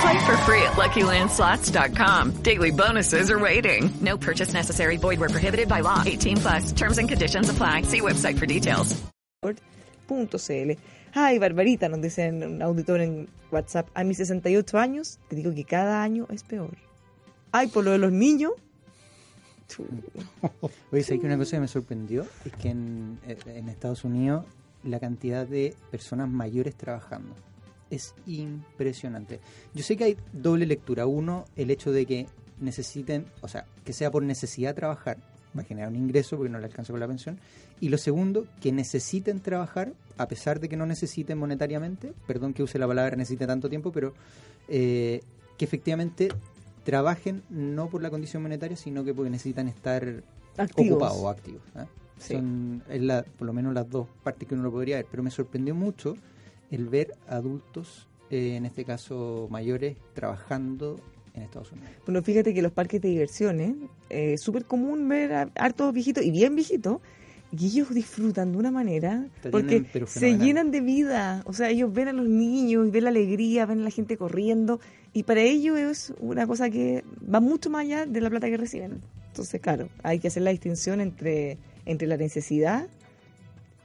Play 0.00 0.18
for 0.24 0.36
free 0.48 0.62
at 0.62 0.72
LuckyLandSlots.com. 0.76 2.42
Daily 2.42 2.70
bonuses 2.70 3.30
are 3.30 3.38
waiting. 3.38 3.90
No 4.00 4.16
purchase 4.16 4.54
necessary. 4.54 4.96
Void 4.96 5.20
where 5.20 5.28
prohibited 5.28 5.68
by 5.68 5.80
law. 5.80 6.02
18 6.06 6.38
plus. 6.38 6.72
Terms 6.72 6.96
and 6.96 7.08
conditions 7.08 7.50
apply. 7.50 7.82
See 7.82 8.00
website 8.00 8.38
for 8.38 8.46
details. 8.46 8.96
.cl. 10.08 10.76
Ay, 11.14 11.38
Barbarita, 11.38 11.88
nos 11.88 12.00
dice 12.00 12.28
un 12.30 12.62
auditor 12.62 13.00
en 13.00 13.28
WhatsApp. 13.52 13.88
A 13.94 14.02
mis 14.02 14.16
68 14.16 14.78
años, 14.78 15.18
te 15.28 15.36
digo 15.36 15.54
que 15.54 15.64
cada 15.64 16.02
año 16.02 16.26
es 16.30 16.42
peor. 16.44 16.76
Ay, 17.52 17.68
por 17.68 17.84
lo 17.84 17.92
de 17.92 17.98
los 17.98 18.10
niños. 18.10 18.52
Oye, 20.90 21.02
¿sabes 21.04 21.20
que 21.20 21.26
una 21.26 21.36
cosa 21.36 21.58
que 21.58 21.60
me 21.60 21.68
sorprendió? 21.68 22.26
Es 22.44 22.52
que 22.54 22.70
en, 22.70 23.20
en 23.26 23.68
Estados 23.68 24.02
Unidos 24.04 24.46
la 24.82 24.98
cantidad 24.98 25.46
de 25.46 25.76
personas 25.90 26.28
mayores 26.28 26.74
trabajando 26.74 27.34
es 27.90 28.14
impresionante. 28.26 29.40
Yo 29.74 29.82
sé 29.82 29.96
que 29.96 30.04
hay 30.04 30.16
doble 30.32 30.66
lectura. 30.66 31.06
Uno, 31.06 31.44
el 31.56 31.70
hecho 31.70 31.92
de 31.92 32.06
que 32.06 32.26
necesiten, 32.60 33.26
o 33.40 33.48
sea, 33.48 33.66
que 33.84 33.92
sea 33.92 34.10
por 34.10 34.22
necesidad 34.22 34.74
trabajar, 34.74 35.18
va 35.56 35.62
a 35.62 35.64
generar 35.64 35.88
un 35.90 35.96
ingreso 35.96 36.36
porque 36.36 36.50
no 36.50 36.58
le 36.58 36.66
alcanza 36.66 36.92
con 36.92 37.00
la 37.00 37.08
pensión. 37.08 37.38
Y 37.80 37.88
lo 37.88 37.98
segundo, 37.98 38.46
que 38.60 38.72
necesiten 38.72 39.40
trabajar, 39.40 39.92
a 40.18 40.28
pesar 40.28 40.60
de 40.60 40.68
que 40.68 40.76
no 40.76 40.86
necesiten 40.86 41.38
monetariamente, 41.38 42.12
perdón 42.26 42.52
que 42.52 42.62
use 42.62 42.78
la 42.78 42.86
palabra 42.86 43.16
necesite 43.16 43.46
tanto 43.46 43.68
tiempo, 43.68 43.90
pero 43.90 44.14
eh, 44.68 45.20
que 45.56 45.64
efectivamente 45.64 46.28
trabajen 46.84 47.42
no 47.50 47.88
por 47.88 48.02
la 48.02 48.10
condición 48.10 48.42
monetaria, 48.42 48.76
sino 48.76 49.04
que 49.04 49.14
porque 49.14 49.30
necesitan 49.30 49.68
estar 49.68 50.22
Activos. 50.56 50.92
ocupados 50.92 51.18
o 51.18 51.28
activos. 51.28 51.62
¿eh? 51.76 51.86
Sí. 52.18 52.34
Son 52.34 52.82
es 52.88 53.00
la, 53.00 53.22
por 53.22 53.46
lo 53.46 53.52
menos 53.52 53.72
las 53.72 53.88
dos 53.88 54.06
partes 54.22 54.46
que 54.46 54.54
uno 54.54 54.64
lo 54.64 54.70
podría 54.70 54.96
ver. 54.96 55.06
Pero 55.10 55.22
me 55.22 55.30
sorprendió 55.30 55.74
mucho 55.74 56.16
el 56.70 56.88
ver 56.88 57.14
adultos, 57.28 58.08
eh, 58.30 58.56
en 58.56 58.66
este 58.66 58.84
caso 58.84 59.48
mayores, 59.50 59.96
trabajando 60.14 61.00
en 61.34 61.42
Estados 61.42 61.72
Unidos. 61.72 61.90
Bueno, 62.06 62.22
fíjate 62.22 62.54
que 62.54 62.62
los 62.62 62.72
parques 62.72 63.00
de 63.00 63.08
diversiones, 63.08 63.74
es 64.08 64.40
súper 64.40 64.64
común 64.64 65.08
ver 65.08 65.32
a 65.32 65.50
hartos 65.54 65.92
viejitos 65.92 66.24
y 66.24 66.30
bien 66.30 66.54
viejitos 66.54 67.00
y 67.52 67.66
ellos 67.66 67.92
disfrutan 67.92 68.52
de 68.52 68.58
una 68.58 68.70
manera 68.70 69.26
Te 69.42 69.50
porque 69.50 69.80
tienen, 69.80 70.06
se 70.06 70.38
llenan 70.38 70.70
de 70.70 70.80
vida. 70.80 71.42
O 71.46 71.52
sea, 71.52 71.68
ellos 71.68 71.92
ven 71.92 72.08
a 72.08 72.12
los 72.12 72.28
niños 72.28 72.90
ven 72.92 73.04
la 73.04 73.10
alegría, 73.10 73.66
ven 73.66 73.80
a 73.80 73.84
la 73.84 73.90
gente 73.90 74.16
corriendo. 74.16 74.80
Y 75.12 75.24
para 75.24 75.40
ellos 75.40 75.76
es 75.76 76.14
una 76.20 76.46
cosa 76.46 76.70
que 76.70 77.04
va 77.22 77.40
mucho 77.40 77.68
más 77.68 77.82
allá 77.82 78.06
de 78.06 78.20
la 78.20 78.30
plata 78.30 78.48
que 78.48 78.56
reciben. 78.56 79.00
Entonces, 79.28 79.60
claro, 79.60 79.88
hay 80.04 80.20
que 80.20 80.28
hacer 80.28 80.44
la 80.44 80.50
distinción 80.50 81.00
entre, 81.00 81.58
entre 81.86 82.06
la 82.06 82.16
necesidad 82.16 82.86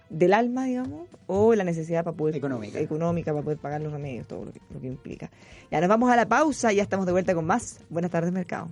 del 0.10 0.34
alma, 0.34 0.66
digamos, 0.66 1.08
o 1.28 1.56
la 1.56 1.64
necesidad 1.64 2.04
para 2.04 2.16
poder 2.16 2.36
Económica. 2.36 2.80
económica 2.80 3.32
para 3.32 3.44
poder 3.44 3.58
pagar 3.58 3.82
los 3.82 3.92
remedios, 3.92 4.28
todo 4.28 4.46
lo 4.46 4.52
que, 4.52 4.60
lo 4.74 4.80
que 4.80 4.88
implica. 4.88 5.32
Ya 5.72 5.80
nos 5.80 5.90
vamos 5.90 6.12
a 6.12 6.16
la 6.16 6.28
pausa, 6.28 6.72
ya 6.72 6.84
estamos 6.84 7.06
de 7.06 7.12
vuelta 7.12 7.34
con 7.34 7.46
más. 7.46 7.82
Buenas 7.90 8.12
tardes, 8.12 8.32
mercado. 8.32 8.70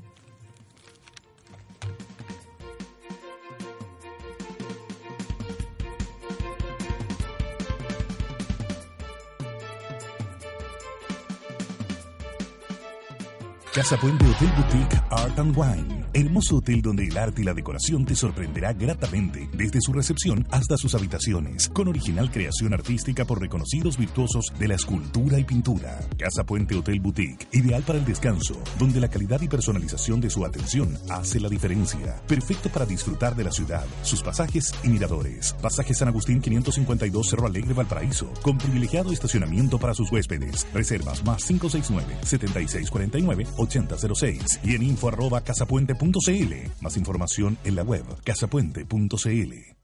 Casa 13.84 13.98
Puente 13.98 14.26
Hotel 14.26 14.50
Boutique 14.56 15.02
Art 15.12 15.38
and 15.39 15.58
Wine. 15.58 16.06
Hermoso 16.13 16.58
hotel 16.58 16.82
donde 16.82 17.06
el 17.06 17.17
arte 17.17 17.41
y 17.41 17.43
la 17.43 17.54
decoración 17.54 18.06
te 18.06 18.15
sorprenderá 18.15 18.72
gratamente, 18.72 19.50
desde 19.52 19.82
su 19.82 19.91
recepción 19.91 20.48
hasta 20.52 20.78
sus 20.78 20.96
habitaciones, 20.96 21.67
con 21.67 21.89
original 21.89 22.32
creación 22.32 22.74
artística 22.74 23.26
por 23.26 23.41
reconocidos 23.41 23.98
virtuosos 23.98 24.54
de 24.58 24.67
la 24.69 24.76
escultura 24.76 25.38
y 25.38 25.43
pintura. 25.43 26.00
Casa 26.17 26.46
Puente 26.46 26.76
Hotel 26.76 27.02
Boutique, 27.02 27.48
ideal 27.52 27.84
para 27.84 28.00
el 28.00 28.06
descanso, 28.06 28.56
donde 28.80 29.02
la 29.02 29.10
calidad 29.10 29.41
y 29.41 29.50
personalización 29.50 30.22
de 30.22 30.30
su 30.30 30.46
atención 30.46 30.98
hace 31.10 31.41
la 31.41 31.50
diferencia. 31.50 32.22
Perfecto 32.26 32.69
para 32.69 32.86
disfrutar 32.86 33.36
de 33.36 33.43
la 33.43 33.52
ciudad, 33.52 33.86
sus 34.04 34.22
pasajes 34.22 34.72
y 34.84 34.89
miradores. 34.89 35.58
Pasaje 35.62 35.93
San 35.93 36.08
Agustín 36.08 36.39
552 36.39 37.28
Cerro 37.28 37.48
Alegre 37.48 37.74
Valparaíso, 37.74 38.32
con 38.43 38.58
privilegiado 38.58 39.12
estacionamiento 39.12 39.78
para 39.78 39.93
sus 39.93 40.10
huéspedes. 40.10 40.67
Reservas 40.74 41.26
más 41.26 41.43
569 41.43 42.19
7649 42.24 43.48
8006 43.74 44.60
y 44.64 44.76
en 44.76 44.84
info 44.84 45.08
arroba 45.08 45.42
casapuente.cl. 45.42 46.54
Más 46.82 46.98
información 46.98 47.58
en 47.64 47.76
la 47.76 47.84
web 47.84 48.04
casapuente.cl. 48.24 49.73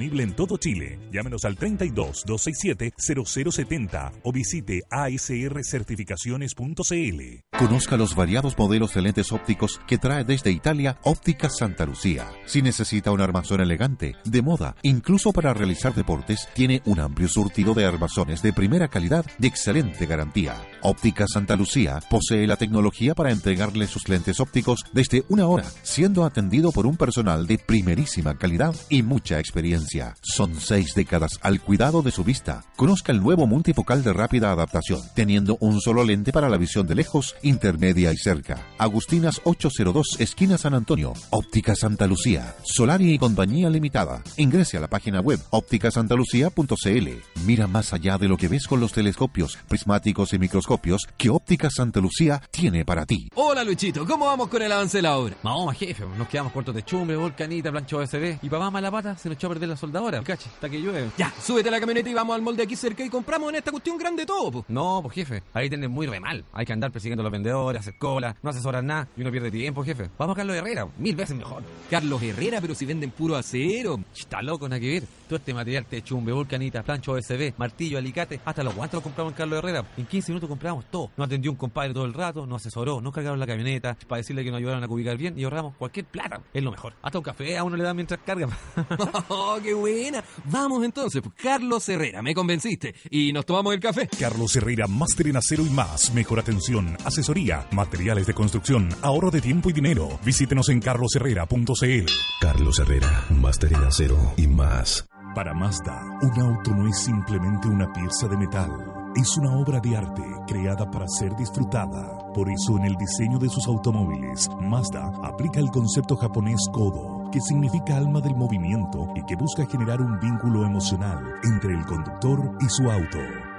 en 0.00 0.34
todo 0.34 0.56
Chile. 0.56 0.98
Llámenos 1.12 1.44
al 1.44 1.54
32 1.56 2.24
267 2.26 2.94
0070 2.96 4.12
o 4.22 4.32
visite 4.32 4.80
asrcertificaciones.cl. 4.90 7.58
Conozca 7.58 7.98
los 7.98 8.16
variados 8.16 8.56
modelos 8.56 8.94
de 8.94 9.02
lentes 9.02 9.32
ópticos 9.32 9.82
que 9.86 9.98
trae 9.98 10.24
desde 10.24 10.50
Italia 10.50 10.98
Óptica 11.02 11.50
Santa 11.50 11.84
Lucía. 11.84 12.26
Si 12.46 12.62
necesita 12.62 13.10
un 13.10 13.20
armazón 13.20 13.60
elegante, 13.60 14.16
de 14.24 14.40
moda, 14.42 14.76
incluso 14.82 15.32
para 15.32 15.52
realizar 15.52 15.94
deportes, 15.94 16.48
tiene 16.54 16.80
un 16.86 17.00
amplio 17.00 17.28
surtido 17.28 17.74
de 17.74 17.84
armazones 17.84 18.40
de 18.42 18.54
primera 18.54 18.88
calidad 18.88 19.26
y 19.38 19.46
excelente 19.46 20.06
garantía. 20.06 20.56
Óptica 20.80 21.26
Santa 21.28 21.54
Lucía 21.56 22.00
posee 22.08 22.46
la 22.46 22.56
tecnología 22.56 23.14
para 23.14 23.30
entregarle 23.30 23.86
sus 23.86 24.08
lentes 24.08 24.40
ópticos 24.40 24.86
desde 24.92 25.26
una 25.28 25.46
hora, 25.46 25.66
siendo 25.82 26.24
atendido 26.24 26.72
por 26.72 26.86
un 26.86 26.96
personal 26.96 27.46
de 27.46 27.58
primerísima 27.58 28.38
calidad 28.38 28.74
y 28.88 29.02
mucha 29.02 29.38
experiencia. 29.38 29.81
Son 30.22 30.60
seis 30.60 30.94
décadas 30.94 31.38
al 31.42 31.60
cuidado 31.60 32.02
de 32.02 32.10
su 32.10 32.24
vista. 32.24 32.64
Conozca 32.76 33.12
el 33.12 33.22
nuevo 33.22 33.46
multifocal 33.46 34.02
de 34.02 34.12
rápida 34.12 34.50
adaptación, 34.50 35.00
teniendo 35.14 35.56
un 35.60 35.80
solo 35.80 36.04
lente 36.04 36.32
para 36.32 36.48
la 36.48 36.56
visión 36.56 36.86
de 36.86 36.94
lejos, 36.94 37.34
intermedia 37.42 38.12
y 38.12 38.16
cerca. 38.16 38.66
Agustinas 38.78 39.40
802, 39.44 40.16
esquina 40.20 40.56
San 40.56 40.74
Antonio. 40.74 41.12
Óptica 41.30 41.74
Santa 41.74 42.06
Lucía. 42.06 42.54
Solari 42.64 43.12
y 43.12 43.18
Compañía 43.18 43.68
Limitada. 43.70 44.22
Ingrese 44.36 44.76
a 44.76 44.80
la 44.80 44.88
página 44.88 45.20
web 45.20 45.40
ópticasantalucía.cl. 45.50 47.44
Mira 47.44 47.66
más 47.66 47.92
allá 47.92 48.18
de 48.18 48.28
lo 48.28 48.36
que 48.36 48.48
ves 48.48 48.66
con 48.66 48.80
los 48.80 48.92
telescopios, 48.92 49.58
prismáticos 49.68 50.32
y 50.32 50.38
microscopios 50.38 51.06
que 51.16 51.30
Óptica 51.30 51.70
Santa 51.70 52.00
Lucía 52.00 52.40
tiene 52.50 52.84
para 52.84 53.04
ti. 53.04 53.28
Hola 53.34 53.64
Luchito, 53.64 54.06
¿cómo 54.06 54.26
vamos 54.26 54.48
con 54.48 54.62
el 54.62 54.72
avance 54.72 54.98
de 54.98 55.02
la 55.02 55.16
obra? 55.16 55.36
Vamos, 55.42 55.76
jefe, 55.76 56.04
nos 56.16 56.28
quedamos 56.28 56.52
cortos 56.52 56.74
de 56.74 56.82
chumbre, 56.82 57.16
volcanita, 57.16 57.70
plancha 57.70 57.96
OSB. 57.96 58.38
Y 58.42 58.48
más 58.48 58.72
mala 58.72 58.90
pata, 58.90 59.16
se 59.16 59.28
nos 59.28 59.36
echó 59.36 59.48
a 59.48 59.50
perder 59.50 59.68
la 59.68 59.71
soldadora. 59.76 60.22
Cacha, 60.22 60.48
hasta 60.48 60.68
que 60.68 60.80
llueve. 60.80 61.10
Ya, 61.16 61.32
súbete 61.40 61.68
a 61.68 61.72
la 61.72 61.80
camioneta 61.80 62.08
y 62.08 62.14
vamos 62.14 62.34
al 62.36 62.42
molde 62.42 62.62
aquí 62.62 62.76
cerca 62.76 63.04
y 63.04 63.08
compramos 63.08 63.50
en 63.50 63.56
esta 63.56 63.70
cuestión 63.70 63.98
grande 63.98 64.26
todo, 64.26 64.50
po. 64.50 64.64
No, 64.68 65.00
pues 65.02 65.14
jefe, 65.14 65.42
ahí 65.52 65.68
tienen 65.68 65.90
muy 65.90 66.06
re 66.06 66.20
mal. 66.20 66.44
Hay 66.52 66.64
que 66.64 66.72
andar 66.72 66.90
persiguiendo 66.90 67.22
a 67.22 67.24
los 67.24 67.32
vendedores, 67.32 67.80
hacer 67.80 67.96
cola, 67.98 68.36
no 68.42 68.50
asesoran 68.50 68.86
nada 68.86 69.08
y 69.16 69.22
uno 69.22 69.30
pierde 69.30 69.50
tiempo, 69.50 69.84
jefe. 69.84 70.10
Vamos 70.18 70.34
a 70.34 70.38
Carlos 70.38 70.56
Herrera, 70.56 70.86
mil 70.98 71.16
veces 71.16 71.36
mejor. 71.36 71.62
Carlos 71.90 72.22
Herrera, 72.22 72.60
pero 72.60 72.74
si 72.74 72.86
venden 72.86 73.10
puro 73.10 73.36
acero. 73.36 74.00
Está 74.14 74.42
loco, 74.42 74.68
nada 74.68 74.80
que 74.80 74.88
ver. 74.88 75.04
Todo 75.28 75.36
este 75.38 75.54
material 75.54 75.86
de 75.90 76.02
chumbe, 76.02 76.32
volcanita, 76.32 76.82
plancha 76.82 77.12
OSB, 77.12 77.54
martillo, 77.56 77.98
alicate, 77.98 78.40
hasta 78.44 78.62
los 78.62 78.74
guantes 78.74 78.94
los 78.94 79.02
compramos 79.02 79.32
en 79.32 79.36
Carlos 79.36 79.58
Herrera. 79.58 79.84
En 79.96 80.06
15 80.06 80.32
minutos 80.32 80.48
compramos 80.48 80.84
todo. 80.90 81.10
Nos 81.16 81.26
atendió 81.26 81.50
un 81.50 81.56
compadre 81.56 81.94
todo 81.94 82.04
el 82.04 82.14
rato, 82.14 82.46
nos 82.46 82.62
asesoró, 82.62 83.00
nos 83.00 83.12
cargaron 83.12 83.38
la 83.40 83.46
camioneta 83.46 83.96
para 84.06 84.18
decirle 84.18 84.44
que 84.44 84.50
nos 84.50 84.58
ayudaron 84.58 84.84
a 84.84 84.88
cubicar 84.88 85.16
bien 85.16 85.38
y 85.38 85.44
ahorramos 85.44 85.76
cualquier 85.76 86.06
plata. 86.06 86.40
Es 86.52 86.62
lo 86.62 86.70
mejor. 86.70 86.94
Hasta 87.02 87.18
un 87.18 87.24
café 87.24 87.56
a 87.56 87.64
uno 87.64 87.76
le 87.76 87.84
dan 87.84 87.96
mientras 87.96 88.20
carga. 88.20 88.48
¡Oh, 89.28 89.58
qué 89.62 89.74
buena! 89.74 90.22
Vamos 90.46 90.84
entonces, 90.84 91.22
pues, 91.22 91.34
Carlos 91.36 91.88
Herrera, 91.88 92.22
me 92.22 92.34
convenciste. 92.34 92.94
Y 93.10 93.32
nos 93.32 93.46
tomamos 93.46 93.72
el 93.74 93.80
café. 93.80 94.08
Carlos 94.18 94.54
Herrera, 94.56 94.86
máster 94.86 95.28
en 95.28 95.36
acero 95.36 95.64
y 95.64 95.70
más. 95.70 96.12
Mejor 96.12 96.40
atención, 96.40 96.96
asesoría, 97.04 97.66
materiales 97.70 98.26
de 98.26 98.34
construcción, 98.34 98.88
ahorro 99.02 99.30
de 99.30 99.40
tiempo 99.40 99.70
y 99.70 99.72
dinero. 99.72 100.18
Visítenos 100.24 100.68
en 100.68 100.80
carlosherrera.cl. 100.80 102.06
Carlos 102.40 102.78
Herrera, 102.78 103.26
máster 103.30 103.72
en 103.72 103.84
acero 103.84 104.34
y 104.36 104.46
más. 104.46 105.06
Para 105.34 105.54
Mazda, 105.54 106.02
un 106.20 106.40
auto 106.40 106.72
no 106.72 106.88
es 106.88 106.98
simplemente 106.98 107.68
una 107.68 107.90
pieza 107.90 108.28
de 108.28 108.36
metal. 108.36 109.01
Es 109.14 109.36
una 109.36 109.54
obra 109.54 109.78
de 109.78 109.94
arte 109.94 110.22
creada 110.46 110.90
para 110.90 111.06
ser 111.06 111.36
disfrutada. 111.36 112.16
Por 112.32 112.48
eso 112.50 112.78
en 112.78 112.86
el 112.86 112.96
diseño 112.96 113.38
de 113.38 113.50
sus 113.50 113.66
automóviles, 113.66 114.48
Mazda 114.58 115.12
aplica 115.22 115.60
el 115.60 115.70
concepto 115.70 116.16
japonés 116.16 116.66
Kodo, 116.72 117.30
que 117.30 117.40
significa 117.42 117.98
alma 117.98 118.22
del 118.22 118.34
movimiento 118.34 119.06
y 119.14 119.22
que 119.26 119.36
busca 119.36 119.66
generar 119.66 120.00
un 120.00 120.18
vínculo 120.18 120.64
emocional 120.64 121.22
entre 121.44 121.74
el 121.74 121.84
conductor 121.84 122.56
y 122.60 122.68
su 122.70 122.90
auto. 122.90 123.18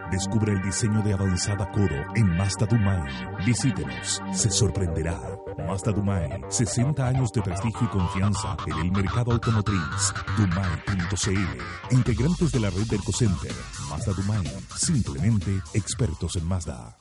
Descubre 0.10 0.54
el 0.54 0.62
diseño 0.64 1.04
de 1.04 1.14
avanzada 1.14 1.70
Kodo 1.72 2.02
en 2.16 2.36
Mazda 2.36 2.66
Dumai. 2.66 3.04
Visítenos, 3.46 4.24
se 4.32 4.50
sorprenderá. 4.50 5.33
Mazda 5.58 5.92
Dumai, 5.92 6.30
60 6.50 7.08
años 7.08 7.32
de 7.32 7.42
prestigio 7.42 7.82
y 7.84 7.88
confianza 7.88 8.58
en 8.68 8.78
el 8.80 8.92
mercado 8.92 9.34
automotriz. 9.34 10.14
Dumai.cl, 10.38 11.96
integrantes 11.96 12.52
de 12.52 12.60
la 12.60 12.70
red 12.70 12.88
del 12.88 13.02
Center. 13.02 13.52
Mazda 13.90 14.14
Dumai, 14.14 14.46
simplemente 14.76 15.62
expertos 15.74 16.36
en 16.36 16.46
Mazda. 16.46 16.98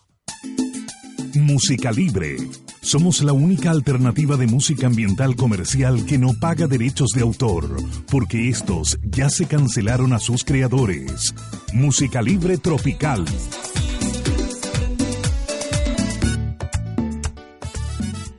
Música 1.35 1.91
Libre. 1.93 2.37
Somos 2.83 3.23
la 3.23 3.33
única 3.33 3.71
alternativa 3.71 4.37
de 4.37 4.47
música 4.47 4.87
ambiental 4.87 5.35
comercial 5.35 6.05
que 6.05 6.19
no 6.19 6.35
paga 6.39 6.67
derechos 6.67 7.11
de 7.15 7.23
autor, 7.23 7.77
porque 8.11 8.49
estos 8.51 8.99
ya 9.03 9.31
se 9.31 9.47
cancelaron 9.47 10.13
a 10.13 10.19
sus 10.19 10.45
creadores. 10.45 11.35
Música 11.73 12.21
Libre 12.21 12.59
Tropical. 12.59 13.25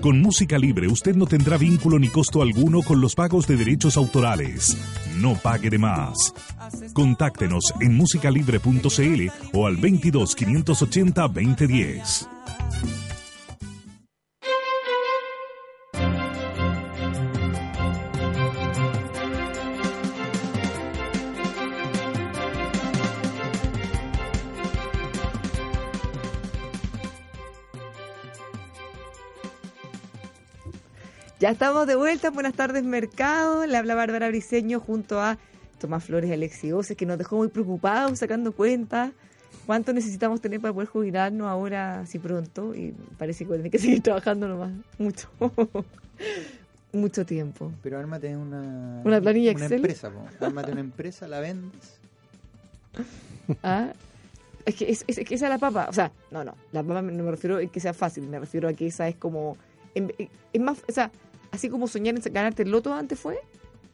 Con 0.03 0.21
música 0.21 0.57
libre 0.57 0.89
usted 0.89 1.15
no 1.15 1.25
tendrá 1.25 1.55
vínculo 1.57 1.97
ni 1.97 2.09
costo 2.09 2.41
alguno 2.41 2.81
con 2.81 2.99
los 2.99 3.15
pagos 3.15 3.47
de 3.47 3.55
derechos 3.55 3.95
autorales. 3.95 4.75
No 5.15 5.35
pague 5.35 5.69
de 5.69 5.77
más. 5.77 6.33
Contáctenos 6.91 7.73
en 7.79 7.95
musicalibre.cl 7.95 9.29
o 9.53 9.65
al 9.65 9.77
22 9.77 10.35
580 10.35 11.21
2010. 11.21 12.27
Ya 31.43 31.49
estamos 31.49 31.87
de 31.87 31.97
vuelta. 31.97 32.29
Buenas 32.29 32.53
tardes, 32.53 32.85
mercado. 32.85 33.65
Le 33.65 33.75
habla 33.75 33.95
Bárbara 33.95 34.29
Briseño 34.29 34.79
junto 34.79 35.19
a 35.19 35.37
Tomás 35.77 36.05
Flores 36.05 36.31
Alexi 36.31 36.71
Oces, 36.71 36.95
que 36.95 37.05
nos 37.05 37.17
dejó 37.17 37.35
muy 37.35 37.49
preocupados 37.49 38.17
sacando 38.19 38.53
cuentas. 38.53 39.11
¿Cuánto 39.65 39.91
necesitamos 39.91 40.39
tener 40.39 40.61
para 40.61 40.73
poder 40.73 40.87
jubilarnos 40.87 41.47
ahora, 41.49 41.99
así 41.99 42.17
pronto? 42.17 42.73
Y 42.73 42.93
parece 43.17 43.39
que 43.43 43.49
voy 43.49 43.55
a 43.55 43.57
tener 43.57 43.71
que 43.73 43.77
seguir 43.79 44.01
trabajando 44.01 44.47
nomás. 44.47 44.71
Mucho. 44.97 45.27
Mucho 46.93 47.25
tiempo. 47.25 47.73
Pero 47.83 47.99
ármate 47.99 48.37
una, 48.37 49.01
Una 49.03 49.19
planilla 49.19 49.51
una 49.51 49.63
Excel. 49.63 49.79
empresa, 49.79 50.11
po. 50.11 50.25
ármate 50.45 50.71
una 50.71 50.79
empresa, 50.79 51.27
la 51.27 51.41
vendes. 51.41 51.99
Ah, 53.63 53.91
Es 54.65 54.75
que, 54.75 54.89
es, 54.89 55.03
es 55.07 55.17
que 55.27 55.35
esa 55.35 55.47
es 55.47 55.49
la 55.49 55.57
papa. 55.57 55.87
O 55.89 55.93
sea, 55.93 56.09
no, 56.31 56.45
no. 56.45 56.55
La 56.71 56.83
papa 56.83 57.01
no 57.01 57.21
me 57.21 57.31
refiero 57.31 57.57
a 57.57 57.65
que 57.65 57.81
sea 57.81 57.93
fácil. 57.93 58.29
Me 58.29 58.39
refiero 58.39 58.69
a 58.69 58.73
que 58.73 58.87
esa 58.87 59.09
es 59.09 59.17
como. 59.17 59.57
Es 59.93 60.61
más. 60.61 60.81
O 60.87 60.91
sea, 60.93 61.11
así 61.53 61.69
como 61.69 61.87
soñar 61.87 62.15
en 62.15 62.33
ganarte 62.33 62.63
el 62.63 62.71
loto 62.71 62.93
antes 62.93 63.19
fue. 63.19 63.37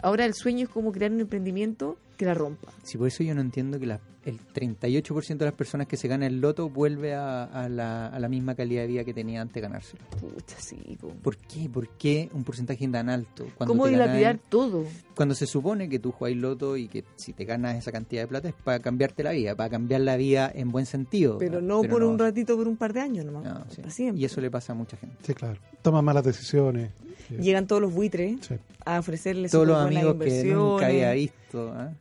Ahora 0.02 0.24
el 0.26 0.34
sueño 0.34 0.64
es 0.64 0.70
como 0.70 0.94
crear 0.94 1.12
un 1.12 1.20
emprendimiento 1.20 1.98
que 2.20 2.26
la 2.26 2.34
rompa. 2.34 2.68
Sí, 2.84 2.98
por 2.98 3.08
eso 3.08 3.24
yo 3.24 3.34
no 3.34 3.40
entiendo 3.42 3.80
que 3.80 3.86
la- 3.86 4.02
el 4.26 4.38
38% 4.54 5.38
de 5.40 5.46
las 5.46 5.54
personas 5.54 5.88
que 5.88 5.96
se 5.96 6.10
gana 6.10 6.28
el 6.28 6.42
loto 6.42 6.70
vuelve 6.70 7.16
a, 7.16 7.46
a 7.46 7.70
la, 7.70 8.08
a 8.08 8.20
la 8.20 8.28
misma 8.28 8.54
calidad 8.54 8.82
de 8.82 8.88
vida 8.90 9.04
que 9.06 9.14
tenía 9.14 9.40
antes 9.42 9.56
de 9.56 9.62
ganárselo. 9.62 10.04
Pucha, 10.20 10.58
sí. 10.60 10.98
po. 11.00 11.08
¿Por 11.24 11.38
qué? 11.38 11.70
¿Por 11.70 11.88
qué 11.98 12.30
un 12.34 12.44
porcentaje 12.44 12.86
tan 12.90 13.10
alto? 13.10 13.46
Cuando 13.58 13.74
¿Cómo 13.74 13.88
dilapidar 13.88 14.38
todo? 14.50 14.84
Cuando 15.16 15.34
se 15.34 15.48
supone 15.48 15.88
que 15.88 15.98
tú 16.00 16.12
jugáis 16.12 16.36
loto 16.36 16.76
y 16.76 16.90
que 16.90 17.06
si 17.16 17.32
te 17.32 17.46
ganas 17.46 17.78
esa 17.78 17.94
cantidad 17.94 18.24
de 18.24 18.28
plata 18.28 18.50
es 18.50 18.54
para 18.56 18.80
cambiarte 18.80 19.24
la 19.24 19.32
vida, 19.32 19.56
para 19.56 19.70
cambiar 19.70 20.02
la 20.02 20.18
vida 20.18 20.52
en 20.54 20.70
buen 20.72 20.86
sentido. 20.86 21.38
Pero 21.38 21.62
no 21.62 21.82
por 21.84 22.04
un 22.04 22.20
ratito, 22.20 22.58
por 22.58 22.68
un 22.68 22.76
par 22.76 22.92
de 22.92 23.00
años 23.00 23.26
nomás. 23.26 23.46
No, 23.46 23.66
sí. 23.70 23.78
Para 23.82 23.90
siempre. 23.94 24.22
Y 24.22 24.26
eso 24.26 24.42
le 24.42 24.52
pasa 24.52 24.74
a 24.74 24.76
mucha 24.76 24.98
gente. 24.98 25.16
Sí, 25.24 25.34
claro. 25.34 25.58
Toman 25.82 26.04
malas 26.04 26.26
decisiones. 26.26 26.92
Sí. 27.30 27.36
Llegan 27.38 27.66
todos 27.68 27.82
los 27.82 27.94
buitres 27.94 28.38
Sí. 28.46 28.56
a 28.86 29.00
ofrecerles 29.00 29.52
Todos 29.52 29.66
los 29.68 29.78
amigos 29.78 30.18
que 30.20 30.44
nunca 30.44 30.88
había 30.88 31.14
visto. 31.14 31.72
¿ah? 31.74 31.94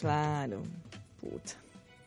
Claro. 0.00 0.62
Pucha. 1.20 1.56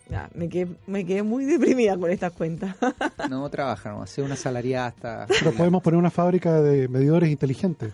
Ya, 0.09 0.29
me 0.35 0.47
quedé, 0.47 0.69
me 0.87 1.05
quedé 1.05 1.21
muy 1.21 1.43
deprimida 1.43 1.97
con 1.97 2.09
estas 2.11 2.31
cuentas. 2.31 2.75
No 3.29 3.49
trabaja, 3.49 3.89
no, 3.91 4.01
hacer 4.03 4.23
una 4.23 4.37
salariada 4.37 4.87
hasta... 4.87 5.25
Pero 5.27 5.51
podemos 5.51 5.83
poner 5.83 5.97
una 5.97 6.09
fábrica 6.11 6.61
de 6.61 6.87
medidores 6.87 7.29
inteligentes. 7.29 7.91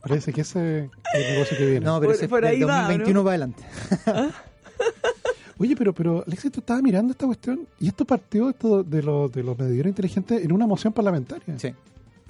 Parece 0.00 0.32
que 0.32 0.40
ese 0.40 0.84
es 0.84 0.90
el 1.14 1.32
negocio 1.34 1.56
que 1.58 1.66
viene. 1.66 1.84
No, 1.84 1.98
pero 2.00 2.08
Por- 2.08 2.14
ese 2.14 2.24
es 2.24 2.30
por 2.30 2.40
del 2.42 2.50
ahí 2.54 2.62
va, 2.62 2.82
2021 2.88 3.18
¿no? 3.20 3.24
para 3.24 3.30
adelante. 3.34 3.62
Oye, 5.58 5.74
pero, 5.76 5.94
pero 5.94 6.22
Alexis, 6.26 6.52
tú 6.52 6.60
estabas 6.60 6.82
mirando 6.82 7.12
esta 7.12 7.26
cuestión 7.26 7.66
y 7.80 7.88
esto 7.88 8.04
partió 8.04 8.50
esto 8.50 8.82
de, 8.82 9.02
los 9.02 9.32
de 9.32 9.42
los 9.42 9.58
medidores 9.58 9.90
inteligentes 9.90 10.42
en 10.44 10.52
una 10.52 10.66
moción 10.66 10.92
parlamentaria. 10.92 11.58
Sí. 11.58 11.74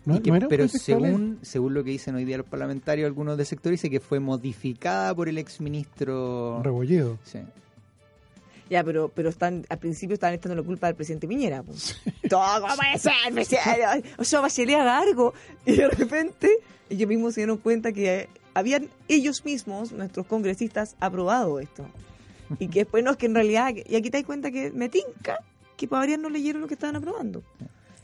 ¿No, 0.07 0.16
Y 0.16 0.20
que- 0.20 0.30
no 0.30 0.36
era 0.36 0.48
pero 0.48 0.68
según, 0.68 1.38
según 1.42 1.74
lo 1.74 1.84
que 1.84 1.90
dicen 1.90 2.14
hoy 2.14 2.24
día 2.24 2.38
los 2.38 2.46
parlamentarios, 2.46 3.07
algunos 3.07 3.36
del 3.36 3.44
sector 3.44 3.72
dice 3.72 3.90
que 3.90 4.00
fue 4.00 4.20
modificada 4.20 5.14
por 5.14 5.28
el 5.28 5.36
exministro. 5.36 6.62
Rebolledo. 6.62 7.18
Sí. 7.24 7.40
Ya, 8.70 8.82
pero, 8.82 9.09
pero 9.14 9.28
están, 9.28 9.64
al 9.68 9.78
principio 9.78 10.14
estaban 10.14 10.34
echando 10.34 10.57
la 10.57 10.62
culpa 10.62 10.86
al 10.88 10.94
presidente 10.96 11.28
Piñera. 11.28 11.62
pues. 11.62 12.00
Todo, 12.28 12.61
¿cómo 12.61 12.74
puede 12.76 12.98
ser, 12.98 13.12
presidente? 13.32 14.09
O 14.18 14.24
sea, 14.24 14.40
Bachelet 14.40 14.76
haga 14.76 14.98
algo. 14.98 15.34
Y 15.64 15.72
de 15.76 15.88
repente, 15.88 16.50
ellos 16.90 17.09
mismos 17.09 17.34
se 17.34 17.40
dieron 17.42 17.59
cuenta 17.59 17.92
que 17.92 18.28
habían 18.54 18.88
ellos 19.09 19.44
mismos, 19.44 19.92
nuestros 19.92 20.26
congresistas, 20.26 20.96
aprobado 21.00 21.61
esto. 21.61 21.84
Y 22.59 22.68
que 22.68 22.80
después 22.80 23.02
no, 23.04 23.11
es 23.12 23.16
que 23.16 23.26
en 23.26 23.34
realidad, 23.34 23.72
y 23.74 23.96
aquí 23.96 24.11
te 24.11 24.18
das 24.18 24.24
cuenta 24.26 24.50
que 24.52 24.70
me 24.72 24.88
tinca 24.88 25.38
que 25.76 25.86
para 25.88 26.16
no 26.16 26.28
leyeron 26.30 26.62
lo 26.62 26.68
que 26.68 26.74
estaban 26.74 26.96
aprobando. 26.96 27.42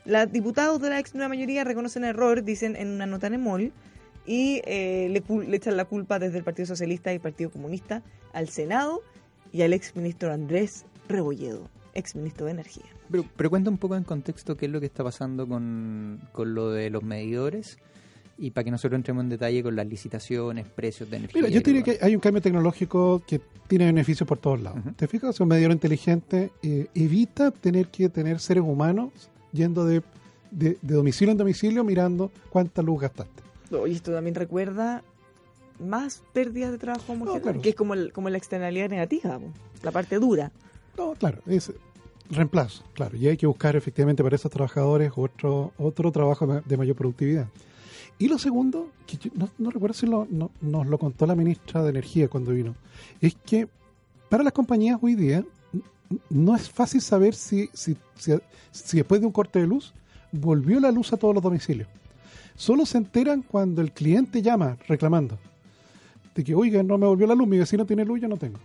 Los 0.05 0.32
diputados 0.32 0.80
de 0.80 0.90
la 0.90 0.98
ex 0.98 1.14
nueva 1.14 1.28
mayoría 1.28 1.64
reconocen 1.64 2.05
error, 2.05 2.42
dicen 2.42 2.74
en 2.76 2.88
una 2.88 3.07
nota 3.07 3.28
en 3.28 3.72
y 4.26 4.61
eh, 4.64 5.09
le, 5.11 5.22
cul- 5.22 5.46
le 5.46 5.57
echan 5.57 5.76
la 5.76 5.84
culpa 5.84 6.18
desde 6.18 6.38
el 6.38 6.44
Partido 6.44 6.66
Socialista 6.66 7.12
y 7.12 7.16
el 7.16 7.20
Partido 7.20 7.50
Comunista 7.50 8.03
al 8.32 8.48
Senado 8.48 9.00
y 9.53 9.62
al 9.62 9.72
ex 9.72 9.94
ministro 9.96 10.32
Andrés 10.32 10.84
Rebolledo, 11.09 11.68
ex 11.94 12.14
ministro 12.16 12.46
de 12.46 12.53
Energía. 12.53 12.84
Pero, 13.11 13.24
pero 13.36 13.50
cuenta 13.50 13.68
un 13.70 13.78
poco 13.78 13.96
en 13.96 14.05
contexto 14.05 14.57
qué 14.57 14.66
es 14.66 14.72
lo 14.72 14.80
que 14.80 14.86
está 14.86 15.05
pasando 15.05 15.46
con, 15.46 16.20
con 16.32 16.55
lo 16.55 16.70
de 16.70 16.88
los 16.90 17.03
medidores 17.03 17.78
y 18.38 18.50
para 18.50 18.64
que 18.64 18.70
nosotros 18.70 18.96
entremos 18.98 19.22
en 19.24 19.28
detalle 19.28 19.62
con 19.62 19.76
las 19.76 19.86
licitaciones, 19.86 20.66
precios 20.66 21.11
de 21.11 21.18
energía. 21.18 21.42
Mira, 21.42 21.53
yo 21.53 21.61
diría 21.61 21.82
que 21.82 21.98
hay 22.00 22.14
un 22.14 22.20
cambio 22.20 22.40
tecnológico 22.40 23.22
que 23.26 23.40
tiene 23.68 23.86
beneficios 23.86 24.26
por 24.26 24.38
todos 24.38 24.61
lados. 24.61 24.80
¿Te 24.96 25.07
fijas? 25.07 25.38
Un 25.40 25.48
medidor 25.48 25.72
inteligente 25.72 26.50
eh, 26.62 26.86
evita 26.94 27.50
tener 27.50 27.88
que 27.88 28.09
tener 28.09 28.40
seres 28.40 28.64
humanos 28.64 29.30
yendo 29.53 29.84
de, 29.84 30.03
de- 30.50 30.78
de 30.82 30.94
domicilio 30.94 31.32
en 31.32 31.38
domicilio 31.38 31.84
mirando 31.84 32.30
cuánta 32.50 32.82
luz 32.82 33.00
gastaste. 33.03 33.42
Y 33.88 33.92
esto 33.92 34.12
también 34.12 34.34
recuerda 34.34 35.03
más 35.78 36.22
pérdidas 36.32 36.70
de 36.72 36.78
trabajo 36.78 37.05
como 37.07 37.24
No, 37.24 37.40
claro. 37.40 37.61
que 37.61 37.70
es 37.70 37.74
como, 37.74 37.94
el- 37.94 38.12
como 38.12 38.28
la 38.28 38.36
externalidad 38.38 38.88
negativa, 38.90 39.38
la 39.82 39.90
parte 39.90 40.18
dura. 40.18 40.53
No, 40.96 41.14
claro, 41.14 41.40
es 41.46 41.72
reemplazo, 42.30 42.84
claro. 42.94 43.16
Y 43.16 43.28
hay 43.28 43.36
que 43.36 43.46
buscar 43.46 43.74
efectivamente 43.76 44.22
para 44.22 44.36
esos 44.36 44.50
trabajadores 44.50 45.12
otro, 45.16 45.72
otro 45.78 46.12
trabajo 46.12 46.46
de 46.46 46.76
mayor 46.76 46.96
productividad. 46.96 47.48
Y 48.18 48.28
lo 48.28 48.38
segundo, 48.38 48.90
que 49.07 49.16
yo 49.16 49.30
no, 49.34 49.48
no 49.59 49.70
recuerdo 49.70 49.94
si 49.94 50.07
lo- 50.07 50.26
no- 50.30 50.50
nos 50.61 50.86
lo 50.86 50.98
contó 50.98 51.26
la 51.26 51.34
ministra 51.34 51.82
de 51.82 51.90
Energía 51.90 52.28
cuando 52.28 52.53
vino, 52.53 52.74
es 53.20 53.34
que 53.46 53.68
para 54.28 54.44
las 54.44 54.53
compañías 54.53 54.98
hoy 55.03 55.14
día 55.14 55.44
no 56.30 56.56
es 56.56 56.70
fácil 56.70 57.00
saber 57.00 57.34
si, 57.34 57.68
si, 57.72 57.96
si, 58.16 58.32
si 58.70 58.96
después 58.98 59.20
de 59.20 59.26
un 59.26 59.32
corte 59.32 59.60
de 59.60 59.66
luz 59.66 59.94
volvió 60.32 60.80
la 60.80 60.90
luz 60.90 61.12
a 61.12 61.16
todos 61.16 61.34
los 61.34 61.42
domicilios. 61.42 61.88
Solo 62.54 62.86
se 62.86 62.98
enteran 62.98 63.42
cuando 63.42 63.80
el 63.80 63.92
cliente 63.92 64.42
llama 64.42 64.76
reclamando 64.88 65.38
de 66.34 66.44
que, 66.44 66.54
oiga, 66.54 66.82
no 66.82 66.98
me 66.98 67.06
volvió 67.06 67.26
la 67.26 67.34
luz, 67.34 67.46
mi 67.46 67.58
vecino 67.58 67.84
tiene 67.84 68.04
luz, 68.04 68.20
yo 68.20 68.28
no 68.28 68.36
tengo. 68.36 68.58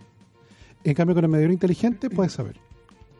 En 0.84 0.94
cambio, 0.94 1.14
con 1.14 1.24
el 1.24 1.30
medidor 1.30 1.52
inteligente 1.52 2.08
puedes 2.08 2.32
saber. 2.32 2.56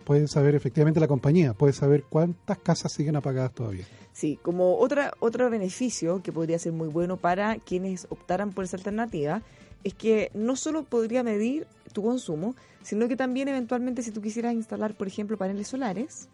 Puedes 0.04 0.30
saber 0.30 0.54
efectivamente 0.54 1.00
la 1.00 1.08
compañía, 1.08 1.52
puedes 1.52 1.76
saber 1.76 2.04
cuántas 2.08 2.58
casas 2.58 2.92
siguen 2.92 3.16
apagadas 3.16 3.52
todavía. 3.52 3.84
Sí, 4.12 4.38
como 4.42 4.78
otra, 4.78 5.12
otro 5.20 5.50
beneficio 5.50 6.22
que 6.22 6.32
podría 6.32 6.58
ser 6.58 6.72
muy 6.72 6.88
bueno 6.88 7.18
para 7.18 7.56
quienes 7.56 8.06
optaran 8.08 8.52
por 8.52 8.64
esa 8.64 8.78
alternativa 8.78 9.42
es 9.84 9.94
que 9.94 10.30
no 10.34 10.56
solo 10.56 10.84
podría 10.84 11.22
medir 11.22 11.66
tu 11.92 12.02
consumo, 12.02 12.54
sino 12.82 13.08
que 13.08 13.16
también 13.16 13.48
eventualmente 13.48 14.02
si 14.02 14.10
tú 14.10 14.20
quisieras 14.20 14.54
instalar, 14.54 14.94
por 14.94 15.06
ejemplo, 15.06 15.36
paneles 15.36 15.68
solares, 15.68 16.28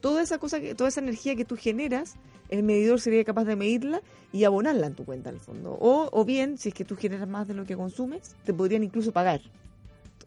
toda 0.00 0.22
esa 0.22 0.38
cosa, 0.38 0.60
que, 0.60 0.74
toda 0.74 0.88
esa 0.88 1.00
energía 1.00 1.36
que 1.36 1.44
tú 1.44 1.56
generas, 1.56 2.16
el 2.48 2.62
medidor 2.62 3.00
sería 3.00 3.24
capaz 3.24 3.44
de 3.44 3.56
medirla 3.56 4.02
y 4.32 4.44
abonarla 4.44 4.86
en 4.86 4.94
tu 4.94 5.04
cuenta 5.04 5.30
al 5.30 5.40
fondo. 5.40 5.72
O, 5.80 6.08
o 6.12 6.24
bien, 6.24 6.58
si 6.58 6.68
es 6.68 6.74
que 6.74 6.84
tú 6.84 6.96
generas 6.96 7.28
más 7.28 7.48
de 7.48 7.54
lo 7.54 7.64
que 7.64 7.76
consumes, 7.76 8.36
te 8.44 8.52
podrían 8.52 8.84
incluso 8.84 9.12
pagar. 9.12 9.40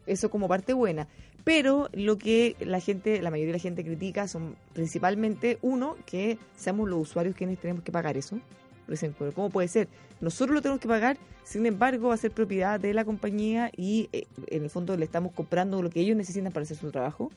Eso 0.06 0.30
como 0.30 0.48
parte 0.48 0.72
buena. 0.72 1.08
Pero 1.44 1.88
lo 1.92 2.18
que 2.18 2.56
la 2.58 2.80
gente, 2.80 3.22
la 3.22 3.30
mayoría 3.30 3.52
de 3.52 3.58
la 3.58 3.62
gente 3.62 3.84
critica 3.84 4.26
son 4.26 4.56
principalmente, 4.72 5.58
uno, 5.62 5.96
que 6.04 6.38
seamos 6.56 6.88
los 6.88 7.00
usuarios 7.00 7.36
quienes 7.36 7.60
tenemos 7.60 7.84
que 7.84 7.92
pagar 7.92 8.16
eso. 8.16 8.40
Por 8.86 8.94
ejemplo, 8.94 9.30
¿cómo 9.34 9.50
puede 9.50 9.68
ser? 9.68 9.88
Nosotros 10.20 10.54
lo 10.54 10.62
tenemos 10.62 10.80
que 10.80 10.88
pagar, 10.88 11.18
sin 11.44 11.66
embargo, 11.66 12.08
va 12.08 12.14
a 12.14 12.18
ser 12.18 12.30
propiedad 12.30 12.80
de 12.80 12.94
la 12.94 13.04
compañía 13.04 13.70
y 13.76 14.08
eh, 14.12 14.26
en 14.46 14.62
el 14.62 14.70
fondo 14.70 14.96
le 14.96 15.04
estamos 15.04 15.32
comprando 15.32 15.82
lo 15.82 15.90
que 15.90 16.00
ellos 16.00 16.16
necesitan 16.16 16.52
para 16.52 16.64
hacer 16.64 16.76
su 16.76 16.90
trabajo. 16.90 17.30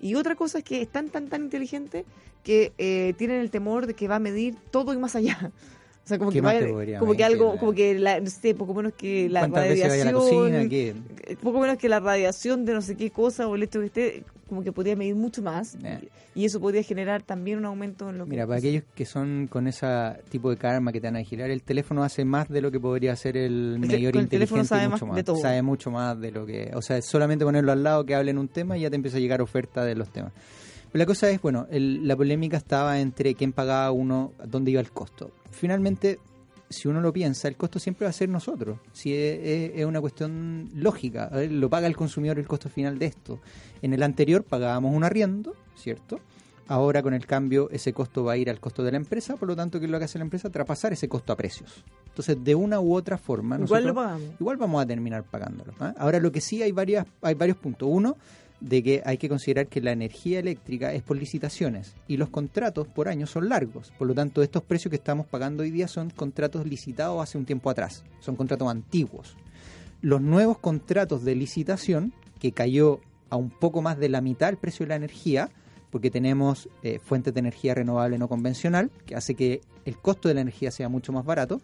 Y 0.00 0.14
otra 0.14 0.34
cosa 0.34 0.58
es 0.58 0.64
que 0.64 0.82
es 0.82 0.88
tan, 0.88 1.10
tan, 1.10 1.28
tan 1.28 1.42
inteligente 1.42 2.04
que 2.42 2.72
eh, 2.78 3.14
tienen 3.18 3.40
el 3.40 3.50
temor 3.50 3.86
de 3.86 3.94
que 3.94 4.08
va 4.08 4.16
a 4.16 4.20
medir 4.20 4.56
todo 4.70 4.94
y 4.94 4.96
más 4.96 5.14
allá. 5.14 5.52
O 6.04 6.08
sea, 6.08 6.18
como 6.18 6.30
¿Qué 6.30 6.38
que, 6.38 6.42
más 6.42 6.54
vaya- 6.54 6.98
como 6.98 7.14
que 7.14 7.22
algo, 7.24 7.56
como 7.58 7.72
que, 7.72 7.96
la, 7.98 8.18
no 8.20 8.28
sé, 8.28 8.54
poco 8.56 8.74
menos 8.74 8.92
que 8.94 9.28
la 9.28 9.40
¿Cuántas 9.40 9.68
veces 9.68 9.88
vaya 9.88 10.02
a 10.02 10.06
la 10.06 10.12
radiación, 10.12 10.68
cocina? 10.68 11.36
Poco 11.40 11.60
menos 11.60 11.78
que 11.78 11.88
la 11.88 12.00
radiación 12.00 12.64
de 12.64 12.74
no 12.74 12.82
sé 12.82 12.96
qué 12.96 13.10
cosa 13.10 13.46
o 13.46 13.54
el 13.54 13.62
hecho 13.62 13.78
que 13.78 13.86
esté, 13.86 14.24
como 14.48 14.64
que 14.64 14.72
podría 14.72 14.96
medir 14.96 15.14
mucho 15.14 15.42
más. 15.42 15.76
Eh. 15.84 16.08
Y 16.34 16.44
eso 16.46 16.58
podría 16.60 16.82
generar 16.82 17.22
también 17.22 17.58
un 17.58 17.66
aumento 17.66 18.10
en 18.10 18.18
lo 18.18 18.24
que... 18.24 18.30
Mira, 18.30 18.46
para 18.46 18.58
aquellos 18.58 18.82
que 18.94 19.04
son 19.04 19.46
con 19.48 19.68
ese 19.68 19.86
tipo 20.28 20.50
de 20.50 20.56
karma 20.56 20.90
que 20.90 21.00
te 21.00 21.06
van 21.06 21.16
a 21.16 21.18
vigilar, 21.20 21.50
el 21.50 21.62
teléfono 21.62 22.02
hace 22.02 22.24
más 22.24 22.48
de 22.48 22.60
lo 22.62 22.70
que 22.72 22.80
podría 22.80 23.12
hacer 23.12 23.36
el 23.36 23.78
te- 23.80 23.86
medidor 23.86 24.12
con 24.14 24.22
el 24.22 24.28
teléfono 24.28 24.62
inteligente 24.62 24.68
sabe 24.68 24.88
más 24.88 25.02
mucho 25.02 25.14
de 25.14 25.22
todo. 25.24 25.36
Sabe 25.36 25.62
mucho 25.62 25.90
más 25.92 26.18
de 26.20 26.32
lo 26.32 26.44
que... 26.46 26.70
O 26.74 26.82
sea, 26.82 27.00
solamente 27.00 27.44
ponerlo 27.44 27.70
al 27.70 27.82
lado 27.84 28.04
que 28.04 28.14
hablen 28.16 28.38
un 28.38 28.48
tema 28.48 28.76
y 28.76 28.80
ya 28.80 28.90
te 28.90 28.96
empieza 28.96 29.18
a 29.18 29.20
llegar 29.20 29.40
oferta 29.40 29.84
de 29.84 29.94
los 29.94 30.10
temas. 30.10 30.32
La 30.92 31.06
cosa 31.06 31.30
es, 31.30 31.40
bueno, 31.40 31.66
el- 31.70 32.06
la 32.06 32.16
polémica 32.16 32.56
estaba 32.58 33.00
entre 33.00 33.34
quién 33.34 33.52
pagaba 33.52 33.90
uno, 33.92 34.32
dónde 34.46 34.70
iba 34.72 34.80
el 34.80 34.90
costo. 34.90 35.30
Finalmente, 35.50 36.18
si 36.68 36.88
uno 36.88 37.00
lo 37.00 37.12
piensa, 37.12 37.48
el 37.48 37.56
costo 37.56 37.78
siempre 37.78 38.04
va 38.06 38.10
a 38.10 38.14
ser 38.14 38.28
nosotros. 38.28 38.78
Si 38.92 39.14
es, 39.14 39.84
una 39.86 40.00
cuestión 40.00 40.68
lógica, 40.74 41.28
ver, 41.28 41.50
lo 41.52 41.70
paga 41.70 41.86
el 41.86 41.96
consumidor 41.96 42.38
el 42.38 42.46
costo 42.46 42.68
final 42.68 42.98
de 42.98 43.06
esto. 43.06 43.40
En 43.80 43.94
el 43.94 44.02
anterior 44.02 44.44
pagábamos 44.44 44.94
un 44.94 45.04
arriendo, 45.04 45.54
¿cierto? 45.76 46.20
Ahora 46.68 47.02
con 47.02 47.12
el 47.12 47.26
cambio 47.26 47.68
ese 47.70 47.92
costo 47.92 48.24
va 48.24 48.32
a 48.32 48.36
ir 48.36 48.48
al 48.48 48.60
costo 48.60 48.82
de 48.84 48.92
la 48.92 48.96
empresa, 48.96 49.36
por 49.36 49.48
lo 49.48 49.56
tanto, 49.56 49.78
¿qué 49.80 49.86
es 49.86 49.90
lo 49.90 49.98
que 49.98 50.04
hace 50.06 50.18
la 50.18 50.24
empresa? 50.24 50.48
Traspasar 50.48 50.92
ese 50.92 51.08
costo 51.08 51.32
a 51.32 51.36
precios. 51.36 51.84
Entonces, 52.06 52.36
de 52.42 52.54
una 52.54 52.80
u 52.80 52.94
otra 52.94 53.18
forma, 53.18 53.56
Igual 53.58 53.82
lo 53.84 53.92
nosotros- 53.92 53.94
pagamos. 54.18 54.40
igual 54.40 54.56
vamos 54.58 54.82
a 54.82 54.86
terminar 54.86 55.24
pagándolo. 55.24 55.72
¿ah? 55.80 55.94
Ahora 55.98 56.20
lo 56.20 56.30
que 56.32 56.40
sí 56.40 56.62
hay 56.62 56.72
varias, 56.72 57.06
hay 57.20 57.34
varios 57.34 57.56
puntos. 57.58 57.88
Uno, 57.90 58.16
de 58.62 58.82
que 58.82 59.02
hay 59.04 59.18
que 59.18 59.28
considerar 59.28 59.66
que 59.66 59.80
la 59.80 59.90
energía 59.90 60.38
eléctrica 60.38 60.92
es 60.92 61.02
por 61.02 61.16
licitaciones 61.16 61.94
y 62.06 62.16
los 62.16 62.30
contratos 62.30 62.86
por 62.86 63.08
año 63.08 63.26
son 63.26 63.48
largos. 63.48 63.92
Por 63.98 64.06
lo 64.06 64.14
tanto, 64.14 64.42
estos 64.42 64.62
precios 64.62 64.90
que 64.90 64.96
estamos 64.96 65.26
pagando 65.26 65.64
hoy 65.64 65.70
día 65.70 65.88
son 65.88 66.10
contratos 66.10 66.64
licitados 66.64 67.20
hace 67.20 67.38
un 67.38 67.44
tiempo 67.44 67.70
atrás. 67.70 68.04
Son 68.20 68.36
contratos 68.36 68.68
antiguos. 68.70 69.36
los 70.00 70.20
nuevos 70.20 70.58
contratos 70.58 71.24
de 71.24 71.36
licitación, 71.36 72.12
que 72.40 72.50
cayó 72.50 73.00
a 73.30 73.36
un 73.36 73.50
poco 73.50 73.82
más 73.82 73.98
de 73.98 74.08
la 74.08 74.20
mitad 74.20 74.48
el 74.48 74.56
precio 74.56 74.84
de 74.84 74.88
la 74.88 74.96
energía, 74.96 75.48
porque 75.90 76.10
tenemos 76.10 76.68
eh, 76.82 76.98
fuentes 76.98 77.32
de 77.34 77.40
energía 77.40 77.74
renovable 77.74 78.18
no 78.18 78.28
convencional, 78.28 78.90
que 79.06 79.14
hace 79.14 79.36
que 79.36 79.60
el 79.84 79.96
costo 79.98 80.28
de 80.28 80.34
la 80.34 80.40
energía 80.40 80.72
sea 80.72 80.88
mucho 80.88 81.12
más 81.12 81.24
barato, 81.24 81.60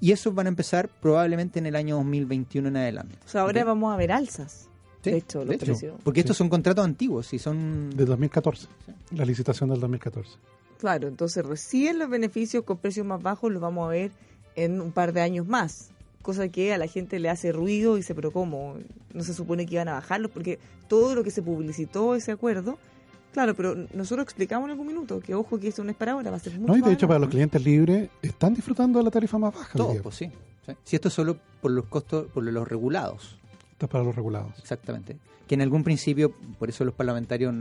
y 0.00 0.12
esos 0.12 0.34
van 0.34 0.46
a 0.46 0.48
empezar 0.48 0.88
probablemente 0.88 1.58
en 1.58 1.66
el 1.66 1.76
año 1.76 1.96
2021 1.96 2.68
en 2.68 2.76
adelante. 2.76 3.18
O 3.26 3.28
sea, 3.28 3.42
ahora 3.42 3.64
vamos 3.64 3.92
a 3.92 3.96
ver 3.96 4.12
alzas. 4.12 4.70
Sí, 5.06 5.10
de 5.12 5.18
hecho, 5.18 5.38
los 5.40 5.48
de 5.48 5.54
hecho, 5.56 5.64
precios. 5.66 5.94
porque 6.04 6.20
estos 6.20 6.36
son 6.36 6.48
contratos 6.48 6.84
antiguos 6.84 7.32
y 7.32 7.38
son... 7.38 7.90
De 7.90 8.04
2014. 8.04 8.68
La 9.12 9.24
licitación 9.24 9.70
del 9.70 9.80
2014. 9.80 10.30
Claro, 10.78 11.08
entonces 11.08 11.44
recién 11.44 11.98
los 11.98 12.10
beneficios 12.10 12.64
con 12.64 12.76
precios 12.78 13.06
más 13.06 13.22
bajos 13.22 13.50
los 13.50 13.62
vamos 13.62 13.86
a 13.86 13.90
ver 13.90 14.10
en 14.56 14.80
un 14.80 14.92
par 14.92 15.12
de 15.12 15.20
años 15.22 15.46
más. 15.46 15.88
Cosa 16.22 16.48
que 16.48 16.74
a 16.74 16.78
la 16.78 16.86
gente 16.86 17.18
le 17.18 17.28
hace 17.30 17.52
ruido 17.52 17.94
y 17.94 18.00
dice, 18.00 18.14
pero 18.14 18.30
¿cómo? 18.32 18.74
No 19.14 19.22
se 19.22 19.32
supone 19.32 19.64
que 19.64 19.74
iban 19.76 19.88
a 19.88 19.92
bajarlos 19.94 20.30
porque 20.32 20.58
todo 20.88 21.14
lo 21.14 21.22
que 21.24 21.30
se 21.30 21.40
publicitó 21.40 22.14
ese 22.14 22.32
acuerdo, 22.32 22.78
claro, 23.32 23.54
pero 23.54 23.74
nosotros 23.94 24.24
explicamos 24.24 24.66
en 24.66 24.72
algún 24.72 24.88
minuto 24.88 25.20
que 25.20 25.34
ojo 25.34 25.58
que 25.60 25.68
esto 25.68 25.84
no 25.84 25.90
es 25.90 25.96
para 25.96 26.12
ahora, 26.12 26.30
va 26.30 26.36
a 26.36 26.40
ser 26.40 26.58
mucho 26.58 26.72
No, 26.72 26.76
y 26.76 26.82
de 26.82 26.92
hecho 26.92 27.06
para 27.06 27.20
los 27.20 27.28
clientes 27.30 27.62
libres 27.64 28.10
están 28.22 28.54
disfrutando 28.54 28.98
de 28.98 29.04
la 29.04 29.10
tarifa 29.10 29.38
más 29.38 29.54
baja. 29.54 29.70
hoy 29.74 29.78
Todo, 29.78 29.92
día. 29.92 30.02
pues 30.02 30.16
sí, 30.16 30.30
sí. 30.66 30.72
Si 30.84 30.96
esto 30.96 31.08
es 31.08 31.14
solo 31.14 31.36
por 31.62 31.70
los 31.70 31.84
costos, 31.86 32.26
por 32.32 32.42
los 32.42 32.66
regulados. 32.68 33.38
Es 33.80 33.88
para 33.88 34.04
los 34.04 34.14
regulados. 34.14 34.58
Exactamente. 34.58 35.18
Que 35.46 35.54
en 35.54 35.62
algún 35.62 35.84
principio, 35.84 36.34
por 36.58 36.68
eso 36.68 36.84
los 36.84 36.94
parlamentarios, 36.94 37.54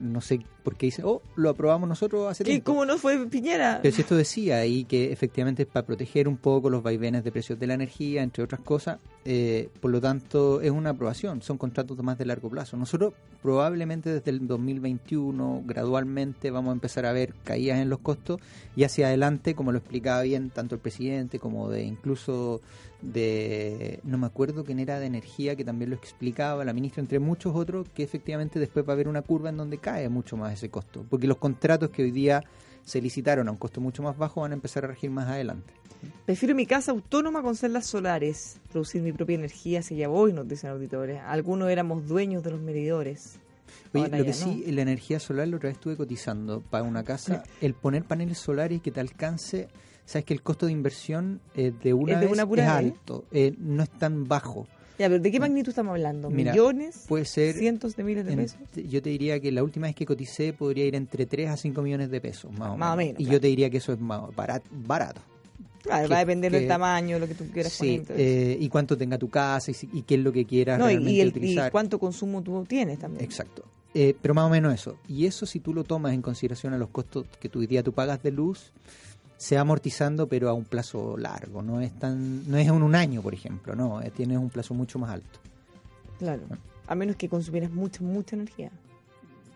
no 0.00 0.20
sé 0.20 0.40
por 0.62 0.76
qué 0.76 0.86
dicen, 0.86 1.04
oh, 1.06 1.22
lo 1.36 1.50
aprobamos 1.50 1.88
nosotros 1.88 2.30
hace 2.30 2.44
¿Qué? 2.44 2.50
tiempo. 2.52 2.72
¿Cómo 2.72 2.84
no 2.84 2.98
fue 2.98 3.26
Piñera? 3.26 3.80
Pero 3.82 3.94
si 3.94 4.02
esto 4.02 4.16
decía 4.16 4.58
ahí 4.58 4.84
que 4.84 5.12
efectivamente 5.12 5.62
es 5.62 5.68
para 5.68 5.86
proteger 5.86 6.28
un 6.28 6.36
poco 6.36 6.70
los 6.70 6.82
vaivenes 6.82 7.24
de 7.24 7.32
precios 7.32 7.58
de 7.58 7.66
la 7.66 7.74
energía, 7.74 8.22
entre 8.22 8.44
otras 8.44 8.60
cosas, 8.60 8.98
eh, 9.24 9.68
por 9.80 9.90
lo 9.90 10.00
tanto 10.00 10.60
es 10.60 10.70
una 10.70 10.90
aprobación, 10.90 11.42
son 11.42 11.58
contratos 11.58 11.98
más 12.02 12.18
de 12.18 12.26
largo 12.26 12.48
plazo. 12.48 12.76
Nosotros 12.76 13.14
probablemente 13.42 14.12
desde 14.12 14.30
el 14.30 14.46
2021 14.46 15.62
gradualmente 15.66 16.50
vamos 16.50 16.70
a 16.70 16.74
empezar 16.74 17.06
a 17.06 17.12
ver 17.12 17.34
caídas 17.44 17.78
en 17.78 17.88
los 17.88 18.00
costos 18.00 18.40
y 18.76 18.84
hacia 18.84 19.06
adelante, 19.06 19.54
como 19.54 19.72
lo 19.72 19.78
explicaba 19.78 20.22
bien 20.22 20.50
tanto 20.50 20.74
el 20.74 20.80
presidente 20.80 21.38
como 21.38 21.68
de 21.70 21.82
incluso 21.84 22.60
de, 23.00 24.00
no 24.02 24.18
me 24.18 24.26
acuerdo 24.26 24.64
quién 24.64 24.80
era 24.80 24.98
de 24.98 25.06
energía 25.06 25.56
que 25.56 25.64
también 25.64 25.90
lo 25.90 25.96
explicaba, 25.96 26.64
la 26.64 26.72
ministra, 26.72 27.00
entre 27.00 27.17
muchos 27.20 27.54
otros, 27.54 27.88
que 27.94 28.02
efectivamente 28.02 28.58
después 28.58 28.86
va 28.86 28.92
a 28.92 28.94
haber 28.94 29.08
una 29.08 29.22
curva 29.22 29.48
en 29.50 29.56
donde 29.56 29.78
cae 29.78 30.08
mucho 30.08 30.36
más 30.36 30.52
ese 30.52 30.68
costo, 30.70 31.04
porque 31.08 31.26
los 31.26 31.38
contratos 31.38 31.90
que 31.90 32.02
hoy 32.02 32.10
día 32.10 32.42
se 32.84 33.00
licitaron 33.00 33.48
a 33.48 33.50
un 33.50 33.56
costo 33.58 33.80
mucho 33.80 34.02
más 34.02 34.16
bajo 34.16 34.40
van 34.40 34.52
a 34.52 34.54
empezar 34.54 34.84
a 34.84 34.88
regir 34.88 35.10
más 35.10 35.28
adelante. 35.28 35.72
Prefiero 36.24 36.54
mi 36.54 36.64
casa 36.66 36.92
autónoma 36.92 37.42
con 37.42 37.56
celdas 37.56 37.86
solares, 37.86 38.60
producir 38.70 39.02
mi 39.02 39.12
propia 39.12 39.34
energía, 39.34 39.82
si 39.82 39.96
ya 39.96 40.08
voy, 40.08 40.32
nos 40.32 40.46
dicen 40.48 40.70
auditores. 40.70 41.20
Algunos 41.26 41.70
éramos 41.70 42.06
dueños 42.06 42.42
de 42.44 42.52
los 42.52 42.60
medidores. 42.60 43.40
Oye, 43.92 44.04
Ahora 44.04 44.18
lo 44.18 44.24
que 44.24 44.30
ya 44.30 44.36
sí, 44.36 44.64
la 44.70 44.82
energía 44.82 45.18
solar, 45.18 45.48
la 45.48 45.56
otra 45.56 45.68
vez 45.68 45.76
estuve 45.76 45.96
cotizando 45.96 46.60
para 46.60 46.84
una 46.84 47.02
casa, 47.04 47.42
el 47.60 47.74
poner 47.74 48.04
paneles 48.04 48.38
solares 48.38 48.80
que 48.80 48.90
te 48.90 49.00
alcance, 49.00 49.68
sabes 50.04 50.24
que 50.24 50.34
el 50.34 50.42
costo 50.42 50.66
de 50.66 50.72
inversión 50.72 51.40
eh, 51.54 51.72
de 51.82 51.92
una 51.94 52.12
¿Es 52.12 52.20
de 52.20 52.26
vez 52.26 52.32
una 52.32 52.42
es 52.44 52.48
vez? 52.50 52.68
alto, 52.68 53.24
eh, 53.32 53.54
no 53.58 53.82
es 53.82 53.90
tan 53.90 54.28
bajo. 54.28 54.66
Ya, 54.98 55.08
pero 55.08 55.20
¿de 55.20 55.30
qué 55.30 55.38
magnitud 55.40 55.68
estamos 55.70 55.92
hablando? 55.92 56.28
Mira, 56.30 56.52
¿Millones? 56.52 57.04
Puede 57.06 57.24
ser. 57.24 57.54
¿Cientos 57.54 57.94
de 57.96 58.02
miles 58.04 58.26
de 58.26 58.32
en- 58.32 58.38
pesos? 58.40 58.58
yo 58.74 59.00
te 59.00 59.10
diría 59.10 59.38
que 59.40 59.52
la 59.52 59.62
última 59.62 59.86
vez 59.86 59.94
que 59.94 60.04
coticé 60.04 60.52
podría 60.52 60.84
ir 60.84 60.94
entre 60.96 61.24
3 61.26 61.50
a 61.50 61.56
5 61.56 61.82
millones 61.82 62.10
de 62.10 62.20
pesos, 62.20 62.50
más 62.52 62.70
o 62.70 62.76
Más 62.76 62.94
o 62.94 62.96
menos. 62.96 63.14
y 63.20 63.24
claro. 63.24 63.32
yo 63.34 63.40
te 63.40 63.46
diría 63.46 63.70
que 63.70 63.76
eso 63.76 63.92
es 63.92 64.00
más 64.00 64.34
barato. 64.34 64.68
barato. 64.72 65.20
Claro, 65.82 66.08
que- 66.08 66.12
va 66.12 66.16
a 66.16 66.20
depender 66.20 66.50
que- 66.50 66.58
del 66.58 66.68
tamaño, 66.68 67.18
lo 67.20 67.28
que 67.28 67.34
tú 67.34 67.44
quieras 67.52 67.72
Sí, 67.72 68.02
poner. 68.04 68.20
eh, 68.20 68.56
y 68.60 68.68
cuánto 68.68 68.96
tenga 68.98 69.16
tu 69.18 69.28
casa 69.30 69.70
y, 69.70 70.02
qué 70.02 70.16
es 70.16 70.20
lo 70.20 70.32
que 70.32 70.44
quieras 70.44 70.78
No, 70.78 70.86
realmente 70.86 71.12
y 71.12 71.20
el, 71.20 71.28
y 71.28 71.30
utilizar. 71.30 71.70
cuánto 71.72 71.98
consumo 72.00 72.42
tú 72.42 72.64
tienes 72.68 72.98
también. 72.98 73.24
Exacto. 73.24 73.64
Eh, 73.94 74.14
pero 74.20 74.34
más 74.34 74.44
o 74.46 74.50
menos 74.50 74.74
eso. 74.74 74.96
Y 75.08 75.26
eso 75.26 75.46
si 75.46 75.60
tú 75.60 75.72
lo 75.72 75.84
tomas 75.84 76.12
en 76.12 76.20
consideración 76.22 76.74
a 76.74 76.78
los 76.78 76.90
costos 76.90 77.24
que 77.40 77.48
hoy 77.56 77.66
día 77.66 77.82
tú 77.82 77.92
pagas 77.92 78.22
de 78.22 78.32
luz, 78.32 78.72
se 79.38 79.54
va 79.54 79.62
amortizando 79.62 80.28
pero 80.28 80.50
a 80.50 80.52
un 80.52 80.64
plazo 80.64 81.16
largo. 81.16 81.62
No 81.62 81.80
es 81.80 81.98
tan 81.98 82.50
no 82.50 82.58
es 82.58 82.66
en 82.66 82.82
un 82.82 82.94
año, 82.94 83.22
por 83.22 83.32
ejemplo. 83.32 83.74
No, 83.74 84.02
eh, 84.02 84.10
tienes 84.14 84.36
un 84.36 84.50
plazo 84.50 84.74
mucho 84.74 84.98
más 84.98 85.10
alto. 85.10 85.38
Claro. 86.18 86.42
A 86.86 86.94
menos 86.94 87.16
que 87.16 87.28
consumieras 87.28 87.70
mucha, 87.70 88.02
mucha 88.02 88.36
energía. 88.36 88.70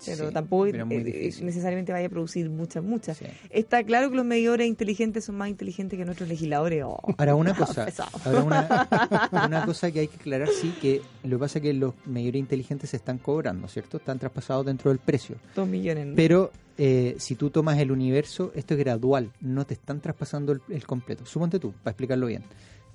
Pero 0.04 0.28
Sí, 0.28 0.34
tampoco 0.34 0.64
pero 0.70 0.86
eh, 0.90 1.04
difícil. 1.04 1.46
necesariamente 1.46 1.92
vaya 1.92 2.06
a 2.06 2.10
producir 2.10 2.48
mucha, 2.50 2.80
mucha. 2.80 3.14
Está 3.50 3.82
claro 3.84 4.10
que 4.10 4.16
los 4.16 4.24
medidores 4.24 4.66
inteligentes 4.66 5.24
son 5.24 5.36
más 5.36 5.48
inteligentes 5.48 5.98
que 5.98 6.04
nuestros 6.04 6.28
legisladores. 6.28 6.82
Oh, 6.84 6.98
Ahora 7.18 7.34
una 7.34 7.54
cosa, 7.56 7.86
ahora 8.24 8.42
una, 8.42 8.88
una 9.46 9.64
cosa 9.64 9.90
que 9.90 10.00
hay 10.00 10.08
que 10.08 10.16
aclarar, 10.16 10.48
sí, 10.48 10.74
que 10.80 11.02
lo 11.24 11.36
que 11.36 11.40
pasa 11.40 11.58
es 11.58 11.62
que 11.62 11.72
los 11.72 11.94
medidores 12.06 12.40
inteligentes 12.40 12.90
se 12.90 12.96
están 12.96 13.18
cobrando, 13.18 13.68
¿cierto? 13.68 13.96
Están 13.98 14.18
traspasados 14.18 14.66
dentro 14.66 14.90
del 14.90 14.98
precio. 14.98 15.36
Dos 15.54 15.68
millones. 15.68 16.06
¿no? 16.08 16.14
Pero 16.16 16.50
eh, 16.78 17.14
si 17.18 17.34
tú 17.36 17.50
tomas 17.50 17.78
el 17.78 17.92
universo, 17.92 18.52
esto 18.54 18.74
es 18.74 18.80
gradual, 18.80 19.30
no 19.40 19.64
te 19.66 19.74
están 19.74 20.00
traspasando 20.00 20.52
el, 20.52 20.60
el 20.70 20.86
completo. 20.86 21.24
Suponte 21.26 21.58
tú, 21.58 21.72
para 21.82 21.92
explicarlo 21.92 22.26
bien. 22.26 22.42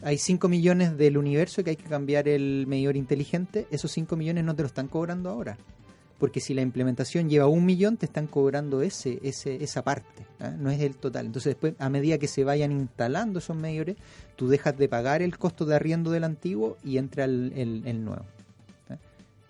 Hay 0.04 0.20
5 0.20 0.48
millones 0.48 0.96
del 0.96 1.18
universo 1.18 1.64
que 1.64 1.72
hay 1.72 1.76
que 1.76 1.90
cambiar 1.90 2.28
el 2.28 2.66
medidor 2.68 2.96
inteligente, 2.96 3.66
esos 3.72 3.92
5 3.94 4.16
millones 4.16 4.44
no 4.44 4.56
te 4.56 4.62
lo 4.62 4.68
están 4.68 4.88
cobrando 4.88 5.32
ahora. 5.32 5.58
Porque 6.18 6.40
si 6.40 6.54
la 6.54 6.62
implementación 6.64 7.30
lleva 7.30 7.48
un 7.48 7.66
millón, 7.66 7.98
te 7.98 8.08
están 8.08 8.26
cobrando 8.28 8.82
ese, 8.82 9.20
ese, 9.22 9.64
esa 9.64 9.84
parte, 9.84 10.26
¿ah? 10.40 10.50
no 10.58 10.72
es 10.72 10.82
el 10.82 10.96
total. 10.96 11.28
Entonces 11.28 11.52
después, 11.52 11.76
a 11.78 11.90
medida 11.90 12.18
que 12.18 12.28
se 12.28 12.44
vayan 12.44 12.72
instalando 12.72 13.40
esos 13.40 13.56
medidores, 13.56 13.98
tú 14.36 14.48
dejas 14.48 14.78
de 14.78 14.90
pagar 14.90 15.22
el 15.22 15.38
costo 15.38 15.66
de 15.66 15.76
arriendo 15.76 16.10
del 16.12 16.24
antiguo 16.24 16.78
y 16.84 16.98
entra 16.98 17.26
el- 17.26 17.54
el 17.56 18.04
nuevo. 18.04 18.26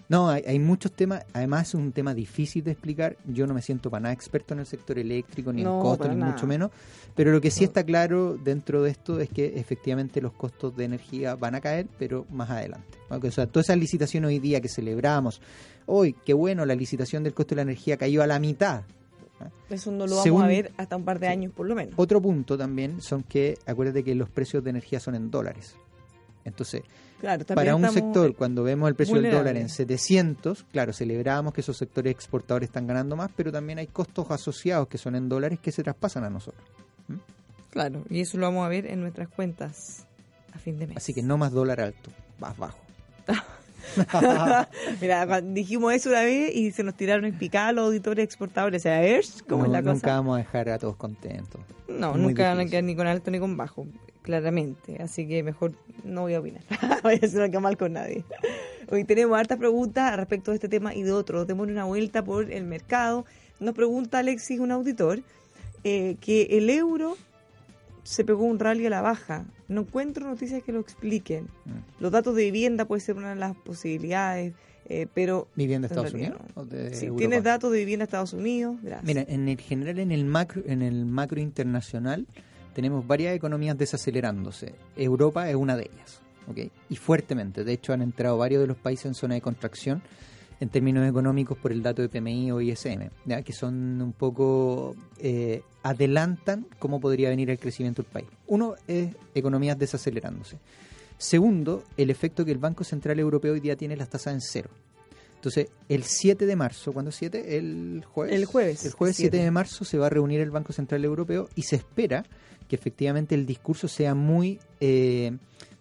No, 0.10 0.30
hay, 0.30 0.42
hay 0.48 0.58
muchos 0.58 0.94
temas, 0.94 1.26
además 1.34 1.68
es 1.68 1.74
un 1.74 1.92
tema 1.92 2.14
difícil 2.14 2.64
de 2.64 2.72
explicar. 2.72 3.18
Yo 3.26 3.46
no 3.46 3.54
me 3.54 3.62
siento 3.62 3.90
para 3.92 4.02
nada 4.04 4.14
experto 4.14 4.54
en 4.54 4.62
el 4.62 4.66
sector 4.66 4.98
eléctrico, 4.98 5.52
ni 5.52 5.64
No, 5.64 5.76
en 5.78 5.82
costos, 5.82 6.08
ni 6.10 6.16
nada. 6.16 6.32
mucho 6.32 6.48
menos. 6.48 6.72
Pero 7.14 7.32
lo 7.32 7.42
que 7.42 7.52
sí 7.52 7.66
está 7.66 7.84
claro 7.84 8.38
dentro 8.38 8.84
de 8.84 8.92
esto 8.92 9.20
es 9.20 9.30
que 9.30 9.60
efectivamente 9.60 10.22
los 10.22 10.32
costos 10.32 10.76
de 10.78 10.86
energía 10.86 11.36
van 11.36 11.56
a 11.56 11.62
caer, 11.62 11.88
pero 12.00 12.26
más 12.32 12.50
adelante. 12.50 12.98
O 13.10 13.32
sea, 13.32 13.48
todas 13.48 13.66
esas 13.68 13.78
licitaciones 13.78 14.30
hoy 14.30 14.40
día 14.40 14.62
que 14.62 14.70
celebramos, 14.70 15.42
hoy, 15.88 16.14
qué 16.26 16.34
bueno, 16.34 16.66
la 16.66 16.76
licitación 16.76 17.24
del 17.24 17.34
costo 17.34 17.50
de 17.50 17.58
la 17.58 17.62
energía 17.64 17.98
cayó 17.98 18.24
a 18.24 18.28
la 18.28 18.40
mitad. 18.40 18.84
Eso 19.70 19.92
no 19.92 20.06
lo 20.06 20.12
vamos 20.12 20.24
Según- 20.24 20.44
a 20.44 20.48
ver 20.48 20.72
hasta 20.78 20.96
un 20.96 21.04
par 21.04 21.20
de 21.20 21.28
años 21.28 21.52
por 21.54 21.68
lo 21.68 21.76
menos. 21.76 21.94
Otro 21.98 22.22
punto 22.22 22.58
también 22.58 23.02
son 23.02 23.24
que, 23.24 23.58
acuérdate 23.66 24.04
que 24.06 24.16
los 24.16 24.30
precios 24.30 24.64
de 24.64 24.70
energía 24.70 25.00
son 25.02 25.16
en 25.16 25.30
dólares. 25.30 25.76
Entonces, 26.46 26.82
Claro, 27.20 27.46
para 27.46 27.76
un 27.76 27.90
sector, 27.90 28.36
cuando 28.36 28.64
vemos 28.64 28.88
el 28.90 28.96
precio 28.96 29.16
del 29.16 29.24
dólar 29.32 29.58
en 29.58 29.64
vulnerables. 29.64 29.74
700, 29.74 30.66
claro, 30.72 30.94
celebramos 30.94 31.52
que 31.52 31.62
esos 31.62 31.76
sectores 31.76 32.12
exportadores 32.12 32.70
están 32.70 32.86
ganando 32.86 33.16
más, 33.16 33.32
pero 33.36 33.52
también 33.52 33.80
hay 33.80 33.88
costos 33.88 34.30
asociados 34.30 34.88
que 34.88 35.00
son 35.00 35.16
en 35.16 35.28
dólares 35.28 35.60
que 35.60 35.72
se 35.72 35.84
traspasan 35.84 36.24
a 36.24 36.30
nosotros. 36.30 36.64
Claro, 37.72 38.04
y 38.10 38.22
eso 38.22 38.38
lo 38.38 38.46
vamos 38.48 38.66
a 38.66 38.70
ver 38.70 38.86
en 38.86 39.02
nuestras 39.02 39.30
cuentas 39.30 40.06
a 40.54 40.60
fin 40.60 40.78
de 40.78 40.88
mes. 40.88 40.98
Así 40.98 41.14
que 41.14 41.24
no 41.24 41.38
más 41.38 41.52
dólar 41.52 41.82
alto, 41.82 42.12
más 42.40 42.56
bajo. 42.58 42.78
Mira, 45.02 45.42
dijimos 45.42 45.94
eso 45.94 46.10
una 46.10 46.22
vez 46.22 46.56
y 46.56 46.72
se 46.72 46.84
nos 46.84 46.96
tiraron 46.96 47.26
en 47.26 47.38
picada 47.38 47.72
los 47.72 47.86
auditores 47.86 48.24
exportadores. 48.24 48.82
O 48.82 48.84
sea, 48.84 48.98
a 48.98 49.02
ver 49.02 49.24
cómo 49.48 49.66
es 49.66 49.72
la 49.72 49.82
cosa. 49.82 49.94
Nunca 49.94 50.14
vamos 50.14 50.36
a 50.36 50.38
dejar 50.40 50.70
a 50.70 50.78
todos 50.78 50.96
contentos. 50.96 51.62
No, 51.88 52.14
Muy 52.14 52.22
nunca 52.22 52.50
van 52.50 52.60
a 52.60 52.66
quedar 52.66 52.84
ni 52.84 52.96
con 52.96 53.08
alto 53.08 53.32
ni 53.32 53.40
con 53.40 53.58
bajo, 53.58 53.88
claramente. 54.28 55.02
Así 55.02 55.26
que 55.26 55.42
mejor 55.42 55.72
no 56.04 56.24
voy 56.24 56.34
a 56.34 56.42
opinar. 56.42 56.62
voy 57.04 57.14
a 57.22 57.26
hacer 57.26 57.50
que 57.50 57.60
mal 57.60 57.78
con 57.78 57.94
nadie. 57.94 58.26
Hoy 58.92 59.06
tenemos 59.06 59.40
hartas 59.40 59.58
preguntas 59.58 60.14
respecto 60.18 60.52
de 60.52 60.56
este 60.56 60.68
tema 60.68 60.94
y 60.94 61.04
de 61.04 61.14
otros. 61.14 61.48
Démosle 61.48 61.72
una 61.72 61.86
vuelta 61.86 62.26
por 62.26 62.52
el 62.52 62.66
mercado. 62.66 63.26
Nos 63.62 63.74
pregunta 63.74 64.20
Alexis, 64.20 64.60
un 64.60 64.72
auditor, 64.72 65.22
eh, 65.86 66.18
que 66.20 66.58
el 66.58 66.70
euro 66.70 67.16
se 68.04 68.26
pegó 68.26 68.44
un 68.44 68.60
rally 68.60 68.86
a 68.86 68.90
la 68.90 69.02
baja. 69.02 69.46
No 69.70 69.82
encuentro 69.82 70.28
noticias 70.28 70.62
que 70.62 70.74
lo 70.74 70.82
expliquen. 70.82 71.46
Mm. 71.64 72.02
Los 72.02 72.12
datos 72.12 72.36
de 72.36 72.44
vivienda 72.44 72.84
puede 72.84 73.00
ser 73.00 73.16
una 73.16 73.30
de 73.30 73.38
las 73.38 73.56
posibilidades, 73.56 74.54
eh, 74.90 75.08
pero... 75.14 75.48
¿Vivienda 75.56 75.88
de 75.88 75.94
Estados 75.94 76.14
Unidos 76.14 76.42
no. 76.54 76.66
de 76.66 77.12
tienes 77.18 77.44
datos 77.44 77.72
de 77.72 77.80
vivienda 77.80 78.04
de 78.04 78.08
Estados 78.08 78.34
Unidos, 78.34 78.76
gracias. 78.82 79.06
Mira, 79.06 79.26
en 79.26 79.48
el 79.48 79.62
general, 79.62 80.00
en 80.00 80.12
el 80.12 80.26
macro, 80.26 80.64
en 80.66 80.82
el 80.82 81.06
macro 81.06 81.40
internacional, 81.40 82.28
tenemos 82.78 83.08
varias 83.08 83.36
economías 83.36 83.76
desacelerándose. 83.76 84.76
Europa 84.96 85.50
es 85.50 85.56
una 85.56 85.76
de 85.76 85.90
ellas, 85.92 86.22
¿ok? 86.48 86.72
Y 86.92 86.96
fuertemente. 86.96 87.64
De 87.64 87.74
hecho, 87.74 87.92
han 87.92 88.04
entrado 88.04 88.38
varios 88.38 88.62
de 88.62 88.68
los 88.68 88.78
países 88.78 89.08
en 89.08 89.16
zona 89.16 89.34
de 89.34 89.42
contracción 89.42 90.04
en 90.60 90.70
términos 90.70 91.10
económicos 91.10 91.58
por 91.58 91.72
el 91.72 91.82
dato 91.82 92.04
de 92.04 92.10
PMI 92.10 92.52
o 92.52 92.62
ISM, 92.62 93.10
¿ya? 93.26 93.42
que 93.42 93.52
son 93.52 94.00
un 94.00 94.14
poco 94.14 94.96
eh, 95.18 95.64
adelantan 95.82 96.68
cómo 96.78 97.00
podría 97.00 97.30
venir 97.30 97.50
el 97.50 97.58
crecimiento 97.58 98.04
del 98.04 98.12
país. 98.12 98.28
Uno 98.46 98.76
es 98.88 99.10
economías 99.34 99.80
desacelerándose. 99.80 100.60
Segundo, 101.18 101.84
el 101.98 102.12
efecto 102.12 102.46
que 102.46 102.52
el 102.52 102.60
Banco 102.60 102.84
Central 102.84 103.20
Europeo 103.20 103.54
hoy 103.54 103.60
día 103.60 103.76
tiene 103.76 103.98
las 103.98 104.10
tasas 104.10 104.36
en 104.36 104.42
cero. 104.42 104.70
Entonces, 105.34 105.70
el 105.90 106.04
7 106.04 106.46
de 106.46 106.56
marzo, 106.56 106.94
¿cuándo 106.94 107.10
es 107.10 107.16
7? 107.16 107.58
El 107.58 108.06
jueves. 108.06 108.36
El 108.36 108.46
jueves, 108.46 108.86
El 108.86 108.92
jueves 108.92 109.16
7 109.16 109.32
7. 109.32 109.46
de 109.46 109.50
marzo 109.50 109.84
se 109.84 109.98
va 109.98 110.06
a 110.06 110.10
reunir 110.12 110.42
el 110.42 110.52
Banco 110.52 110.74
Central 110.74 111.04
Europeo 111.04 111.50
y 111.56 111.64
se 111.64 111.78
espera 111.78 112.24
que 112.68 112.76
efectivamente 112.76 113.36
el 113.36 113.46
discurso 113.46 113.88
sea 113.88 114.16
muy 114.16 114.60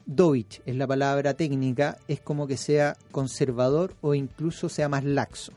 dovish 0.06 0.62
es 0.64 0.76
la 0.76 0.86
palabra 0.86 1.34
técnica, 1.34 1.98
es 2.08 2.20
como 2.20 2.46
que 2.46 2.56
sea 2.56 2.96
conservador 3.10 3.94
o 4.00 4.14
incluso 4.14 4.68
sea 4.68 4.88
más 4.88 5.04
laxo. 5.04 5.52